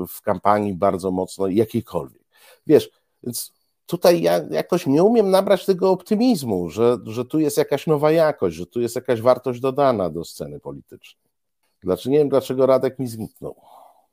w 0.07 0.21
kampanii 0.21 0.73
bardzo 0.73 1.11
mocno 1.11 1.47
jakiejkolwiek. 1.47 2.21
Wiesz, 2.67 2.89
więc 3.23 3.56
tutaj 3.87 4.21
ja 4.21 4.41
jakoś 4.49 4.87
nie 4.87 5.03
umiem 5.03 5.29
nabrać 5.29 5.65
tego 5.65 5.91
optymizmu, 5.91 6.69
że, 6.69 6.97
że 7.05 7.25
tu 7.25 7.39
jest 7.39 7.57
jakaś 7.57 7.87
nowa 7.87 8.11
jakość, 8.11 8.55
że 8.55 8.65
tu 8.65 8.81
jest 8.81 8.95
jakaś 8.95 9.21
wartość 9.21 9.59
dodana 9.59 10.09
do 10.09 10.23
sceny 10.23 10.59
politycznej. 10.59 11.27
Dlaczego 11.83 12.11
nie 12.11 12.19
wiem, 12.19 12.29
dlaczego 12.29 12.65
Radek 12.65 12.99
mi 12.99 13.07
zniknął. 13.07 13.55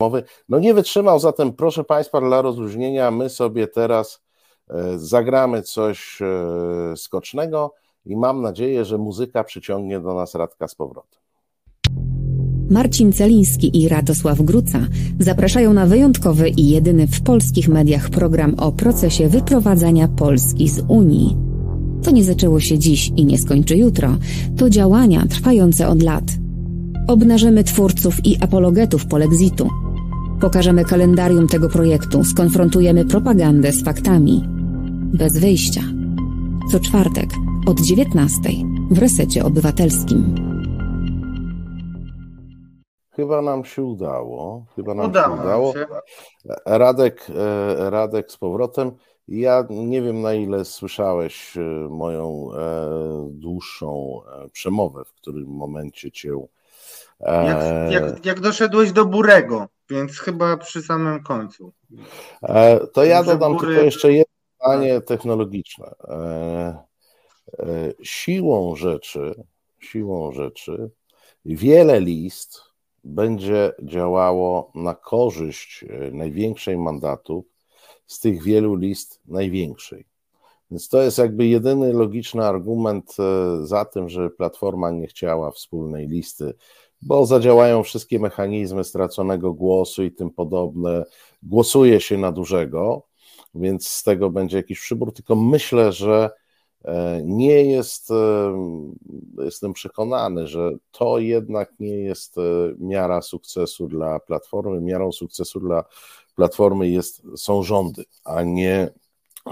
Mowy, 0.01 0.25
no 0.49 0.59
nie 0.59 0.75
wytrzymał, 0.75 1.19
zatem 1.19 1.53
proszę 1.53 1.85
Państwa, 1.85 2.21
dla 2.21 2.43
rozluźnienia, 2.43 3.11
my 3.11 3.31
sobie 3.31 3.69
teraz 3.69 4.23
e, 4.71 4.99
zagramy 4.99 5.63
coś 5.63 6.23
e, 6.23 6.97
skocznego 6.97 7.75
i 8.07 8.17
mam 8.17 8.43
nadzieję, 8.43 8.85
że 8.85 8.99
muzyka 8.99 9.45
przyciągnie 9.45 10.01
do 10.01 10.15
nas 10.15 10.35
Radka 10.35 10.69
z 10.69 10.75
powrotem. 10.75 11.24
Marcin 12.71 13.13
Celiński 13.13 13.83
i 13.83 13.89
Radosław 13.89 14.43
Gruca 14.43 14.87
zapraszają 15.19 15.73
na 15.73 15.87
wyjątkowy 15.87 16.49
i 16.49 16.69
jedyny 16.69 17.07
w 17.07 17.21
polskich 17.21 17.69
mediach 17.69 18.11
program 18.11 18.55
o 18.55 18.73
procesie 18.73 19.29
wyprowadzania 19.29 20.09
Polski 20.09 20.69
z 20.69 20.83
Unii. 20.89 21.37
To 22.03 22.11
nie 22.11 22.25
zaczęło 22.25 22.61
się 22.61 22.79
dziś 22.79 23.13
i 23.17 23.25
nie 23.25 23.39
skończy 23.39 23.77
jutro. 23.77 24.17
To 24.57 24.71
działania 24.71 25.27
trwające 25.27 25.89
od 25.89 26.03
lat. 26.03 26.25
Obnażymy 27.07 27.65
twórców 27.65 28.27
i 28.27 28.37
apologetów 28.43 29.07
polexitu. 29.07 29.69
Pokażemy 30.41 30.85
kalendarium 30.85 31.49
tego 31.49 31.69
projektu, 31.69 32.25
skonfrontujemy 32.25 33.05
propagandę 33.05 33.73
z 33.73 33.85
faktami. 33.85 34.45
Bez 35.15 35.39
wyjścia. 35.39 35.83
Co 36.73 36.81
czwartek 36.81 37.31
od 37.67 37.81
19 37.81 38.41
w 38.91 38.99
resecie 38.99 39.45
obywatelskim. 39.45 40.44
Chyba 43.17 43.43
nam 43.43 43.65
się 43.65 43.83
udało. 43.83 44.67
Chyba 44.77 44.95
nam 44.95 45.07
udało 45.07 45.37
się 45.37 45.43
udało. 45.43 45.73
Się. 45.73 45.87
Radek, 46.67 47.27
e, 47.31 47.91
Radek 47.91 48.33
z 48.33 48.37
powrotem. 48.37 48.93
Ja 49.29 49.67
nie 49.71 50.03
wiem, 50.03 50.21
na 50.21 50.35
ile 50.35 50.65
słyszałeś 50.65 51.57
e, 51.57 51.61
moją 51.91 52.49
e, 52.53 53.29
dłuższą 53.31 54.21
przemowę, 54.53 55.05
w 55.05 55.13
którym 55.13 55.47
momencie 55.47 56.13
cię. 56.13 56.31
Jak, 57.21 57.93
jak, 57.93 58.27
jak 58.27 58.41
doszedłeś 58.41 58.93
do 58.93 59.05
Burego, 59.05 59.69
więc 59.91 60.19
chyba 60.19 60.57
przy 60.57 60.83
samym 60.83 61.23
końcu. 61.23 61.73
To 62.93 63.05
ja 63.05 63.23
dodam 63.23 63.53
Bury... 63.53 63.67
tylko 63.67 63.83
jeszcze 63.83 64.13
jedno 64.13 64.35
zdanie 64.61 65.01
technologiczne. 65.01 65.95
Siłą 68.03 68.77
rzeczy, 68.77 69.45
siłą 69.81 70.33
rzeczy, 70.33 70.91
wiele 71.45 72.01
list 72.01 72.74
będzie 73.05 73.73
działało 73.83 74.71
na 74.75 74.95
korzyść 74.95 75.85
e, 75.89 76.11
największej 76.11 76.79
mandatów 76.79 77.45
z 78.07 78.21
tych 78.21 78.43
wielu 78.43 78.75
list 78.75 79.21
największej. 79.27 80.05
Więc 80.71 80.89
to 80.89 81.03
jest 81.03 81.19
jakby 81.19 81.47
jedyny 81.47 81.93
logiczny 81.93 82.45
argument 82.45 83.17
e, 83.19 83.67
za 83.67 83.85
tym, 83.85 84.09
że 84.09 84.31
Platforma 84.31 84.91
nie 84.91 85.07
chciała 85.07 85.51
wspólnej 85.51 86.09
listy, 86.09 86.55
bo 87.03 87.27
zadziałają 87.27 87.83
wszystkie 87.83 88.19
mechanizmy 88.19 88.85
straconego 88.85 89.53
głosu 89.53 90.05
i 90.05 90.13
tym 90.13 90.31
podobne. 90.31 91.05
Głosuje 91.43 92.01
się 92.01 92.19
na 92.19 92.33
dużego, 92.33 93.03
więc 93.55 93.89
z 93.89 94.03
tego 94.03 94.31
będzie 94.31 94.57
jakiś 94.57 94.81
przybór. 94.81 95.13
Tylko 95.13 95.37
myślę, 95.37 95.93
że 95.93 96.31
nie 97.25 97.65
jest, 97.65 98.11
e, 98.11 98.15
jestem 99.39 99.73
przekonany, 99.73 100.47
że 100.47 100.73
to 100.91 101.19
jednak 101.19 101.73
nie 101.81 101.97
jest 101.97 102.39
e, 102.39 102.41
miara 102.79 103.23
sukcesu 103.23 103.89
dla 103.89 104.21
Platformy. 104.21 104.81
Miarą 104.81 105.13
sukcesu 105.13 105.61
dla 105.61 105.85
Platformy 106.35 106.89
jest, 106.89 107.23
są 107.37 107.63
rządy, 107.63 108.05
a 108.25 108.43
nie 108.43 108.91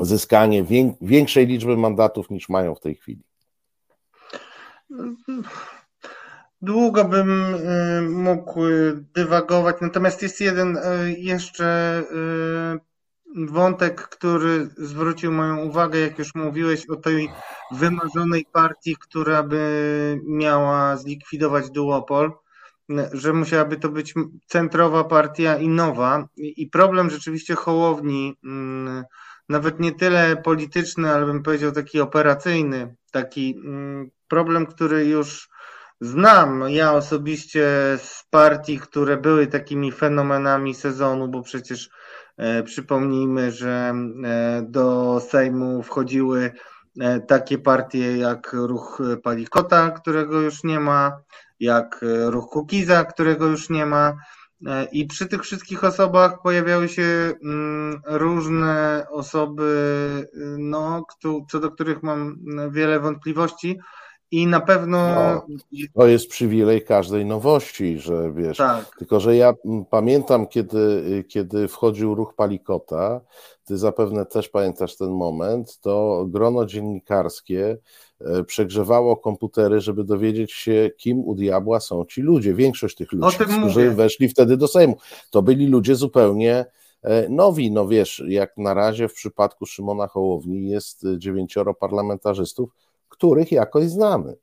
zyskanie 0.01 0.65
większej 1.01 1.47
liczby 1.47 1.77
mandatów 1.77 2.31
niż 2.31 2.49
mają 2.49 2.75
w 2.75 2.81
tej 2.81 2.95
chwili. 2.95 3.23
Długo 6.63 7.05
bym 7.05 7.57
mógł 8.23 8.61
dywagować, 9.15 9.77
natomiast 9.81 10.23
jest 10.23 10.41
jeden 10.41 10.79
jeszcze 11.17 12.03
wątek, 13.37 14.03
który 14.03 14.69
zwrócił 14.77 15.33
moją 15.33 15.57
uwagę, 15.57 15.99
jak 15.99 16.19
już 16.19 16.35
mówiłeś 16.35 16.91
o 16.91 16.97
tej 16.97 17.29
wymarzonej 17.73 18.47
partii, 18.53 18.97
która 19.01 19.43
by 19.43 20.21
miała 20.25 20.97
zlikwidować 20.97 21.71
duopol, 21.71 22.33
że 23.13 23.33
musiałaby 23.33 23.77
to 23.77 23.89
być 23.89 24.15
centrowa 24.47 25.05
partia 25.05 25.57
i 25.57 25.69
nowa. 25.69 26.29
I 26.37 26.67
problem 26.67 27.11
rzeczywiście 27.11 27.55
Hołowni, 27.55 28.37
mm, 28.45 29.05
nawet 29.49 29.81
nie 29.81 29.93
tyle 29.93 30.37
polityczny, 30.37 31.11
ale 31.11 31.27
bym 31.27 31.43
powiedział 31.43 31.73
taki 31.73 32.01
operacyjny, 32.01 32.95
taki 33.11 33.61
mm, 33.65 34.11
problem, 34.29 34.67
który 34.67 35.07
już 35.07 35.49
znam 36.01 36.65
ja 36.69 36.93
osobiście 36.93 37.69
z 37.99 38.25
partii, 38.31 38.79
które 38.79 39.17
były 39.17 39.47
takimi 39.47 39.93
fenomenami 39.93 40.75
sezonu, 40.75 41.29
bo 41.29 41.43
przecież 41.43 41.91
przypomnijmy, 42.65 43.53
że 43.53 43.95
e, 44.25 44.63
do 44.69 45.21
Sejmu 45.21 45.83
wchodziły 45.83 46.53
e, 47.01 47.21
takie 47.21 47.59
partie 47.59 48.17
jak 48.17 48.53
Ruch 48.53 49.03
Palikota, 49.23 49.91
którego 49.91 50.41
już 50.41 50.65
nie 50.65 50.81
ma, 50.81 51.13
jak 51.61 52.01
Ruch 52.27 52.51
Kukiza, 52.51 53.05
którego 53.05 53.47
już 53.47 53.71
nie 53.71 53.87
ma. 53.87 54.13
I 54.93 55.07
przy 55.07 55.27
tych 55.27 55.43
wszystkich 55.43 55.85
osobach 55.85 56.43
pojawiały 56.43 56.89
się 56.89 57.33
mm, 57.45 58.01
różne 58.07 59.05
osoby, 59.11 60.27
no, 60.59 61.07
co 61.51 61.61
do 61.61 61.71
których 61.71 62.03
mam 62.03 62.39
wiele 62.71 63.01
wątpliwości, 63.01 63.79
i 64.33 64.47
na 64.47 64.61
pewno. 64.61 64.99
No, 65.15 65.47
to 65.95 66.07
jest 66.07 66.29
przywilej 66.29 66.83
każdej 66.85 67.27
nowości, 67.27 67.99
że 67.99 68.33
wiesz. 68.33 68.57
Tak. 68.57 68.97
Tylko, 68.99 69.21
że 69.21 69.37
ja 69.37 69.55
pamiętam, 69.91 70.47
kiedy, 70.47 71.25
kiedy 71.29 71.69
wchodził 71.69 72.15
ruch 72.15 72.35
Palikota, 72.35 73.21
ty 73.65 73.79
zapewne 73.79 74.27
też 74.27 74.49
pamiętasz 74.49 74.97
ten 74.97 75.11
moment, 75.11 75.81
to 75.81 76.27
grono 76.29 76.67
dziennikarskie 76.67 77.79
e, 78.21 78.45
przegrzewało 78.45 79.17
komputery, 79.17 79.81
żeby 79.81 80.05
dowiedzieć 80.05 80.53
się, 80.53 80.91
kim 80.97 81.19
u 81.19 81.35
diabła 81.35 81.81
są 81.81 82.05
ci 82.05 82.23
ludzie. 82.23 82.55
Większość 82.55 82.97
tych 82.97 83.13
ludzi, 83.13 83.37
którzy 83.59 83.91
weszli 83.91 84.29
wtedy 84.29 84.57
do 84.57 84.69
Sejmu, 84.69 84.97
to 85.31 85.43
byli 85.43 85.67
ludzie 85.67 85.95
zupełnie 85.95 86.65
e, 87.03 87.29
nowi. 87.29 87.71
No 87.71 87.89
wiesz, 87.89 88.23
jak 88.29 88.57
na 88.57 88.75
razie 88.75 89.09
w 89.09 89.15
przypadku 89.15 89.67
Szymona 89.67 90.07
Hołowni 90.07 90.69
jest 90.69 91.07
dziewięcioro 91.19 91.75
parlamentarzystów, 91.75 92.71
których 93.13 93.53
jakoś 93.53 93.85
znamy. 93.85 94.35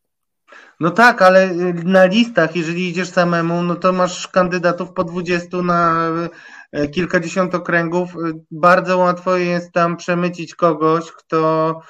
No 0.79 0.91
tak, 0.91 1.21
ale 1.21 1.53
na 1.83 2.05
listach, 2.05 2.55
jeżeli 2.55 2.89
idziesz 2.89 3.09
samemu, 3.09 3.63
no 3.63 3.75
to 3.75 3.93
masz 3.93 4.27
kandydatów 4.27 4.93
po 4.93 5.03
20 5.03 5.57
na 5.57 6.09
e, 6.71 6.87
kilkadziesiąt 6.87 7.55
okręgów. 7.55 8.09
Bardzo 8.51 8.97
łatwo 8.97 9.37
jest 9.37 9.71
tam 9.71 9.97
przemycić 9.97 10.55
kogoś, 10.55 11.11
kto 11.11 11.81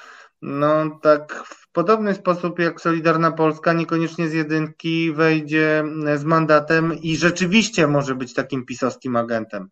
no 0.42 0.98
tak 1.02 1.44
w 1.46 1.72
podobny 1.72 2.14
sposób 2.14 2.58
jak 2.58 2.80
Solidarna 2.80 3.32
Polska, 3.32 3.72
niekoniecznie 3.72 4.28
z 4.28 4.32
jedynki 4.32 5.12
wejdzie 5.12 5.84
z 6.16 6.24
mandatem 6.24 6.94
i 6.94 7.16
rzeczywiście 7.16 7.86
może 7.86 8.14
być 8.14 8.34
takim 8.34 8.66
pisowskim 8.66 9.16
agentem. 9.16 9.68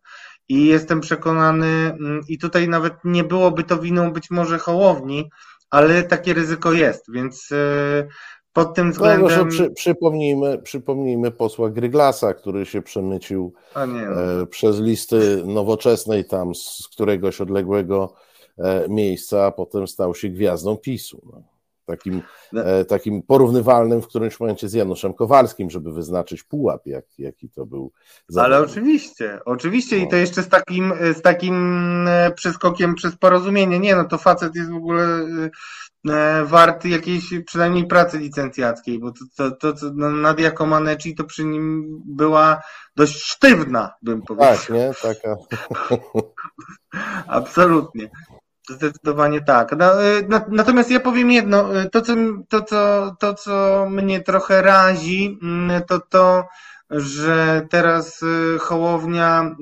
I 0.49 0.65
jestem 0.65 1.01
przekonany, 1.01 1.67
mm, 1.67 2.21
i 2.27 2.37
tutaj 2.37 2.69
nawet 2.69 2.93
nie 3.03 3.23
byłoby 3.23 3.63
to 3.63 3.79
winą 3.79 4.13
być 4.13 4.31
może 4.31 4.59
Hołowni, 4.59 5.29
ale 5.69 6.03
takie 6.03 6.33
ryzyko 6.33 6.73
jest, 6.73 7.11
więc 7.11 7.49
e, 7.51 8.07
pod 8.53 8.73
tym 8.75 8.91
względem. 8.91 9.37
No, 9.37 9.45
przy, 9.45 9.71
przypomnijmy, 9.71 10.61
przypomnijmy 10.61 11.31
posła 11.31 11.69
Gryglasa, 11.69 12.33
który 12.33 12.65
się 12.65 12.81
przemycił 12.81 13.53
no. 13.75 13.81
E, 14.41 14.45
przez 14.45 14.79
listy 14.79 15.43
nowoczesnej 15.45 16.25
tam 16.25 16.55
z 16.55 16.87
któregoś 16.91 17.41
odległego 17.41 18.13
e, 18.57 18.89
miejsca, 18.89 19.45
a 19.45 19.51
potem 19.51 19.87
stał 19.87 20.15
się 20.15 20.29
gwiazdą 20.29 20.77
PiSu. 20.77 21.21
No. 21.25 21.43
Takim, 21.89 22.21
no. 22.53 22.65
e, 22.65 22.85
takim 22.85 23.21
porównywalnym 23.23 24.01
w 24.01 24.07
którymś 24.07 24.39
momencie 24.39 24.69
z 24.69 24.73
Januszem 24.73 25.13
Kowalskim, 25.13 25.69
żeby 25.69 25.93
wyznaczyć 25.93 26.43
pułap, 26.43 26.85
jak, 26.85 27.05
jaki 27.17 27.49
to 27.49 27.65
był. 27.65 27.91
Ale 28.37 28.59
oczywiście, 28.59 29.39
oczywiście 29.45 29.97
no. 29.97 30.03
i 30.03 30.07
to 30.07 30.15
jeszcze 30.15 30.43
z 30.43 30.49
takim, 30.49 30.93
z 31.17 31.21
takim 31.21 31.55
e, 32.07 32.31
przeskokiem 32.31 32.95
przez 32.95 33.15
porozumienie. 33.15 33.79
Nie, 33.79 33.95
no 33.95 34.05
to 34.05 34.17
facet 34.17 34.55
jest 34.55 34.71
w 34.71 34.75
ogóle 34.75 35.03
e, 36.09 36.45
wart 36.45 36.85
jakiejś 36.85 37.23
przynajmniej 37.45 37.87
pracy 37.87 38.17
licencjackiej, 38.17 38.99
bo 38.99 39.11
to, 39.37 39.51
to, 39.51 39.73
to, 39.73 39.91
Nadia 39.93 40.51
Comaneci 40.51 41.15
to 41.15 41.23
przy 41.23 41.45
nim 41.45 41.85
była 42.05 42.61
dość 42.95 43.23
sztywna, 43.23 43.93
bym 44.01 44.21
powiedział. 44.21 44.55
Tak, 44.55 44.69
nie? 44.69 44.91
Taka. 45.01 45.35
Absolutnie. 47.27 48.09
Zdecydowanie 48.69 49.41
tak. 49.41 49.75
No, 49.77 50.03
y, 50.03 50.27
natomiast 50.47 50.91
ja 50.91 50.99
powiem 50.99 51.31
jedno, 51.31 51.79
y, 51.81 51.89
to 51.89 52.01
co, 52.01 52.13
to, 52.49 52.61
co, 52.61 53.15
to, 53.19 53.33
co 53.33 53.85
mnie 53.89 54.21
trochę 54.21 54.61
razi, 54.61 55.39
mm, 55.43 55.81
to 55.83 55.99
to, 55.99 56.47
że 56.89 57.67
teraz 57.69 58.23
y, 58.23 58.59
Hołownia 58.59 59.55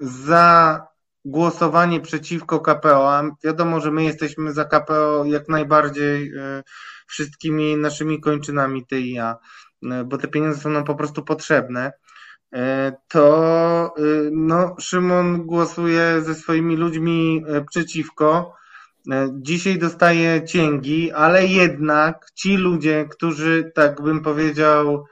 za 0.00 0.80
głosowanie 1.24 2.00
przeciwko 2.00 2.60
KPO, 2.60 3.22
wiadomo, 3.44 3.80
że 3.80 3.90
my 3.90 4.04
jesteśmy 4.04 4.52
za 4.52 4.64
KPO 4.64 5.24
jak 5.24 5.48
najbardziej 5.48 6.32
wszystkimi 7.06 7.76
naszymi 7.76 8.20
kończynami 8.20 8.86
ty 8.86 9.00
i 9.00 9.12
ja, 9.12 9.36
bo 10.04 10.18
te 10.18 10.28
pieniądze 10.28 10.60
są 10.60 10.70
nam 10.70 10.84
po 10.84 10.94
prostu 10.94 11.24
potrzebne. 11.24 11.92
E, 12.52 12.92
to 13.08 13.94
y, 13.98 14.30
no, 14.32 14.76
Szymon 14.80 15.46
głosuje 15.46 16.22
ze 16.22 16.34
swoimi 16.34 16.76
ludźmi 16.76 17.44
e, 17.48 17.64
przeciwko. 17.64 18.54
E, 19.12 19.28
dzisiaj 19.32 19.78
dostaje 19.78 20.44
cięgi, 20.44 21.12
ale 21.12 21.46
jednak 21.46 22.26
ci 22.34 22.56
ludzie, 22.56 23.08
którzy, 23.10 23.72
tak 23.74 24.02
bym 24.02 24.22
powiedział, 24.22 25.04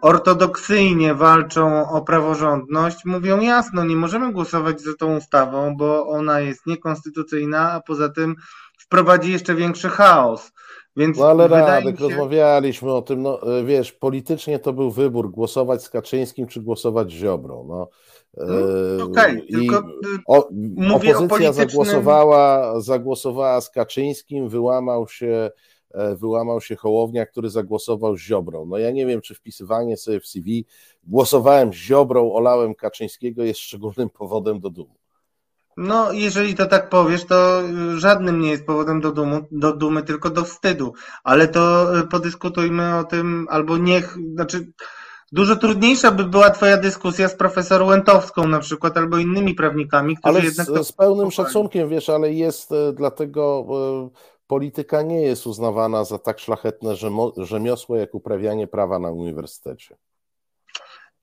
ortodoksyjnie 0.00 1.14
walczą 1.14 1.88
o 1.90 2.02
praworządność, 2.02 3.04
mówią 3.04 3.40
jasno, 3.40 3.84
nie 3.84 3.96
możemy 3.96 4.32
głosować 4.32 4.80
za 4.80 4.90
tą 4.98 5.16
ustawą, 5.16 5.76
bo 5.76 6.08
ona 6.08 6.40
jest 6.40 6.66
niekonstytucyjna, 6.66 7.72
a 7.72 7.80
poza 7.80 8.08
tym 8.08 8.36
wprowadzi 8.78 9.32
jeszcze 9.32 9.54
większy 9.54 9.88
chaos. 9.88 10.52
Więc 10.96 11.18
no 11.18 11.26
ale 11.26 11.48
Radek, 11.48 11.98
się... 11.98 12.02
rozmawialiśmy 12.02 12.92
o 12.92 13.02
tym, 13.02 13.22
no 13.22 13.58
e, 13.58 13.64
wiesz, 13.64 13.92
politycznie 13.92 14.58
to 14.58 14.72
był 14.72 14.90
wybór, 14.90 15.30
głosować 15.30 15.82
z 15.82 15.90
Kaczyńskim 15.90 16.46
czy 16.46 16.60
głosować 16.60 17.10
z 17.10 17.14
Ziobrą. 17.14 17.66
No. 17.68 17.88
no 18.98 19.04
Okej, 19.04 19.36
okay, 19.36 19.46
tylko 19.52 19.82
o, 20.26 20.48
opozycja 20.94 21.28
politycznym... 21.28 21.52
zagłosowała, 21.52 22.80
zagłosowała 22.80 23.60
z 23.60 23.70
Kaczyńskim, 23.70 24.48
wyłamał 24.48 25.08
się 25.08 25.50
e, 25.94 26.16
wyłamał 26.16 26.60
się 26.60 26.76
Hołownia, 26.76 27.26
który 27.26 27.50
zagłosował 27.50 28.16
z 28.16 28.20
Ziobrą. 28.20 28.66
No 28.66 28.78
ja 28.78 28.90
nie 28.90 29.06
wiem, 29.06 29.20
czy 29.20 29.34
wpisywanie 29.34 29.96
sobie 29.96 30.20
w 30.20 30.26
CV 30.26 30.66
głosowałem 31.04 31.72
z 31.72 31.76
Ziobrą, 31.76 32.32
olałem 32.32 32.74
Kaczyńskiego 32.74 33.44
jest 33.44 33.60
szczególnym 33.60 34.10
powodem 34.10 34.60
do 34.60 34.70
dumy. 34.70 34.94
No, 35.76 36.12
jeżeli 36.12 36.54
to 36.54 36.66
tak 36.66 36.88
powiesz, 36.88 37.24
to 37.24 37.62
żadnym 37.96 38.40
nie 38.40 38.50
jest 38.50 38.66
powodem 38.66 39.00
do, 39.00 39.12
dumu, 39.12 39.40
do 39.50 39.76
dumy, 39.76 40.02
tylko 40.02 40.30
do 40.30 40.44
wstydu. 40.44 40.92
Ale 41.24 41.48
to 41.48 41.96
y, 41.98 42.06
podyskutujmy 42.06 42.98
o 42.98 43.04
tym, 43.04 43.46
albo 43.50 43.76
niech, 43.76 44.16
znaczy, 44.34 44.72
dużo 45.32 45.56
trudniejsza 45.56 46.10
by 46.10 46.24
była 46.24 46.50
Twoja 46.50 46.76
dyskusja 46.76 47.28
z 47.28 47.34
profesor 47.34 47.82
Łętowską 47.82 48.48
na 48.48 48.58
przykład, 48.58 48.96
albo 48.96 49.18
innymi 49.18 49.54
prawnikami, 49.54 50.16
którzy 50.16 50.36
ale 50.36 50.44
jednak. 50.44 50.66
Z, 50.66 50.86
z 50.86 50.92
pełnym 50.92 51.30
szacunkiem, 51.30 51.88
wiesz, 51.88 52.10
ale 52.10 52.32
jest, 52.32 52.72
y, 52.72 52.92
dlatego 52.92 53.66
y, 54.06 54.34
polityka 54.46 55.02
nie 55.02 55.22
jest 55.22 55.46
uznawana 55.46 56.04
za 56.04 56.18
tak 56.18 56.38
szlachetne 56.38 56.94
rzemiosło, 57.36 57.96
jak 57.96 58.14
uprawianie 58.14 58.66
prawa 58.66 58.98
na 58.98 59.10
uniwersytecie. 59.10 59.96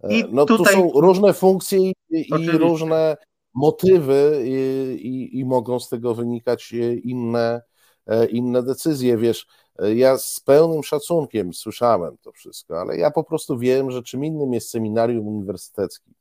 I 0.09 0.25
no 0.31 0.45
tutaj... 0.45 0.75
tu 0.75 0.81
są 0.81 1.01
różne 1.01 1.33
funkcje 1.33 1.79
i, 1.79 1.93
i 2.09 2.51
różne 2.51 3.17
motywy 3.53 4.43
i, 4.45 5.29
i, 5.39 5.45
mogą 5.45 5.79
z 5.79 5.89
tego 5.89 6.15
wynikać 6.15 6.73
inne, 7.03 7.61
e, 8.07 8.25
inne 8.25 8.63
decyzje. 8.63 9.17
Wiesz, 9.17 9.47
e, 9.79 9.95
ja 9.95 10.17
z 10.17 10.39
pełnym 10.39 10.83
szacunkiem 10.83 11.53
słyszałem 11.53 12.17
to 12.21 12.31
wszystko, 12.31 12.79
ale 12.79 12.97
ja 12.97 13.11
po 13.11 13.23
prostu 13.23 13.57
wiem, 13.57 13.91
że 13.91 14.03
czym 14.03 14.25
innym 14.25 14.53
jest 14.53 14.69
seminarium 14.69 15.27
uniwersyteckie, 15.27 16.11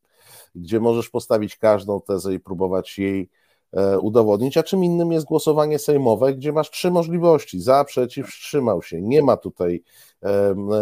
gdzie 0.55 0.79
możesz 0.79 1.09
postawić 1.09 1.55
każdą 1.55 2.01
tezę 2.01 2.33
i 2.33 2.39
próbować 2.39 2.99
jej 2.99 3.29
e, 3.73 3.99
udowodnić, 3.99 4.57
a 4.57 4.63
czym 4.63 4.83
innym 4.83 5.11
jest 5.11 5.25
głosowanie 5.25 5.79
sejmowe, 5.79 6.33
gdzie 6.33 6.51
masz 6.51 6.71
trzy 6.71 6.91
możliwości: 6.91 7.61
za, 7.61 7.83
przeciw, 7.83 8.27
wstrzymał 8.27 8.81
się. 8.81 9.01
Nie 9.01 9.21
ma 9.21 9.37
tutaj 9.37 9.83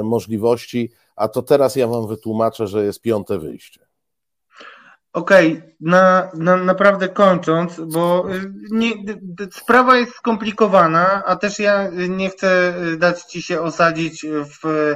możliwości, 0.03 0.91
a 1.15 1.27
to 1.27 1.41
teraz 1.41 1.75
ja 1.75 1.87
wam 1.87 2.07
wytłumaczę, 2.07 2.67
że 2.67 2.85
jest 2.85 3.01
piąte 3.01 3.39
wyjście. 3.39 3.88
Okej, 5.13 5.57
okay, 5.57 5.75
na, 5.79 6.31
na, 6.33 6.57
naprawdę 6.57 7.09
kończąc, 7.09 7.79
bo 7.79 8.25
y, 8.33 8.51
nie, 8.71 8.91
sprawa 9.51 9.97
jest 9.97 10.15
skomplikowana, 10.15 11.23
a 11.25 11.35
też 11.35 11.59
ja 11.59 11.89
nie 12.09 12.29
chcę 12.29 12.73
dać 12.97 13.21
Ci 13.21 13.41
się 13.41 13.61
osadzić 13.61 14.25
w 14.61 14.95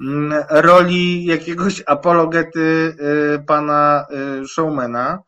mm, 0.00 0.44
roli 0.50 1.24
jakiegoś 1.24 1.82
apologety 1.86 2.60
y, 2.60 3.44
pana 3.46 4.06
y, 4.42 4.48
showmana, 4.48 5.18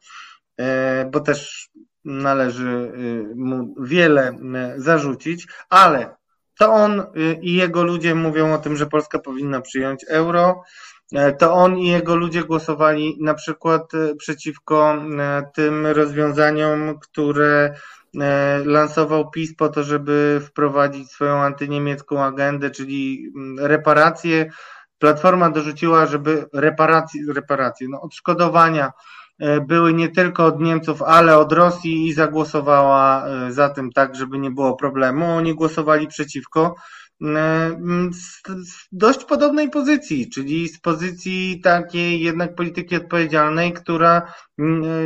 bo 1.11 1.20
też 1.20 1.68
należy 2.05 2.92
mu 3.35 3.75
wiele 3.81 4.38
zarzucić, 4.77 5.46
ale 5.68 6.16
to 6.59 6.72
on 6.72 7.03
i 7.40 7.55
jego 7.55 7.83
ludzie 7.83 8.14
mówią 8.14 8.55
o 8.55 8.59
tym, 8.59 8.77
że 8.77 8.87
Polska 8.87 9.18
powinna 9.18 9.61
przyjąć 9.61 10.05
euro. 10.09 10.62
E, 11.12 11.33
to 11.33 11.53
on 11.55 11.79
i 11.79 11.87
jego 11.87 12.16
ludzie 12.16 12.45
głosowali 12.45 13.16
na 13.21 13.35
przykład 13.35 13.95
e, 13.95 14.14
przeciwko 14.14 14.95
e, 14.95 15.42
tym 15.55 15.87
rozwiązaniom, 15.87 16.99
które 16.99 17.75
lansował 18.64 19.31
PiS 19.31 19.57
po 19.57 19.69
to, 19.69 19.83
żeby 19.83 20.40
wprowadzić 20.45 21.11
swoją 21.11 21.42
antyniemiecką 21.42 22.25
agendę, 22.25 22.71
czyli 22.71 23.33
mm, 23.37 23.66
reparacje. 23.66 24.51
Platforma 24.99 25.51
dorzuciła, 25.51 26.07
żeby 26.07 26.47
reparacje, 26.53 27.21
reparacje 27.33 27.88
no 27.90 28.01
odszkodowania 28.01 28.92
były 29.66 29.92
nie 29.95 30.09
tylko 30.09 30.45
od 30.45 30.61
Niemców, 30.61 31.03
ale 31.03 31.38
od 31.38 31.53
Rosji 31.53 32.07
i 32.07 32.12
zagłosowała 32.12 33.27
za 33.51 33.69
tym 33.69 33.92
tak, 33.92 34.14
żeby 34.14 34.38
nie 34.38 34.51
było 34.51 34.77
problemu. 34.77 35.27
Oni 35.27 35.55
głosowali 35.55 36.07
przeciwko. 36.07 36.75
E, 37.24 37.79
z 38.64 38.88
dość 38.92 39.24
podobnej 39.24 39.70
pozycji, 39.70 40.31
czyli 40.31 40.68
z 40.68 40.81
pozycji 40.81 41.61
takiej 41.61 42.20
jednak 42.20 42.55
polityki 42.55 42.96
odpowiedzialnej, 42.96 43.72
która 43.72 44.35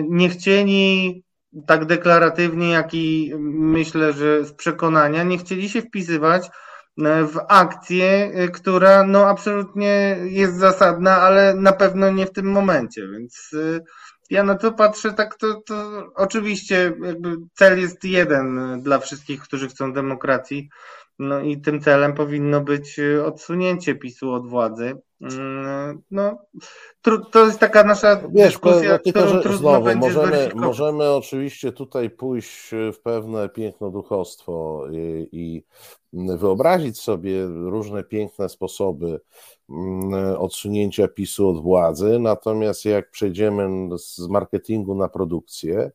nie 0.02 0.28
chcieli 0.28 1.22
tak 1.66 1.84
deklaratywnie, 1.84 2.70
jak 2.70 2.94
i 2.94 3.32
myślę, 3.50 4.12
że 4.12 4.44
z 4.44 4.52
przekonania, 4.52 5.22
nie 5.22 5.38
chcieli 5.38 5.68
się 5.68 5.82
wpisywać 5.82 6.46
e, 6.46 7.24
w 7.24 7.38
akcję, 7.48 8.30
e, 8.34 8.48
która 8.48 9.04
no 9.04 9.26
absolutnie 9.26 10.16
jest 10.22 10.56
zasadna, 10.56 11.16
ale 11.16 11.54
na 11.54 11.72
pewno 11.72 12.10
nie 12.10 12.26
w 12.26 12.32
tym 12.32 12.46
momencie, 12.46 13.08
więc 13.12 13.50
ja 14.30 14.44
na 14.44 14.54
to 14.54 14.72
patrzę 14.72 15.12
tak, 15.12 15.36
to, 15.36 15.62
to 15.66 16.06
oczywiście 16.14 16.92
jakby 17.02 17.36
cel 17.54 17.80
jest 17.80 18.04
jeden 18.04 18.80
dla 18.82 18.98
wszystkich, 18.98 19.40
którzy 19.40 19.68
chcą 19.68 19.92
demokracji, 19.92 20.68
no 21.20 21.40
i 21.40 21.60
tym 21.60 21.80
celem 21.80 22.14
powinno 22.14 22.60
być 22.60 22.98
y, 22.98 23.24
odsunięcie 23.24 23.94
PiSu 23.94 24.32
od 24.32 24.46
władzy. 24.46 24.96
Mm, 25.20 26.02
no, 26.10 26.38
to 27.32 27.46
jest 27.46 27.58
taka 27.58 27.84
nasza 27.84 28.16
Wiesz, 28.16 28.46
dyskusja, 28.46 28.98
tylko, 28.98 29.20
którą 29.20 29.40
trudno 29.40 29.58
znowu, 29.58 29.84
będzie 29.84 30.08
możemy, 30.08 30.50
możemy 30.54 31.10
oczywiście 31.10 31.72
tutaj 31.72 32.10
pójść 32.10 32.70
w 32.92 33.00
pewne 33.02 33.48
pięknoduchostwo 33.48 34.84
i, 34.92 35.28
i 35.32 35.64
wyobrazić 36.12 37.00
sobie 37.00 37.46
różne 37.46 38.04
piękne 38.04 38.48
sposoby 38.48 39.20
mm, 39.70 40.36
odsunięcia 40.38 41.08
PiSu 41.08 41.48
od 41.48 41.62
władzy, 41.62 42.18
natomiast 42.18 42.84
jak 42.84 43.10
przejdziemy 43.10 43.88
z 43.98 44.28
marketingu 44.28 44.94
na 44.94 45.08
produkcję, 45.08 45.90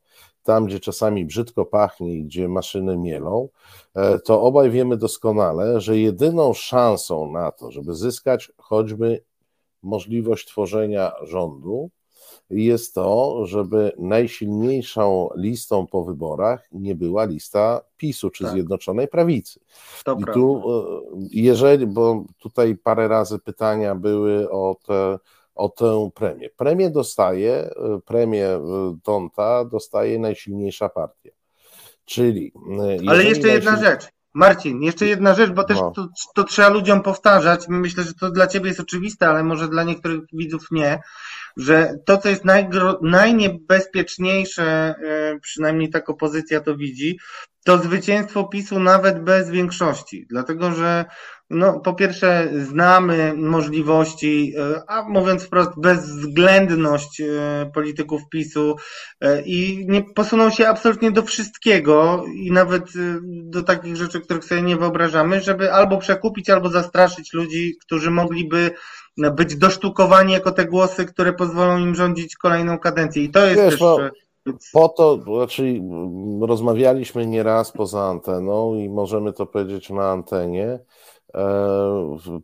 tam, 0.45 0.65
gdzie 0.65 0.79
czasami 0.79 1.25
brzydko 1.25 1.65
pachnie 1.65 2.13
i 2.13 2.23
gdzie 2.23 2.47
maszyny 2.47 2.97
mielą, 2.97 3.49
e, 3.95 4.19
to 4.19 4.41
obaj 4.41 4.71
wiemy 4.71 4.97
doskonale, 4.97 5.81
że 5.81 5.97
jedyną 5.97 6.53
szansą 6.53 7.31
na 7.31 7.51
to, 7.51 7.71
żeby 7.71 7.95
zyskać 7.95 8.51
choćby 8.57 9.23
możliwość 9.83 10.47
tworzenia 10.47 11.11
rządu, 11.21 11.89
jest 12.49 12.95
to, 12.95 13.41
żeby 13.45 13.91
najsilniejszą 13.99 15.29
listą 15.35 15.87
po 15.87 16.03
wyborach 16.03 16.67
nie 16.71 16.95
była 16.95 17.25
lista 17.25 17.81
PiSu 17.97 18.29
czy 18.29 18.43
tak. 18.43 18.53
Zjednoczonej 18.53 19.07
Prawicy. 19.07 19.59
To 20.05 20.17
I 20.19 20.23
tu, 20.33 20.63
e, 20.69 21.27
jeżeli, 21.31 21.87
bo 21.87 22.23
tutaj 22.39 22.77
parę 22.77 23.07
razy 23.07 23.39
pytania 23.39 23.95
były 23.95 24.49
o 24.49 24.75
te 24.87 25.19
o 25.55 25.69
tę 25.69 26.09
premię. 26.15 26.49
Premię 26.57 26.89
dostaje, 26.89 27.53
e, 27.53 27.99
premię 28.05 28.49
Donta 29.05 29.65
dostaje 29.65 30.19
najsilniejsza 30.19 30.89
partia. 30.89 31.31
Czyli. 32.05 32.51
E, 32.79 33.09
Ale 33.09 33.23
jeszcze 33.23 33.47
jedna 33.47 33.83
rzecz. 33.83 34.07
Marcin, 34.33 34.81
jeszcze 34.81 35.05
jedna 35.05 35.33
rzecz, 35.33 35.51
bo 35.51 35.63
też 35.63 35.77
no. 35.77 35.91
to, 35.91 36.07
to, 36.35 36.43
trzeba 36.43 36.69
ludziom 36.69 37.01
powtarzać. 37.01 37.67
Myślę, 37.67 38.03
że 38.03 38.13
to 38.13 38.31
dla 38.31 38.47
ciebie 38.47 38.67
jest 38.67 38.79
oczywiste, 38.79 39.27
ale 39.27 39.43
może 39.43 39.67
dla 39.67 39.83
niektórych 39.83 40.21
widzów 40.33 40.67
nie, 40.71 41.01
że 41.57 41.93
to, 42.05 42.17
co 42.17 42.29
jest 42.29 42.45
najgro, 42.45 42.99
najniebezpieczniejsze, 43.01 44.95
przynajmniej 45.41 45.89
tak 45.89 46.09
opozycja 46.09 46.61
to 46.61 46.75
widzi, 46.77 47.19
to 47.65 47.77
zwycięstwo 47.77 48.43
PiSu 48.43 48.79
nawet 48.79 49.23
bez 49.23 49.49
większości. 49.49 50.25
Dlatego, 50.29 50.71
że 50.71 51.05
no, 51.49 51.79
po 51.79 51.93
pierwsze, 51.93 52.49
znamy 52.53 53.33
możliwości, 53.37 54.53
e, 54.57 54.81
a 54.87 55.03
mówiąc 55.09 55.43
wprost, 55.43 55.69
bezwzględność 55.77 57.21
e, 57.21 57.71
polityków 57.73 58.21
PiSu 58.29 58.75
e, 59.21 59.41
i 59.41 59.85
nie 59.89 60.03
posuną 60.03 60.49
się 60.49 60.67
absolutnie 60.67 61.11
do 61.11 61.23
wszystkiego 61.23 62.25
i 62.35 62.51
nawet 62.51 62.83
do 63.23 63.63
takich 63.63 63.95
rzeczy, 63.95 64.21
których 64.21 64.45
sobie 64.45 64.61
nie 64.61 64.75
wyobrażamy, 64.75 65.41
żeby 65.41 65.73
albo 65.73 65.97
przekupić, 65.97 66.49
albo 66.49 66.69
zastraszyć 66.69 67.33
ludzi, 67.33 67.75
którzy 67.85 68.11
mogliby 68.11 68.71
być 69.17 69.55
dosztukowani 69.55 70.33
jako 70.33 70.51
te 70.51 70.65
głosy, 70.65 71.05
które 71.05 71.33
pozwolą 71.33 71.77
im 71.77 71.95
rządzić 71.95 72.35
kolejną 72.35 72.79
kadencję. 72.79 73.23
I 73.23 73.29
to 73.29 73.45
jest 73.45 73.61
Wiesz, 73.61 73.69
też. 73.71 73.79
Bo... 73.79 73.99
Po 74.73 74.89
to, 74.89 75.17
znaczy 75.37 75.81
rozmawialiśmy 76.41 77.25
nieraz 77.25 77.71
poza 77.71 78.03
anteną 78.03 78.75
i 78.75 78.89
możemy 78.89 79.33
to 79.33 79.45
powiedzieć 79.45 79.89
na 79.89 80.11
antenie, 80.11 80.79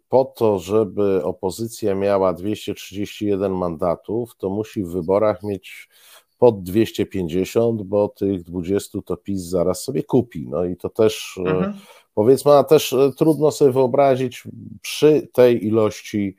po 0.09 0.25
to, 0.25 0.59
żeby 0.59 1.23
opozycja 1.23 1.95
miała 1.95 2.33
231 2.33 3.51
mandatów, 3.51 4.35
to 4.37 4.49
musi 4.49 4.83
w 4.83 4.89
wyborach 4.89 5.43
mieć 5.43 5.89
pod 6.37 6.63
250, 6.63 7.81
bo 7.81 8.07
tych 8.07 8.43
20 8.43 8.99
to 9.05 9.17
PiS 9.17 9.41
zaraz 9.41 9.83
sobie 9.83 10.03
kupi. 10.03 10.47
No 10.49 10.65
i 10.65 10.77
to 10.77 10.89
też 10.89 11.39
e, 11.45 11.49
mhm. 11.49 11.73
powiedzmy, 12.13 12.51
a 12.51 12.63
też 12.63 12.93
e, 12.93 13.11
trudno 13.17 13.51
sobie 13.51 13.71
wyobrazić 13.71 14.43
przy 14.81 15.27
tej 15.33 15.65
ilości 15.65 16.35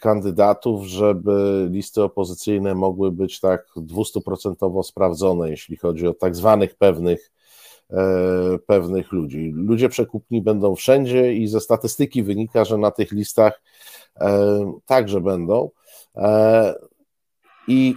kandydatów, 0.00 0.86
żeby 0.86 1.68
listy 1.70 2.02
opozycyjne 2.02 2.74
mogły 2.74 3.12
być 3.12 3.40
tak 3.40 3.66
200% 3.76 4.82
sprawdzone, 4.82 5.50
jeśli 5.50 5.76
chodzi 5.76 6.06
o 6.06 6.14
tak 6.14 6.36
zwanych 6.36 6.74
pewnych 6.74 7.30
E, 7.30 7.37
pewnych 8.66 9.12
ludzi. 9.12 9.52
Ludzie 9.56 9.88
przekupni 9.88 10.42
będą 10.42 10.74
wszędzie 10.74 11.34
i 11.34 11.48
ze 11.48 11.60
statystyki 11.60 12.22
wynika, 12.22 12.64
że 12.64 12.78
na 12.78 12.90
tych 12.90 13.12
listach 13.12 13.62
e, 14.20 14.72
także 14.86 15.20
będą. 15.20 15.70
E, 16.16 16.74
I 17.68 17.94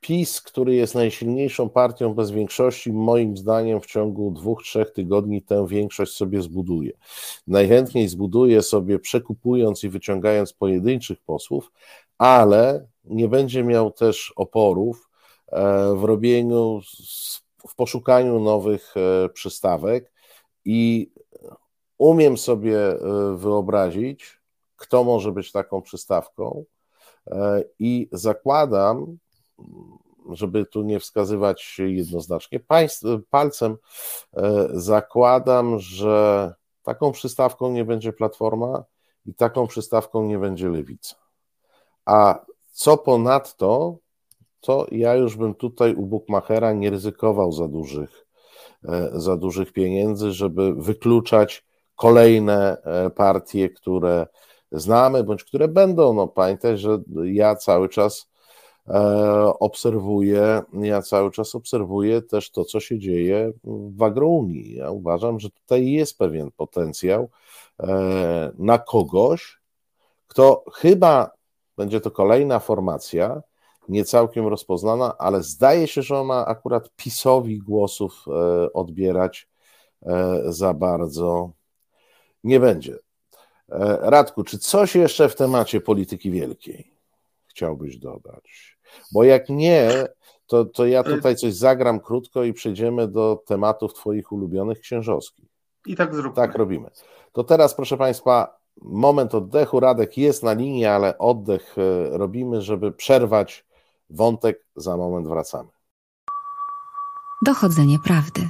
PiS, 0.00 0.40
który 0.40 0.74
jest 0.74 0.94
najsilniejszą 0.94 1.68
partią 1.68 2.14
bez 2.14 2.30
większości, 2.30 2.92
moim 2.92 3.36
zdaniem 3.36 3.80
w 3.80 3.86
ciągu 3.86 4.30
dwóch, 4.30 4.62
trzech 4.62 4.90
tygodni 4.90 5.42
tę 5.42 5.66
większość 5.66 6.12
sobie 6.12 6.42
zbuduje. 6.42 6.92
Najchętniej 7.46 8.08
zbuduje 8.08 8.62
sobie 8.62 8.98
przekupując 8.98 9.84
i 9.84 9.88
wyciągając 9.88 10.52
pojedynczych 10.52 11.20
posłów, 11.20 11.72
ale 12.18 12.86
nie 13.04 13.28
będzie 13.28 13.64
miał 13.64 13.90
też 13.90 14.32
oporów 14.36 15.08
w 15.96 16.04
robieniu 16.04 16.80
w 17.66 17.74
poszukaniu 17.74 18.40
nowych 18.40 18.94
e, 18.96 19.28
przystawek 19.28 20.12
i 20.64 21.10
umiem 21.98 22.38
sobie 22.38 22.78
e, 22.78 22.98
wyobrazić, 23.36 24.40
kto 24.76 25.04
może 25.04 25.32
być 25.32 25.52
taką 25.52 25.82
przystawką 25.82 26.64
e, 27.26 27.64
i 27.78 28.08
zakładam, 28.12 29.18
żeby 30.30 30.66
tu 30.66 30.82
nie 30.82 31.00
wskazywać 31.00 31.76
jednoznacznie 31.78 32.60
palcem, 33.30 33.76
zakładam, 34.70 35.78
że 35.78 36.54
taką 36.82 37.12
przystawką 37.12 37.72
nie 37.72 37.84
będzie 37.84 38.12
Platforma 38.12 38.84
i 39.26 39.34
taką 39.34 39.66
przystawką 39.66 40.24
nie 40.24 40.38
będzie 40.38 40.68
Lewica. 40.68 41.16
A 42.04 42.44
co 42.70 42.98
ponadto, 42.98 43.96
to 44.60 44.86
ja 44.90 45.14
już 45.14 45.36
bym 45.36 45.54
tutaj 45.54 45.94
u 45.94 46.06
Bookmachera 46.06 46.72
nie 46.72 46.90
ryzykował 46.90 47.52
za 47.52 47.68
dużych, 47.68 48.26
e, 48.84 49.10
za 49.12 49.36
dużych 49.36 49.72
pieniędzy, 49.72 50.32
żeby 50.32 50.74
wykluczać 50.74 51.64
kolejne 51.96 52.82
e, 52.82 53.10
partie, 53.10 53.70
które 53.70 54.26
znamy, 54.72 55.24
bądź 55.24 55.44
które 55.44 55.68
będą. 55.68 56.14
No 56.14 56.28
pamiętaj, 56.28 56.78
że 56.78 56.98
ja 57.24 57.56
cały 57.56 57.88
czas 57.88 58.30
e, 58.88 59.52
obserwuję, 59.60 60.62
ja 60.72 61.02
cały 61.02 61.30
czas 61.30 61.54
obserwuję 61.54 62.22
też 62.22 62.50
to, 62.50 62.64
co 62.64 62.80
się 62.80 62.98
dzieje 62.98 63.52
w 63.96 64.02
agrounii. 64.02 64.74
Ja 64.74 64.90
uważam, 64.90 65.40
że 65.40 65.50
tutaj 65.50 65.90
jest 65.90 66.18
pewien 66.18 66.50
potencjał 66.50 67.30
na 68.58 68.78
kogoś, 68.78 69.58
kto 70.28 70.64
chyba 70.72 71.30
będzie 71.76 72.00
to 72.00 72.10
kolejna 72.10 72.58
formacja, 72.58 73.42
nie 73.88 74.04
całkiem 74.04 74.46
rozpoznana, 74.46 75.18
ale 75.18 75.42
zdaje 75.42 75.86
się, 75.86 76.02
że 76.02 76.18
ona 76.18 76.46
akurat 76.46 76.90
PiSowi 76.96 77.58
głosów 77.58 78.24
e, 78.28 78.72
odbierać 78.72 79.48
e, 80.02 80.42
za 80.48 80.74
bardzo 80.74 81.50
nie 82.44 82.60
będzie. 82.60 82.98
E, 83.68 83.98
Radku, 84.00 84.44
czy 84.44 84.58
coś 84.58 84.96
jeszcze 84.96 85.28
w 85.28 85.36
temacie 85.36 85.80
polityki 85.80 86.30
wielkiej 86.30 86.98
chciałbyś 87.46 87.98
dodać? 87.98 88.78
Bo 89.12 89.24
jak 89.24 89.48
nie, 89.48 90.08
to, 90.46 90.64
to 90.64 90.86
ja 90.86 91.02
tutaj 91.02 91.36
coś 91.36 91.54
zagram 91.54 92.00
krótko 92.00 92.44
i 92.44 92.52
przejdziemy 92.52 93.08
do 93.08 93.42
tematów 93.46 93.94
Twoich 93.94 94.32
ulubionych 94.32 94.80
księżowskich. 94.80 95.48
I 95.86 95.96
tak 95.96 96.14
zróbmy. 96.14 96.36
Tak 96.36 96.54
robimy. 96.54 96.90
To 97.32 97.44
teraz, 97.44 97.74
proszę 97.74 97.96
Państwa, 97.96 98.58
moment 98.82 99.34
oddechu. 99.34 99.80
Radek 99.80 100.18
jest 100.18 100.42
na 100.42 100.52
linii, 100.52 100.84
ale 100.84 101.18
oddech 101.18 101.76
robimy, 102.10 102.62
żeby 102.62 102.92
przerwać 102.92 103.67
Wątek 104.10 104.64
za 104.76 104.96
moment 104.96 105.28
wracamy. 105.28 105.68
Dochodzenie 107.42 107.98
prawdy. 107.98 108.48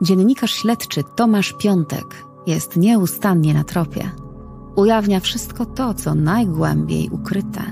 Dziennikarz 0.00 0.52
śledczy 0.52 1.04
Tomasz 1.16 1.54
Piątek 1.58 2.24
jest 2.46 2.76
nieustannie 2.76 3.54
na 3.54 3.64
tropie. 3.64 4.10
Ujawnia 4.76 5.20
wszystko 5.20 5.66
to, 5.66 5.94
co 5.94 6.14
najgłębiej 6.14 7.10
ukryte. 7.10 7.62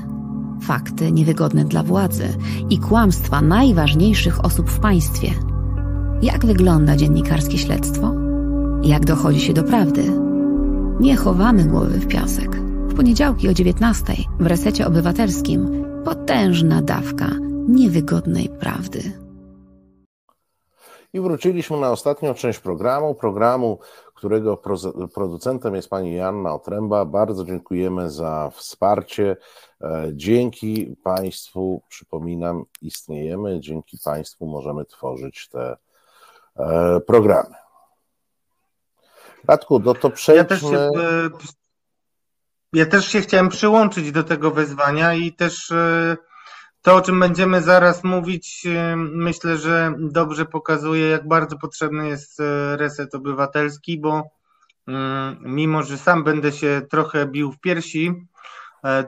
Fakty 0.63 1.13
niewygodne 1.13 1.65
dla 1.65 1.83
władzy 1.83 2.39
i 2.71 2.79
kłamstwa 2.79 3.41
najważniejszych 3.41 4.45
osób 4.45 4.71
w 4.71 4.81
państwie. 4.81 5.31
Jak 6.23 6.47
wygląda 6.47 6.97
dziennikarskie 6.97 7.59
śledztwo? 7.59 8.15
Jak 8.83 9.05
dochodzi 9.05 9.41
się 9.41 9.53
do 9.53 9.65
prawdy? 9.65 10.13
Nie 11.01 11.17
chowamy 11.17 11.65
głowy 11.65 11.99
w 11.99 12.09
piasek. 12.09 12.70
W 12.91 12.95
poniedziałki 12.95 13.49
o 13.49 13.55
19 13.55 14.13
w 14.41 14.47
resecie 14.47 14.87
obywatelskim 14.87 15.85
potężna 16.05 16.83
dawka 16.83 17.31
niewygodnej 17.69 18.49
prawdy. 18.49 19.13
I 21.13 21.21
wróciliśmy 21.21 21.77
na 21.77 21.91
ostatnią 21.91 22.35
część 22.35 22.59
programu, 22.59 23.15
programu, 23.15 23.79
którego 24.15 24.63
producentem 25.15 25.75
jest 25.75 25.91
pani 25.91 26.15
Joanna 26.15 26.55
Otręba. 26.55 27.05
Bardzo 27.05 27.45
dziękujemy 27.45 28.11
za 28.11 28.51
wsparcie. 28.55 29.37
E, 29.81 30.11
dzięki 30.13 30.97
Państwu, 31.03 31.83
przypominam, 31.89 32.65
istniejemy, 32.83 33.61
dzięki 33.61 33.99
Państwu 34.05 34.47
możemy 34.47 34.85
tworzyć 34.85 35.49
te 35.49 35.77
e, 36.57 37.01
programy. 37.01 37.55
Radku, 39.49 39.81
no 39.85 39.95
to 39.95 40.11
przejdźmy... 40.11 40.39
Ja 40.39 40.45
też 40.45 40.61
się 40.61 40.77
e, 40.77 40.91
ja 42.73 42.87
też 42.87 43.09
się 43.09 43.21
chciałem 43.21 43.49
przyłączyć 43.49 44.13
do 44.13 44.25
tego 44.25 44.51
wezwania 44.51 45.15
i 45.15 45.33
też 45.33 45.71
e, 45.71 46.17
to, 46.83 46.95
o 46.95 47.01
czym 47.01 47.21
będziemy 47.21 47.63
zaraz 47.63 48.05
mówić, 48.05 48.67
e, 48.67 48.97
myślę, 48.97 49.57
że 49.57 49.95
dobrze 49.99 50.45
pokazuje, 50.45 51.09
jak 51.09 51.29
bardzo 51.29 51.59
potrzebny 51.59 52.09
jest 52.09 52.41
e, 52.41 52.77
reset 52.77 53.15
obywatelski, 53.15 54.01
bo 54.01 54.23
mimo, 55.41 55.83
że 55.83 55.99
sam 55.99 56.25
będę 56.25 56.53
się 56.53 56.83
trochę 56.91 57.27
bił 57.27 57.53
w 57.53 57.61
piersi, 57.61 58.13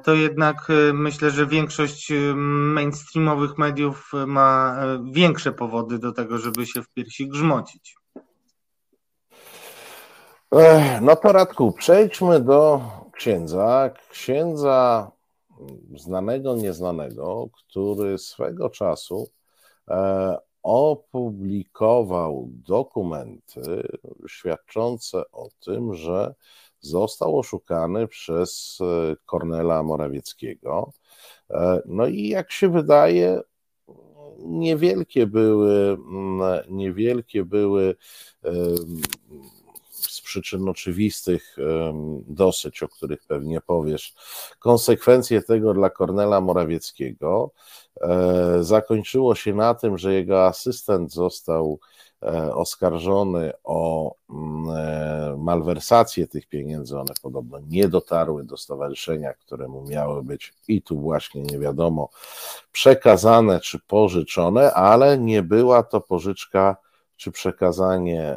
to 0.04 0.14
jednak 0.14 0.68
myślę, 0.94 1.30
że 1.30 1.46
większość 1.46 2.12
mainstreamowych 2.34 3.58
mediów 3.58 4.12
ma 4.26 4.76
większe 5.12 5.52
powody 5.52 5.98
do 5.98 6.12
tego, 6.12 6.38
żeby 6.38 6.66
się 6.66 6.82
w 6.82 6.88
piersi 6.88 7.28
grzmocić. 7.28 7.96
No 11.00 11.16
to 11.16 11.32
Radku, 11.32 11.72
przejdźmy 11.72 12.40
do 12.40 12.82
księdza, 13.12 13.90
księdza 14.10 15.10
znanego, 15.96 16.56
nieznanego, 16.56 17.48
który 17.52 18.18
swego 18.18 18.70
czasu 18.70 19.28
e, 19.88 20.36
opublikował 20.62 22.48
dokumenty 22.50 23.88
świadczące 24.28 25.22
o 25.32 25.48
tym, 25.64 25.94
że 25.94 26.34
został 26.80 27.38
oszukany 27.38 28.08
przez 28.08 28.78
e, 28.80 29.16
Kornela 29.26 29.82
Morawieckiego. 29.82 30.92
E, 31.50 31.82
no 31.86 32.06
i 32.06 32.28
jak 32.28 32.52
się 32.52 32.68
wydaje, 32.68 33.40
niewielkie 34.38 35.26
były, 35.26 35.98
niewielkie 36.68 37.44
były 37.44 37.96
przyczyn 40.32 40.68
oczywistych 40.68 41.56
dosyć, 42.26 42.82
o 42.82 42.88
których 42.88 43.24
pewnie 43.24 43.60
powiesz, 43.60 44.14
konsekwencje 44.58 45.42
tego 45.42 45.74
dla 45.74 45.90
Kornela 45.90 46.40
Morawieckiego 46.40 47.50
e, 48.00 48.64
zakończyło 48.64 49.34
się 49.34 49.54
na 49.54 49.74
tym, 49.74 49.98
że 49.98 50.14
jego 50.14 50.46
asystent 50.46 51.12
został 51.12 51.78
e, 52.22 52.54
oskarżony 52.54 53.52
o 53.64 54.14
mm, 54.30 54.76
e, 54.76 55.36
malwersację 55.38 56.26
tych 56.26 56.46
pieniędzy. 56.46 56.98
One 56.98 57.14
podobno 57.22 57.58
nie 57.68 57.88
dotarły 57.88 58.44
do 58.44 58.56
stowarzyszenia, 58.56 59.34
któremu 59.34 59.84
miały 59.88 60.22
być 60.22 60.54
i 60.68 60.82
tu 60.82 61.00
właśnie 61.00 61.42
nie 61.42 61.58
wiadomo 61.58 62.08
przekazane 62.72 63.60
czy 63.60 63.78
pożyczone, 63.86 64.74
ale 64.74 65.18
nie 65.18 65.42
była 65.42 65.82
to 65.82 66.00
pożyczka 66.00 66.76
czy 67.16 67.32
przekazanie 67.32 68.36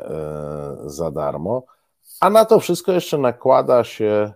za 0.86 1.12
darmo. 1.12 1.64
A 2.20 2.30
na 2.30 2.45
to 2.45 2.60
wszystko 2.60 2.91
jeszcze 2.91 3.18
nakłada 3.18 3.84
się 3.84 4.34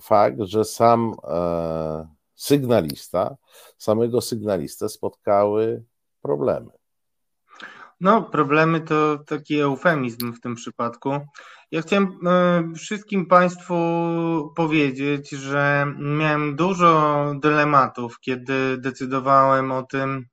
fakt, 0.00 0.36
że 0.40 0.64
sam 0.64 1.14
e, 1.24 2.08
sygnalista, 2.34 3.36
samego 3.78 4.20
sygnalistę 4.20 4.88
spotkały 4.88 5.84
problemy. 6.22 6.70
No, 8.00 8.22
problemy 8.22 8.80
to 8.80 9.18
taki 9.26 9.60
eufemizm 9.60 10.32
w 10.32 10.40
tym 10.40 10.54
przypadku. 10.54 11.10
Ja 11.70 11.82
chciałem 11.82 12.18
e, 12.26 12.62
wszystkim 12.76 13.26
Państwu 13.26 13.74
powiedzieć, 14.56 15.30
że 15.30 15.86
miałem 15.98 16.56
dużo 16.56 17.24
dylematów, 17.40 18.20
kiedy 18.20 18.78
decydowałem 18.78 19.72
o 19.72 19.82
tym, 19.82 20.26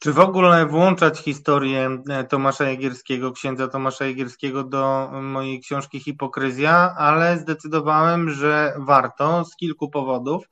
czy 0.00 0.12
w 0.12 0.18
ogóle 0.18 0.66
włączać 0.66 1.18
historię 1.18 2.02
e, 2.08 2.24
Tomasza 2.24 2.64
Jagierskiego, 2.64 3.32
księdza 3.32 3.68
Tomasza 3.68 4.06
Jagierskiego 4.06 4.64
do 4.64 5.10
mojej 5.22 5.60
książki 5.60 6.00
Hipokryzja, 6.00 6.94
ale 6.98 7.38
zdecydowałem, 7.38 8.30
że 8.30 8.74
warto 8.78 9.44
z 9.44 9.56
kilku 9.56 9.90
powodów. 9.90 10.48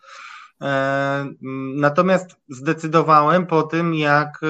E, 0.62 1.26
natomiast 1.74 2.36
zdecydowałem 2.48 3.46
po 3.46 3.62
tym, 3.62 3.94
jak 3.94 4.40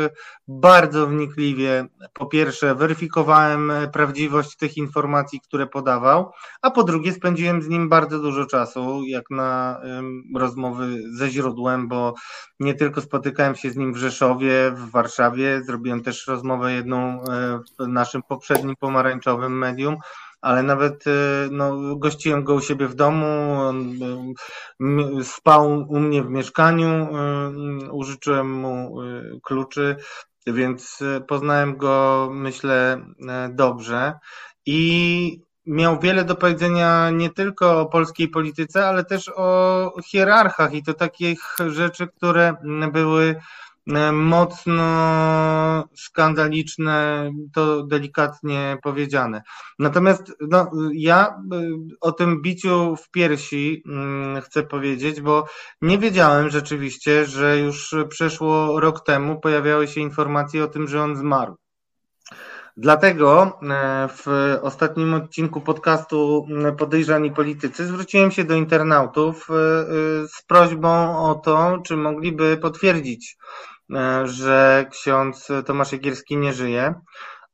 bardzo 0.48 1.06
wnikliwie, 1.06 1.86
po 2.12 2.26
pierwsze, 2.26 2.74
weryfikowałem 2.74 3.72
prawdziwość 3.92 4.56
tych 4.56 4.76
informacji, 4.76 5.40
które 5.40 5.66
podawał, 5.66 6.32
a 6.62 6.70
po 6.70 6.84
drugie, 6.84 7.12
spędziłem 7.12 7.62
z 7.62 7.68
nim 7.68 7.88
bardzo 7.88 8.18
dużo 8.18 8.46
czasu, 8.46 9.02
jak 9.06 9.30
na 9.30 9.80
rozmowy 10.34 11.02
ze 11.12 11.30
źródłem, 11.30 11.88
bo 11.88 12.14
nie 12.60 12.74
tylko 12.74 13.00
spotykałem 13.00 13.54
się 13.54 13.70
z 13.70 13.76
nim 13.76 13.92
w 13.92 13.96
Rzeszowie, 13.96 14.70
w 14.70 14.90
Warszawie, 14.90 15.62
zrobiłem 15.64 16.02
też 16.02 16.26
rozmowę 16.26 16.72
jedną 16.72 17.22
e, 17.22 17.60
w 17.78 17.88
naszym 17.88 18.22
poprzednim 18.22 18.76
pomarańczowym 18.76 19.58
medium 19.58 19.96
ale 20.40 20.62
nawet 20.62 21.06
y, 21.06 21.10
no, 21.50 21.96
gościłem 21.96 22.44
go 22.44 22.54
u 22.54 22.60
siebie 22.60 22.88
w 22.88 22.94
domu, 22.94 23.56
y, 25.20 25.24
spał 25.24 25.86
u 25.88 26.00
mnie 26.00 26.22
w 26.22 26.30
mieszkaniu, 26.30 27.08
y, 27.86 27.92
użyczyłem 27.92 28.52
mu 28.52 28.96
kluczy, 29.42 29.96
więc 30.46 31.02
poznałem 31.28 31.76
go, 31.76 32.28
myślę, 32.32 33.04
dobrze. 33.50 34.12
I 34.66 35.40
miał 35.66 36.00
wiele 36.00 36.24
do 36.24 36.34
powiedzenia 36.36 37.10
nie 37.10 37.30
tylko 37.30 37.80
o 37.80 37.86
polskiej 37.86 38.28
polityce, 38.28 38.86
ale 38.86 39.04
też 39.04 39.30
o 39.36 39.92
hierarchach 40.06 40.74
i 40.74 40.82
to 40.82 40.94
takich 40.94 41.56
rzeczy, 41.68 42.06
które 42.16 42.54
były 42.92 43.36
mocno 44.12 45.88
skandaliczne, 45.94 47.30
to 47.54 47.82
delikatnie 47.82 48.78
powiedziane. 48.82 49.42
Natomiast 49.78 50.32
no, 50.40 50.70
ja 50.92 51.26
e, 51.26 51.62
o 52.00 52.12
tym 52.12 52.42
biciu 52.42 52.96
w 52.96 53.10
piersi 53.10 53.82
mm, 53.86 54.40
chcę 54.40 54.62
powiedzieć, 54.62 55.20
bo 55.20 55.46
nie 55.82 55.98
wiedziałem 55.98 56.50
rzeczywiście, 56.50 57.26
że 57.26 57.58
już 57.58 57.94
przeszło 58.08 58.80
rok 58.80 59.04
temu 59.04 59.40
pojawiały 59.40 59.88
się 59.88 60.00
informacje 60.00 60.64
o 60.64 60.68
tym, 60.68 60.88
że 60.88 61.02
on 61.02 61.16
zmarł. 61.16 61.56
Dlatego 62.76 63.58
e, 63.62 64.08
w 64.08 64.26
ostatnim 64.62 65.14
odcinku 65.14 65.60
podcastu 65.60 66.46
Podejrzani 66.78 67.32
Politycy 67.32 67.86
zwróciłem 67.86 68.30
się 68.30 68.44
do 68.44 68.54
internautów 68.54 69.48
z 70.36 70.42
prośbą 70.46 71.18
o 71.18 71.34
to, 71.34 71.78
czy 71.84 71.96
mogliby 71.96 72.56
potwierdzić 72.56 73.36
E, 73.38 73.77
że 74.24 74.86
ksiądz 74.90 75.48
Tomasz 75.66 75.92
Jagierski 75.92 76.36
nie 76.36 76.52
żyje. 76.52 76.94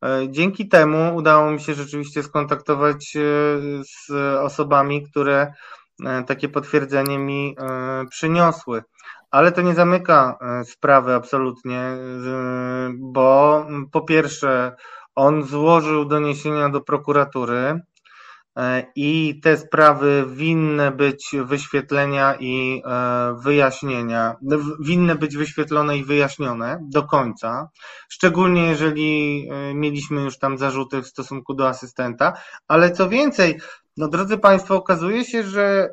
E, 0.05 0.28
dzięki 0.30 0.68
temu 0.68 1.16
udało 1.16 1.51
mi 1.51 1.61
się 1.61 1.74
rzeczywiście 1.74 2.22
skontaktować 2.22 3.16
e, 3.16 3.20
z 3.85 4.11
osobami, 4.41 5.03
które 5.03 5.53
takie 6.26 6.49
potwierdzenie 6.49 7.18
mi 7.18 7.57
przyniosły. 8.11 8.82
Ale 9.30 9.53
to 9.53 9.62
nie 9.62 9.74
zamyka 9.74 10.39
sprawy 10.64 11.14
absolutnie, 11.14 11.97
bo 12.95 13.66
po 13.93 14.01
pierwsze, 14.01 14.76
on 15.14 15.43
złożył 15.43 16.05
doniesienia 16.05 16.68
do 16.68 16.80
prokuratury, 16.80 17.80
E, 17.85 17.94
i 18.97 19.41
te 19.43 19.57
sprawy 19.57 20.25
winny 20.29 20.91
być 20.91 21.37
wyświetlenia 21.45 22.35
i 22.41 22.83
e, 22.87 23.37
wyjaśnienia, 23.39 24.37
winny 24.81 25.15
być 25.15 25.37
wyświetlone 25.37 25.99
i 25.99 26.05
wyjaśnione 26.05 26.79
do 26.83 27.03
końca, 27.03 27.69
szczególnie 28.09 28.67
jeżeli 28.67 29.49
e, 29.51 29.75
mieliśmy 29.75 30.23
już 30.23 30.39
tam 30.39 30.59
zarzuty 30.59 31.03
w 31.03 31.07
stosunku 31.07 31.55
do 31.55 31.69
asystenta, 31.69 32.33
ale 32.69 32.91
co 32.91 33.09
więcej, 33.09 33.61
no 33.97 34.09
drodzy 34.09 34.39
Państwo, 34.39 34.77
okazuje 34.77 35.25
się, 35.25 35.43
że 35.43 35.89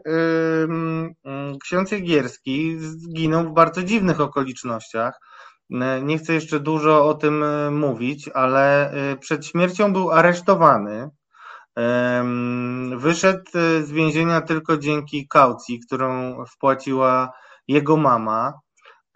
ksiądz 1.63 1.91
Jegierski 1.91 2.79
zginął 2.79 3.43
w 3.43 3.53
bardzo 3.53 3.83
dziwnych 3.83 4.21
okolicznościach. 4.21 5.19
Nie 6.03 6.17
chcę 6.17 6.33
jeszcze 6.33 6.59
dużo 6.59 7.05
o 7.05 7.13
tym 7.13 7.43
mówić, 7.75 8.29
ale 8.33 8.93
przed 9.19 9.45
śmiercią 9.45 9.93
był 9.93 10.11
aresztowany 10.11 11.09
Wyszedł 12.97 13.43
e, 13.55 13.83
z 13.83 13.91
więzienia 13.91 14.41
tylko 14.41 14.77
dzięki 14.77 15.27
kaucji, 15.27 15.79
którą 15.79 16.35
wpłaciła 16.45 17.33
jego 17.67 17.97
mama, 17.97 18.53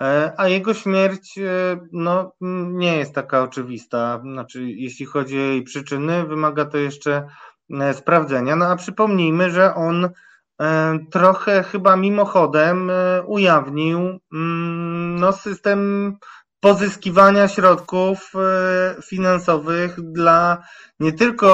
e, 0.02 0.34
a 0.38 0.48
jego 0.48 0.74
śmierć 0.74 1.38
e, 1.38 1.80
no, 1.92 2.32
nie 2.72 2.98
jest 2.98 3.16
taka 3.16 3.44
oczywista. 3.44 4.22
Znaczy, 4.24 4.72
jeśli 4.72 5.06
chodzi 5.06 5.38
o 5.38 5.42
jej 5.42 5.64
przyczyny, 5.64 6.26
wymaga 6.26 6.66
to 6.66 6.78
jeszcze 6.78 7.28
sprawdzenia. 7.94 8.56
No 8.56 8.66
a 8.66 8.76
przypomnijmy, 8.76 9.52
że 9.52 9.76
on 9.76 10.10
trochę 11.12 11.64
chyba 11.64 11.96
mimochodem 11.96 12.92
ujawnił 13.26 14.00
mm, 14.34 15.20
no, 15.20 15.32
system 15.32 16.12
pozyskiwania 16.66 17.48
środków 17.48 18.32
e, 18.36 19.02
finansowych 19.02 20.02
dla 20.02 20.64
nie 21.00 21.14
tylko 21.14 21.50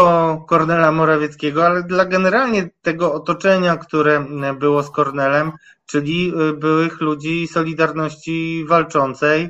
Kornela 0.50 0.92
Morawieckiego, 0.92 1.66
ale 1.66 1.84
dla 1.84 2.06
generalnie 2.06 2.70
tego 2.82 3.14
otoczenia, 3.14 3.78
które 3.78 4.26
było 4.60 4.84
z 4.84 4.92
Kornelem, 4.92 5.52
czyli 5.86 6.34
e, 6.34 6.54
byłych 6.54 7.02
ludzi 7.02 7.48
Solidarności 7.48 8.66
Walczącej, 8.68 9.50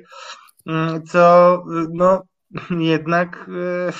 mm, 0.66 1.04
co 1.06 1.64
no, 1.94 2.24
jednak 2.94 3.50
e, 3.90 3.94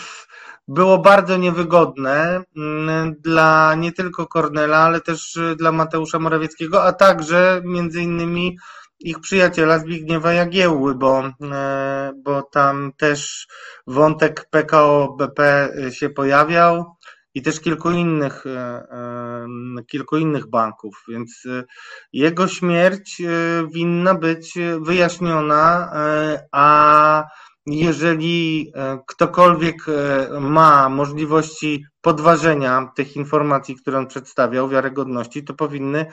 było 0.68 0.98
bardzo 0.98 1.38
niewygodne 1.38 2.44
mm, 2.58 3.16
dla 3.20 3.76
nie 3.76 3.92
tylko 3.92 4.28
Kornela, 4.28 4.78
ale 4.78 5.02
też 5.02 5.40
dla 5.58 5.72
Mateusza 5.72 6.20
Morawieckiego, 6.20 6.84
a 6.84 6.94
także 6.94 7.62
między 7.66 8.02
innymi 8.02 8.58
ich 9.04 9.20
przyjaciela 9.20 9.80
Zbigniewa 9.80 10.34
Jagiełły, 10.34 10.96
bo, 10.96 11.24
e, 11.52 12.12
bo 12.16 12.42
tam 12.42 12.92
też 12.98 13.48
wątek 13.88 14.48
PKO 14.50 15.16
BP 15.20 15.70
się 15.92 16.10
pojawiał 16.10 16.96
i 17.34 17.42
też 17.42 17.60
kilku 17.60 17.92
innych, 17.92 18.46
e, 18.46 18.50
e, 18.50 19.48
kilku 19.88 20.18
innych 20.18 20.50
banków, 20.50 21.04
więc 21.08 21.44
jego 22.14 22.48
śmierć 22.48 23.22
winna 23.74 24.16
być 24.16 24.54
wyjaśniona, 24.82 25.92
a 26.52 27.24
jeżeli 27.66 28.72
e, 28.76 29.00
ktokolwiek 29.08 29.76
e, 29.88 30.40
ma 30.40 30.90
możliwości 30.90 31.86
podważenia 32.02 32.92
tych 32.96 33.16
informacji, 33.16 33.76
które 33.76 33.98
on 33.98 34.08
przedstawiał, 34.08 34.70
wiarygodności, 34.70 35.44
to 35.44 35.54
powinny 35.54 36.06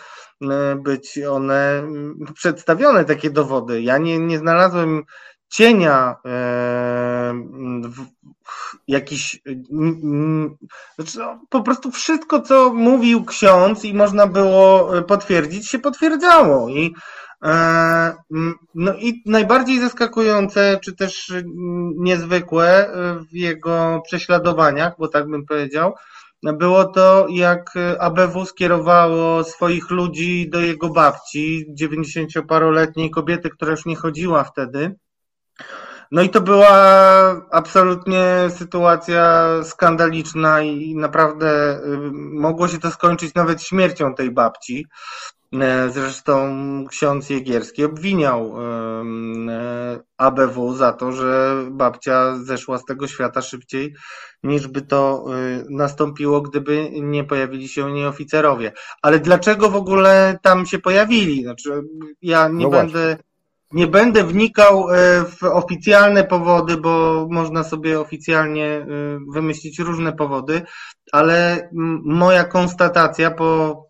e, 0.43 0.77
być 0.77 1.19
one 1.31 1.89
przedstawione, 2.35 3.05
takie 3.05 3.31
dowody. 3.31 3.83
Ja 3.83 3.99
nie, 3.99 4.19
nie 4.19 4.39
znalazłem 4.39 5.03
cienia 5.49 6.17
jakiś 8.89 9.41
znaczy 10.97 11.19
no, 11.19 11.41
po 11.51 11.63
prostu 11.63 11.91
wszystko, 11.91 12.41
co 12.41 12.75
mówił 12.75 13.25
ksiądz 13.25 13.85
i 13.85 13.95
można 13.95 14.27
było 14.27 14.91
potwierdzić, 15.03 15.69
się 15.69 15.79
potwierdzało. 15.79 16.69
I 16.69 16.95
E, 17.45 18.15
no 18.75 18.95
i 18.95 19.23
najbardziej 19.27 19.81
zaskakujące, 19.81 20.79
czy 20.85 20.97
też 20.97 21.33
niezwykłe 21.97 22.91
w 23.31 23.37
jego 23.37 24.03
prześladowaniach, 24.05 24.93
bo 24.99 25.09
tak 25.09 25.29
bym 25.29 25.47
powiedział, 25.47 25.95
było 26.43 26.85
to, 26.85 27.27
jak 27.31 27.75
ABW 27.99 28.47
skierowało 28.47 29.45
swoich 29.45 29.91
ludzi 29.91 30.51
do 30.51 30.61
jego 30.61 30.89
babci, 30.89 31.67
90-paroletniej 31.81 33.11
kobiety, 33.11 33.51
która 33.51 33.71
już 33.71 33.87
nie 33.87 33.97
chodziła 33.97 34.45
wtedy. 34.45 34.97
No 36.11 36.23
i 36.23 36.31
to 36.31 36.41
była 36.41 36.71
absolutnie 37.51 38.25
sytuacja 38.49 39.49
skandaliczna 39.65 40.63
i 40.63 40.95
naprawdę 40.95 41.81
mogło 42.33 42.69
się 42.69 42.79
to 42.79 42.91
skończyć 42.91 43.35
nawet 43.35 43.63
śmiercią 43.63 44.15
tej 44.15 44.31
babci. 44.31 44.87
E, 45.53 45.91
zresztą 45.91 46.57
ksiądz 46.89 47.31
Jegierski 47.31 47.85
obwiniał 47.85 48.55
e, 48.63 50.01
ABW 50.17 50.75
za 50.75 50.93
to, 50.93 51.13
że 51.13 51.65
babcia 51.71 52.37
zeszła 52.37 52.79
z 52.79 52.85
tego 52.85 53.07
świata 53.07 53.43
szybciej 53.43 53.95
niż 54.43 54.67
by 54.67 54.83
to 54.83 55.25
e, 55.29 55.65
nastąpiło, 55.71 56.41
gdyby 56.41 56.91
nie 56.93 57.25
pojawili 57.25 57.69
się 57.69 57.93
nieoficerowie. 57.93 58.73
Ale 59.03 59.21
dlaczego 59.21 59.71
w 59.71 59.77
ogóle 59.77 60.39
tam 60.43 60.67
się 60.67 60.79
pojawili? 60.79 61.43
Znaczy, 61.43 61.83
ja 62.23 62.49
nie 62.49 62.65
no 62.65 62.71
będę. 62.71 63.17
Nie 63.73 63.87
będę 63.87 64.25
wnikał 64.25 64.87
w 65.39 65.43
oficjalne 65.43 66.25
powody, 66.25 66.77
bo 66.77 67.27
można 67.31 67.65
sobie 67.65 68.01
oficjalnie 68.01 68.87
wymyślić 69.33 69.79
różne 69.79 70.13
powody, 70.13 70.63
ale 71.13 71.69
moja 72.05 72.45
konstatacja 72.45 73.31
po 73.31 73.89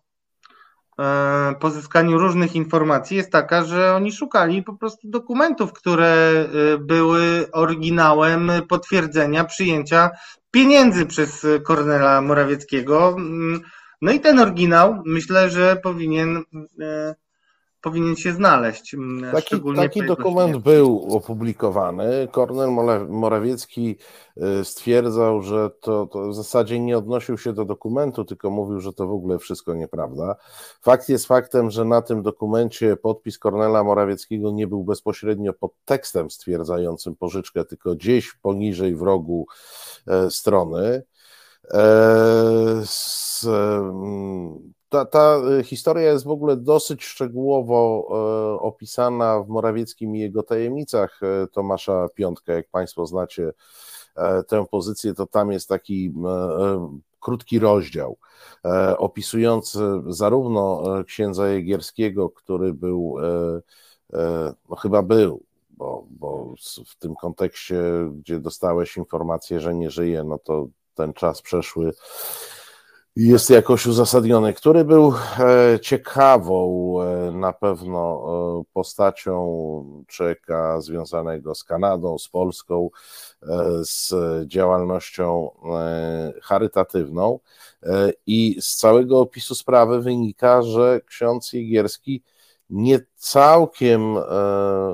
E, 0.99 1.55
pozyskaniu 1.59 2.17
różnych 2.17 2.55
informacji 2.55 3.17
jest 3.17 3.31
taka, 3.31 3.63
że 3.63 3.95
oni 3.95 4.11
szukali 4.11 4.63
po 4.63 4.73
prostu 4.73 5.09
dokumentów, 5.09 5.73
które 5.73 6.07
e, 6.07 6.77
były 6.77 7.51
oryginałem 7.51 8.51
potwierdzenia 8.69 9.43
przyjęcia 9.43 10.09
pieniędzy 10.51 11.05
przez 11.05 11.47
Kornela 11.63 12.21
Morawieckiego. 12.21 13.15
Mm, 13.17 13.61
no 14.01 14.11
i 14.11 14.19
ten 14.19 14.39
oryginał 14.39 15.01
myślę, 15.05 15.49
że 15.49 15.75
powinien 15.83 16.43
e, 16.81 17.15
powinien 17.81 18.15
się 18.15 18.33
znaleźć. 18.33 18.93
Mm, 18.93 19.31
taki, 19.31 19.55
taki 19.75 20.05
dokument 20.05 20.57
był 20.57 21.15
opublikowany. 21.15 22.27
Kornel 22.31 22.69
Morawiecki 23.09 23.95
y, 24.37 24.65
stwierdzał, 24.65 25.41
że 25.41 25.69
to, 25.81 26.07
to, 26.07 26.29
w 26.29 26.35
zasadzie 26.35 26.79
nie 26.79 26.97
odnosił 26.97 27.37
się 27.37 27.53
do 27.53 27.65
dokumentu, 27.65 28.25
tylko 28.25 28.49
mówił, 28.49 28.79
że 28.79 28.93
to 28.93 29.07
w 29.07 29.11
ogóle 29.11 29.39
wszystko 29.39 29.73
nieprawda. 29.73 30.35
Fakt 30.81 31.09
jest 31.09 31.25
faktem, 31.25 31.71
że 31.71 31.85
na 31.85 32.01
tym 32.01 32.21
dokumencie 32.21 32.95
podpis 32.95 33.39
Kornela 33.39 33.83
Morawieckiego 33.83 34.51
nie 34.51 34.67
był 34.67 34.83
bezpośrednio 34.83 35.53
pod 35.53 35.71
tekstem 35.85 36.31
stwierdzającym 36.31 37.15
pożyczkę, 37.15 37.65
tylko 37.65 37.95
gdzieś 37.95 38.33
poniżej 38.33 38.95
w 38.95 39.01
rogu 39.01 39.47
e, 40.07 40.31
strony. 40.31 41.03
E, 41.73 42.81
z, 42.85 43.45
ta, 44.89 45.05
ta 45.05 45.41
y, 45.59 45.63
historia 45.63 46.11
jest 46.11 46.25
w 46.25 46.29
ogóle 46.29 46.57
dosyć 46.57 47.03
szczegółowo 47.03 48.07
e, 48.09 48.61
opisana 48.61 49.43
w 49.43 49.47
Morawieckim 49.47 50.15
i 50.15 50.19
jego 50.19 50.43
tajemnicach 50.43 51.19
e, 51.23 51.47
Tomasza 51.47 52.07
Piątka. 52.15 52.53
Jak 52.53 52.69
Państwo 52.69 53.05
znacie 53.05 53.53
tę 54.47 54.65
pozycję, 54.71 55.13
to 55.13 55.25
tam 55.25 55.51
jest 55.51 55.69
taki 55.69 56.13
krótki 57.19 57.59
rozdział 57.59 58.17
opisujący 58.97 59.79
zarówno 60.07 60.83
księdza 61.07 61.47
Jegierskiego, 61.47 62.29
który 62.29 62.73
był, 62.73 63.15
no 64.69 64.75
chyba 64.75 65.01
był, 65.01 65.43
bo, 65.69 66.05
bo 66.09 66.53
w 66.85 66.95
tym 66.95 67.15
kontekście, 67.15 67.81
gdzie 68.19 68.39
dostałeś 68.39 68.97
informację, 68.97 69.59
że 69.59 69.73
nie 69.73 69.89
żyje, 69.89 70.23
no 70.23 70.37
to 70.37 70.67
ten 70.95 71.13
czas 71.13 71.41
przeszły 71.41 71.93
jest 73.19 73.49
jakoś 73.49 73.87
uzasadniony, 73.87 74.53
który 74.53 74.85
był 74.85 75.13
e, 75.39 75.79
ciekawą 75.79 76.95
e, 77.01 77.31
na 77.31 77.53
pewno 77.53 78.25
e, 78.59 78.63
postacią 78.73 80.03
czeka 80.07 80.81
związanego 80.81 81.55
z 81.55 81.63
Kanadą, 81.63 82.17
z 82.17 82.29
Polską, 82.29 82.89
z 83.81 84.13
działalnością 84.47 85.51
charytatywną 86.41 87.39
i 88.27 88.57
z 88.61 88.75
całego 88.75 89.19
opisu 89.19 89.55
sprawy 89.55 90.01
wynika, 90.01 90.61
że 90.61 91.01
ksiądz 91.05 91.53
Jegierski 91.53 92.23
nie 92.69 92.99
całkiem 93.15 94.17
e, 94.17 94.21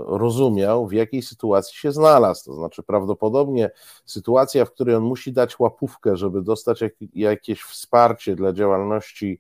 rozumiał, 0.08 0.88
w 0.88 0.94
jakiej 0.94 1.22
sytuacji 1.22 1.78
się 1.78 1.92
znalazł. 1.92 2.46
To 2.46 2.54
znaczy, 2.54 2.84
prawdopodobnie 2.84 3.72
sytuacja, 4.06 4.66
w 4.66 4.72
której 4.72 4.96
on 4.96 5.04
musi 5.04 5.34
dać 5.34 5.60
łapówkę, 5.60 6.18
żeby 6.18 6.42
dostać 6.42 6.80
jakieś 7.14 7.62
wsparcie 7.62 8.36
dla 8.36 8.54
działalności, 8.54 9.40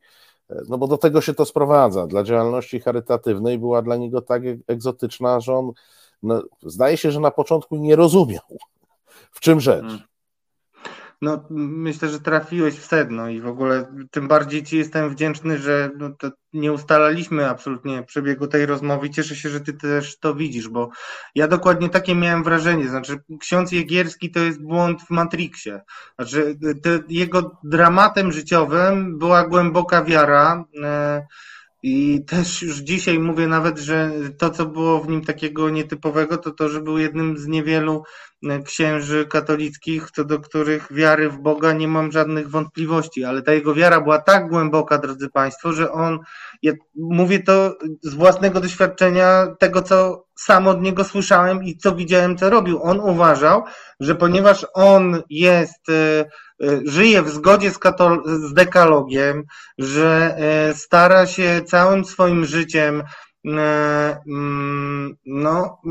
e, 0.49 0.61
no 0.69 0.77
bo 0.77 0.87
do 0.87 0.97
tego 0.97 1.21
się 1.21 1.33
to 1.33 1.45
sprowadza, 1.45 2.07
dla 2.07 2.23
działalności 2.23 2.79
charytatywnej 2.79 3.59
była 3.59 3.81
dla 3.81 3.95
niego 3.95 4.21
tak 4.21 4.41
egzotyczna, 4.67 5.39
że 5.39 5.53
on 5.53 5.71
no, 6.23 6.43
zdaje 6.63 6.97
się, 6.97 7.11
że 7.11 7.19
na 7.19 7.31
początku 7.31 7.75
nie 7.75 7.95
rozumiał, 7.95 8.43
w 9.31 9.39
czym 9.39 9.59
rzecz. 9.59 10.07
No, 11.21 11.45
myślę, 11.49 12.09
że 12.09 12.19
trafiłeś 12.19 12.75
w 12.75 12.85
sedno 12.85 13.29
i 13.29 13.41
w 13.41 13.47
ogóle 13.47 13.85
tym 14.11 14.27
bardziej 14.27 14.63
Ci 14.63 14.77
jestem 14.77 15.09
wdzięczny, 15.09 15.57
że 15.57 15.91
no, 15.97 16.09
nie 16.53 16.73
ustalaliśmy 16.73 17.49
absolutnie 17.49 18.03
przebiegu 18.03 18.47
tej 18.47 18.65
rozmowy. 18.65 19.09
Cieszę 19.09 19.35
się, 19.35 19.49
że 19.49 19.61
Ty 19.61 19.73
też 19.73 20.19
to 20.19 20.35
widzisz, 20.35 20.69
bo 20.69 20.89
ja 21.35 21.47
dokładnie 21.47 21.89
takie 21.89 22.15
miałem 22.15 22.43
wrażenie. 22.43 22.89
Znaczy, 22.89 23.17
ksiądz 23.39 23.71
Jegierski 23.71 24.31
to 24.31 24.39
jest 24.39 24.61
błąd 24.61 25.01
w 25.01 25.09
Matrixie. 25.09 25.81
Znaczy, 26.15 26.57
jego 27.09 27.59
dramatem 27.63 28.31
życiowym 28.31 29.17
była 29.17 29.47
głęboka 29.47 30.03
wiara. 30.03 30.65
E, 30.83 31.25
i 31.87 32.25
też 32.25 32.61
już 32.61 32.77
dzisiaj 32.77 33.19
mówię 33.19 33.47
nawet, 33.47 33.79
że 33.79 34.11
to, 34.37 34.49
co 34.49 34.65
było 34.65 35.01
w 35.01 35.09
nim 35.09 35.25
takiego 35.25 35.69
nietypowego, 35.69 36.37
to 36.37 36.51
to, 36.51 36.69
że 36.69 36.81
był 36.81 36.97
jednym 36.97 37.37
z 37.37 37.47
niewielu 37.47 38.03
e, 38.49 38.63
księży 38.63 39.25
katolickich, 39.25 40.11
co 40.11 40.23
do 40.23 40.39
których 40.39 40.93
wiary 40.93 41.29
w 41.29 41.37
Boga 41.37 41.73
nie 41.73 41.87
mam 41.87 42.11
żadnych 42.11 42.49
wątpliwości, 42.49 43.23
ale 43.23 43.41
ta 43.41 43.53
jego 43.53 43.73
wiara 43.73 44.01
była 44.01 44.19
tak 44.19 44.49
głęboka, 44.49 44.97
drodzy 44.97 45.29
Państwo, 45.29 45.73
że 45.73 45.91
on, 45.91 46.19
ja 46.61 46.73
mówię 46.95 47.39
to 47.39 47.77
z 48.01 48.13
własnego 48.13 48.59
doświadczenia, 48.61 49.47
tego, 49.59 49.81
co 49.81 50.25
sam 50.35 50.67
od 50.67 50.81
niego 50.81 51.03
słyszałem 51.03 51.63
i 51.63 51.77
co 51.77 51.95
widziałem, 51.95 52.37
co 52.37 52.49
robił. 52.49 52.83
On 52.83 52.99
uważał, 52.99 53.63
że 53.99 54.15
ponieważ 54.15 54.65
on 54.73 55.21
jest 55.29 55.89
e, 55.89 56.25
żyje 56.85 57.21
w 57.21 57.29
zgodzie 57.29 57.71
z, 57.71 57.79
z 58.25 58.53
dekalogiem, 58.53 59.43
że 59.77 60.35
e, 60.37 60.73
stara 60.73 61.27
się 61.27 61.61
całym 61.65 62.05
swoim 62.05 62.45
życiem 62.45 63.03
e, 63.45 64.17
mm, 64.27 65.15
no, 65.25 65.81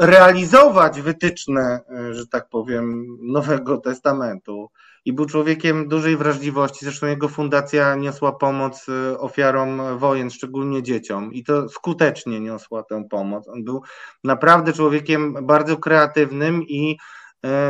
realizować 0.00 1.00
wytyczne, 1.00 1.80
że 2.10 2.26
tak 2.26 2.48
powiem, 2.48 3.06
Nowego 3.22 3.78
Testamentu 3.78 4.70
i 5.04 5.12
był 5.12 5.26
człowiekiem 5.26 5.88
dużej 5.88 6.16
wrażliwości. 6.16 6.84
Zresztą 6.84 7.06
jego 7.06 7.28
fundacja 7.28 7.94
niosła 7.94 8.32
pomoc 8.32 8.86
ofiarom 9.18 9.98
wojen, 9.98 10.30
szczególnie 10.30 10.82
dzieciom, 10.82 11.32
i 11.32 11.44
to 11.44 11.68
skutecznie 11.68 12.40
niosła 12.40 12.82
tę 12.82 13.04
pomoc. 13.10 13.48
On 13.48 13.64
był 13.64 13.82
naprawdę 14.24 14.72
człowiekiem 14.72 15.46
bardzo 15.46 15.76
kreatywnym 15.76 16.62
i 16.62 16.96
E, 16.96 17.17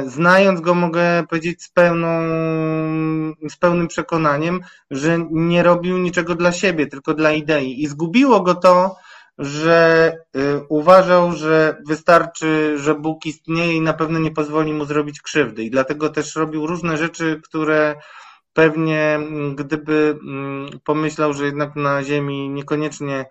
znając 0.06 0.60
go, 0.60 0.74
mogę 0.74 1.26
powiedzieć 1.30 1.62
z, 1.62 1.70
pełną, 1.70 2.08
z 3.48 3.56
pełnym 3.60 3.88
przekonaniem, 3.88 4.60
że 4.90 5.18
nie 5.30 5.62
robił 5.62 5.98
niczego 5.98 6.34
dla 6.34 6.52
siebie, 6.52 6.86
tylko 6.86 7.14
dla 7.14 7.32
idei. 7.32 7.82
I 7.82 7.86
zgubiło 7.86 8.40
go 8.40 8.54
to, 8.54 8.96
że 9.38 10.12
e, 10.34 10.40
uważał, 10.68 11.32
że 11.32 11.82
wystarczy, 11.86 12.78
że 12.78 12.94
Bóg 12.94 13.26
istnieje 13.26 13.74
i 13.74 13.80
na 13.80 13.92
pewno 13.92 14.18
nie 14.18 14.30
pozwoli 14.30 14.72
mu 14.72 14.84
zrobić 14.84 15.22
krzywdy. 15.22 15.64
I 15.64 15.70
dlatego 15.70 16.08
też 16.08 16.36
robił 16.36 16.66
różne 16.66 16.96
rzeczy, 16.96 17.40
które 17.44 17.96
pewnie 18.52 19.18
gdyby 19.54 20.18
mm, 20.22 20.70
pomyślał, 20.84 21.32
że 21.32 21.46
jednak 21.46 21.76
na 21.76 22.04
Ziemi 22.04 22.48
niekoniecznie 22.48 23.24
E, 23.24 23.26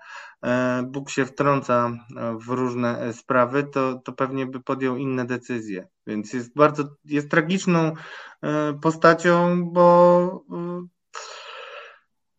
Bóg 0.83 1.09
się 1.09 1.25
wtrąca 1.25 1.91
e, 2.17 2.37
w 2.37 2.47
różne 2.47 2.99
e, 2.99 3.13
sprawy, 3.13 3.63
to, 3.63 3.95
to 3.95 4.13
pewnie 4.13 4.45
by 4.45 4.59
podjął 4.59 4.97
inne 4.97 5.25
decyzje. 5.25 5.87
Więc 6.07 6.33
jest 6.33 6.55
bardzo, 6.55 6.83
jest 7.05 7.31
tragiczną 7.31 7.93
postacią, 8.81 9.65
bo 9.71 10.45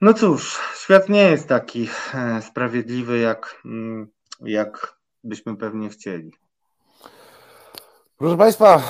no 0.00 0.14
cóż, 0.14 0.58
świat 0.74 1.08
nie 1.08 1.22
jest 1.22 1.48
taki 1.48 1.88
sprawiedliwy, 2.40 3.18
jak, 3.18 3.60
mm, 3.64 4.08
jak 4.40 4.96
byśmy 5.24 5.56
pewnie 5.56 5.88
chcieli. 5.88 6.32
Proszę 8.18 8.36
Państwa, 8.36 8.82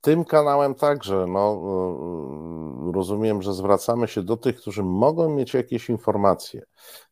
tym 0.00 0.24
kanałem 0.24 0.74
także, 0.74 1.26
no, 1.28 1.60
y, 2.88 2.92
rozumiem, 2.92 3.42
że 3.42 3.54
zwracamy 3.54 4.08
się 4.08 4.22
do 4.22 4.36
tych, 4.36 4.56
którzy 4.56 4.82
mogą 4.82 5.34
mieć 5.34 5.54
jakieś 5.54 5.88
informacje 5.88 6.62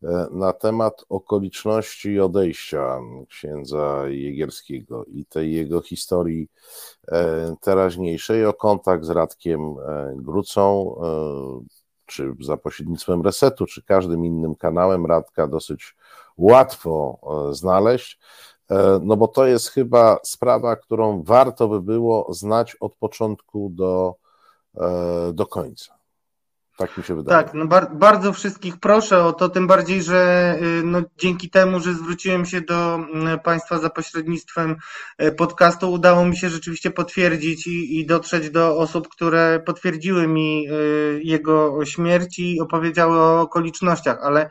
e, 0.02 0.26
na 0.30 0.52
temat 0.52 1.04
okoliczności 1.08 2.20
odejścia 2.20 3.00
księdza 3.28 4.02
Jegierskiego 4.08 5.04
i 5.04 5.24
tej 5.24 5.52
jego 5.52 5.80
historii 5.80 6.48
e, 7.08 7.56
teraźniejszej, 7.60 8.46
o 8.46 8.52
kontakt 8.52 9.04
z 9.04 9.10
Radkiem 9.10 9.60
e, 9.60 10.14
Grucą, 10.16 10.94
czy 12.06 12.34
za 12.40 12.56
pośrednictwem 12.56 13.22
resetu, 13.22 13.66
czy 13.66 13.82
każdym 13.82 14.24
innym 14.24 14.54
kanałem 14.54 15.06
Radka 15.06 15.46
dosyć 15.46 15.96
łatwo 16.36 17.20
znaleźć. 17.52 18.18
E, 18.70 19.00
no 19.02 19.16
bo 19.16 19.28
to 19.28 19.46
jest 19.46 19.68
chyba 19.68 20.18
sprawa, 20.22 20.76
którą 20.76 21.22
warto 21.22 21.68
by 21.68 21.80
było 21.80 22.34
znać 22.34 22.76
od 22.76 22.94
początku 22.96 23.70
do, 23.74 24.14
e, 24.74 25.32
do 25.32 25.46
końca. 25.46 25.97
Tak 26.78 26.98
mi 26.98 27.04
się 27.04 27.14
wydaje. 27.14 27.44
Tak, 27.44 27.54
no 27.54 27.66
bar 27.66 27.96
bardzo 27.96 28.32
wszystkich 28.32 28.76
proszę 28.76 29.24
o 29.24 29.32
to, 29.32 29.48
tym 29.48 29.66
bardziej, 29.66 30.02
że 30.02 30.54
y, 30.62 30.82
no, 30.84 31.02
dzięki 31.18 31.50
temu, 31.50 31.80
że 31.80 31.94
zwróciłem 31.94 32.46
się 32.46 32.60
do 32.60 32.98
y, 33.34 33.38
Państwa 33.38 33.78
za 33.78 33.90
pośrednictwem 33.90 34.76
y, 35.22 35.32
podcastu, 35.32 35.92
udało 35.92 36.24
mi 36.24 36.36
się 36.36 36.48
rzeczywiście 36.48 36.90
potwierdzić 36.90 37.66
i, 37.66 38.00
i 38.00 38.06
dotrzeć 38.06 38.50
do 38.50 38.76
osób, 38.76 39.08
które 39.08 39.60
potwierdziły 39.66 40.28
mi 40.28 40.66
jego 41.22 41.84
śmierć 41.84 42.38
i 42.38 42.60
opowiedziały 42.60 43.18
o 43.18 43.40
okolicznościach, 43.40 44.18
ale 44.22 44.50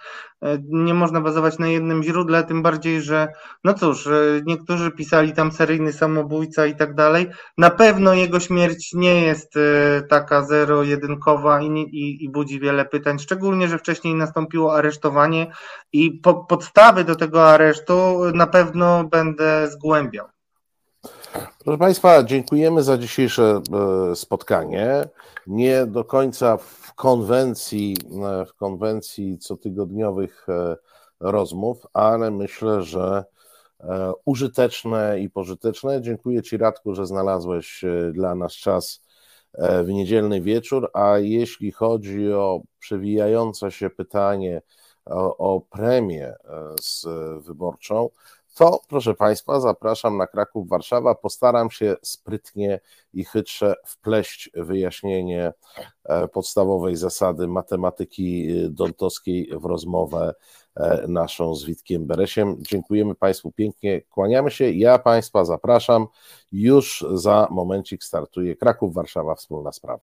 nie 0.70 0.94
można 0.94 1.22
bazować 1.22 1.60
na 1.60 1.68
jednym 1.68 2.04
źródle, 2.04 2.44
tym 2.44 2.64
bardziej, 2.64 3.02
że 3.02 3.28
no 3.64 3.74
cóż, 3.74 4.10
niektórzy 4.46 4.92
pisali 4.92 5.34
tam 5.34 5.52
seryjny 5.52 5.94
samobójca 5.94 6.66
i 6.66 6.76
tak 6.76 6.96
dalej. 6.96 7.28
Na 7.58 7.70
pewno 7.70 8.14
jego 8.14 8.40
śmierć 8.40 8.94
nie 8.94 9.22
jest 9.22 9.54
taka 10.10 10.46
zero-jedynkowa 10.46 11.62
i, 11.62 11.68
i, 11.68 12.17
i 12.24 12.30
budzi 12.30 12.60
wiele 12.60 12.86
pytań, 12.86 13.20
szczególnie, 13.20 13.68
że 13.68 13.78
wcześniej 13.78 14.16
nastąpiło 14.16 14.76
aresztowanie 14.76 15.52
i 15.94 16.12
po, 16.12 16.34
podstawy 16.34 17.04
do 17.04 17.16
tego 17.16 17.50
aresztu 17.50 18.20
na 18.34 18.48
pewno 18.48 19.04
będę 19.04 19.68
zgłębiał. 19.72 20.26
Proszę 21.64 21.78
Państwa, 21.78 22.24
dziękujemy 22.24 22.84
za 22.84 22.98
dzisiejsze 22.98 23.62
spotkanie. 24.16 25.10
Nie 25.48 25.86
do 25.86 26.04
końca 26.04 26.58
konwencji, 26.96 27.98
e, 28.24 28.46
w 28.46 28.54
konwencji 28.54 29.38
cotygodniowych 29.40 30.48
e, 30.50 30.76
rozmów, 31.20 31.86
ale 31.94 32.32
myślę, 32.32 32.82
że 32.82 33.26
e, 33.80 34.12
użyteczne 34.26 35.20
i 35.20 35.30
pożyteczne. 35.30 36.02
Dziękuję 36.02 36.42
Ci, 36.42 36.58
Radku, 36.58 36.96
że 36.96 37.06
znalazłeś 37.06 37.86
dla 38.14 38.36
nas 38.36 38.54
czas 38.54 39.02
w 39.84 39.88
niedzielny 39.88 40.42
wieczór. 40.42 40.90
A 40.94 41.18
jeśli 41.18 41.72
chodzi 41.72 42.34
o 42.34 42.62
przewijające 42.80 43.72
się 43.72 43.90
pytanie 43.90 44.62
o, 45.06 45.38
o 45.38 45.62
premię 45.62 46.36
z 46.82 47.06
wyborczą, 47.46 48.10
to 48.58 48.82
proszę 48.88 49.14
Państwa, 49.14 49.60
zapraszam 49.60 50.18
na 50.18 50.28
Kraków, 50.28 50.70
Warszawa. 50.70 51.16
Postaram 51.16 51.72
się 51.72 51.96
sprytnie 52.02 52.80
i 53.14 53.26
chytrze 53.26 53.76
wpleść 53.86 54.50
wyjaśnienie 54.54 55.54
e, 56.04 56.28
podstawowej 56.28 56.96
zasady 56.96 57.48
matematyki 57.48 58.50
e, 58.50 58.70
dontowskiej 58.70 59.50
w 59.52 59.66
rozmowę 59.66 60.34
e, 60.76 61.06
naszą 61.08 61.56
z 61.56 61.66
Witkiem 61.66 62.06
Beresiem. 62.06 62.58
Dziękujemy 62.60 63.16
Państwu 63.16 63.52
pięknie, 63.52 64.02
kłaniamy 64.02 64.52
się. 64.52 64.72
Ja 64.72 65.00
Państwa 65.00 65.46
zapraszam. 65.46 66.08
Już 66.52 67.06
za 67.14 67.48
momencik 67.52 68.04
startuje 68.04 68.56
Kraków, 68.56 68.94
Warszawa, 68.94 69.36
wspólna 69.36 69.72
sprawa. 69.72 69.96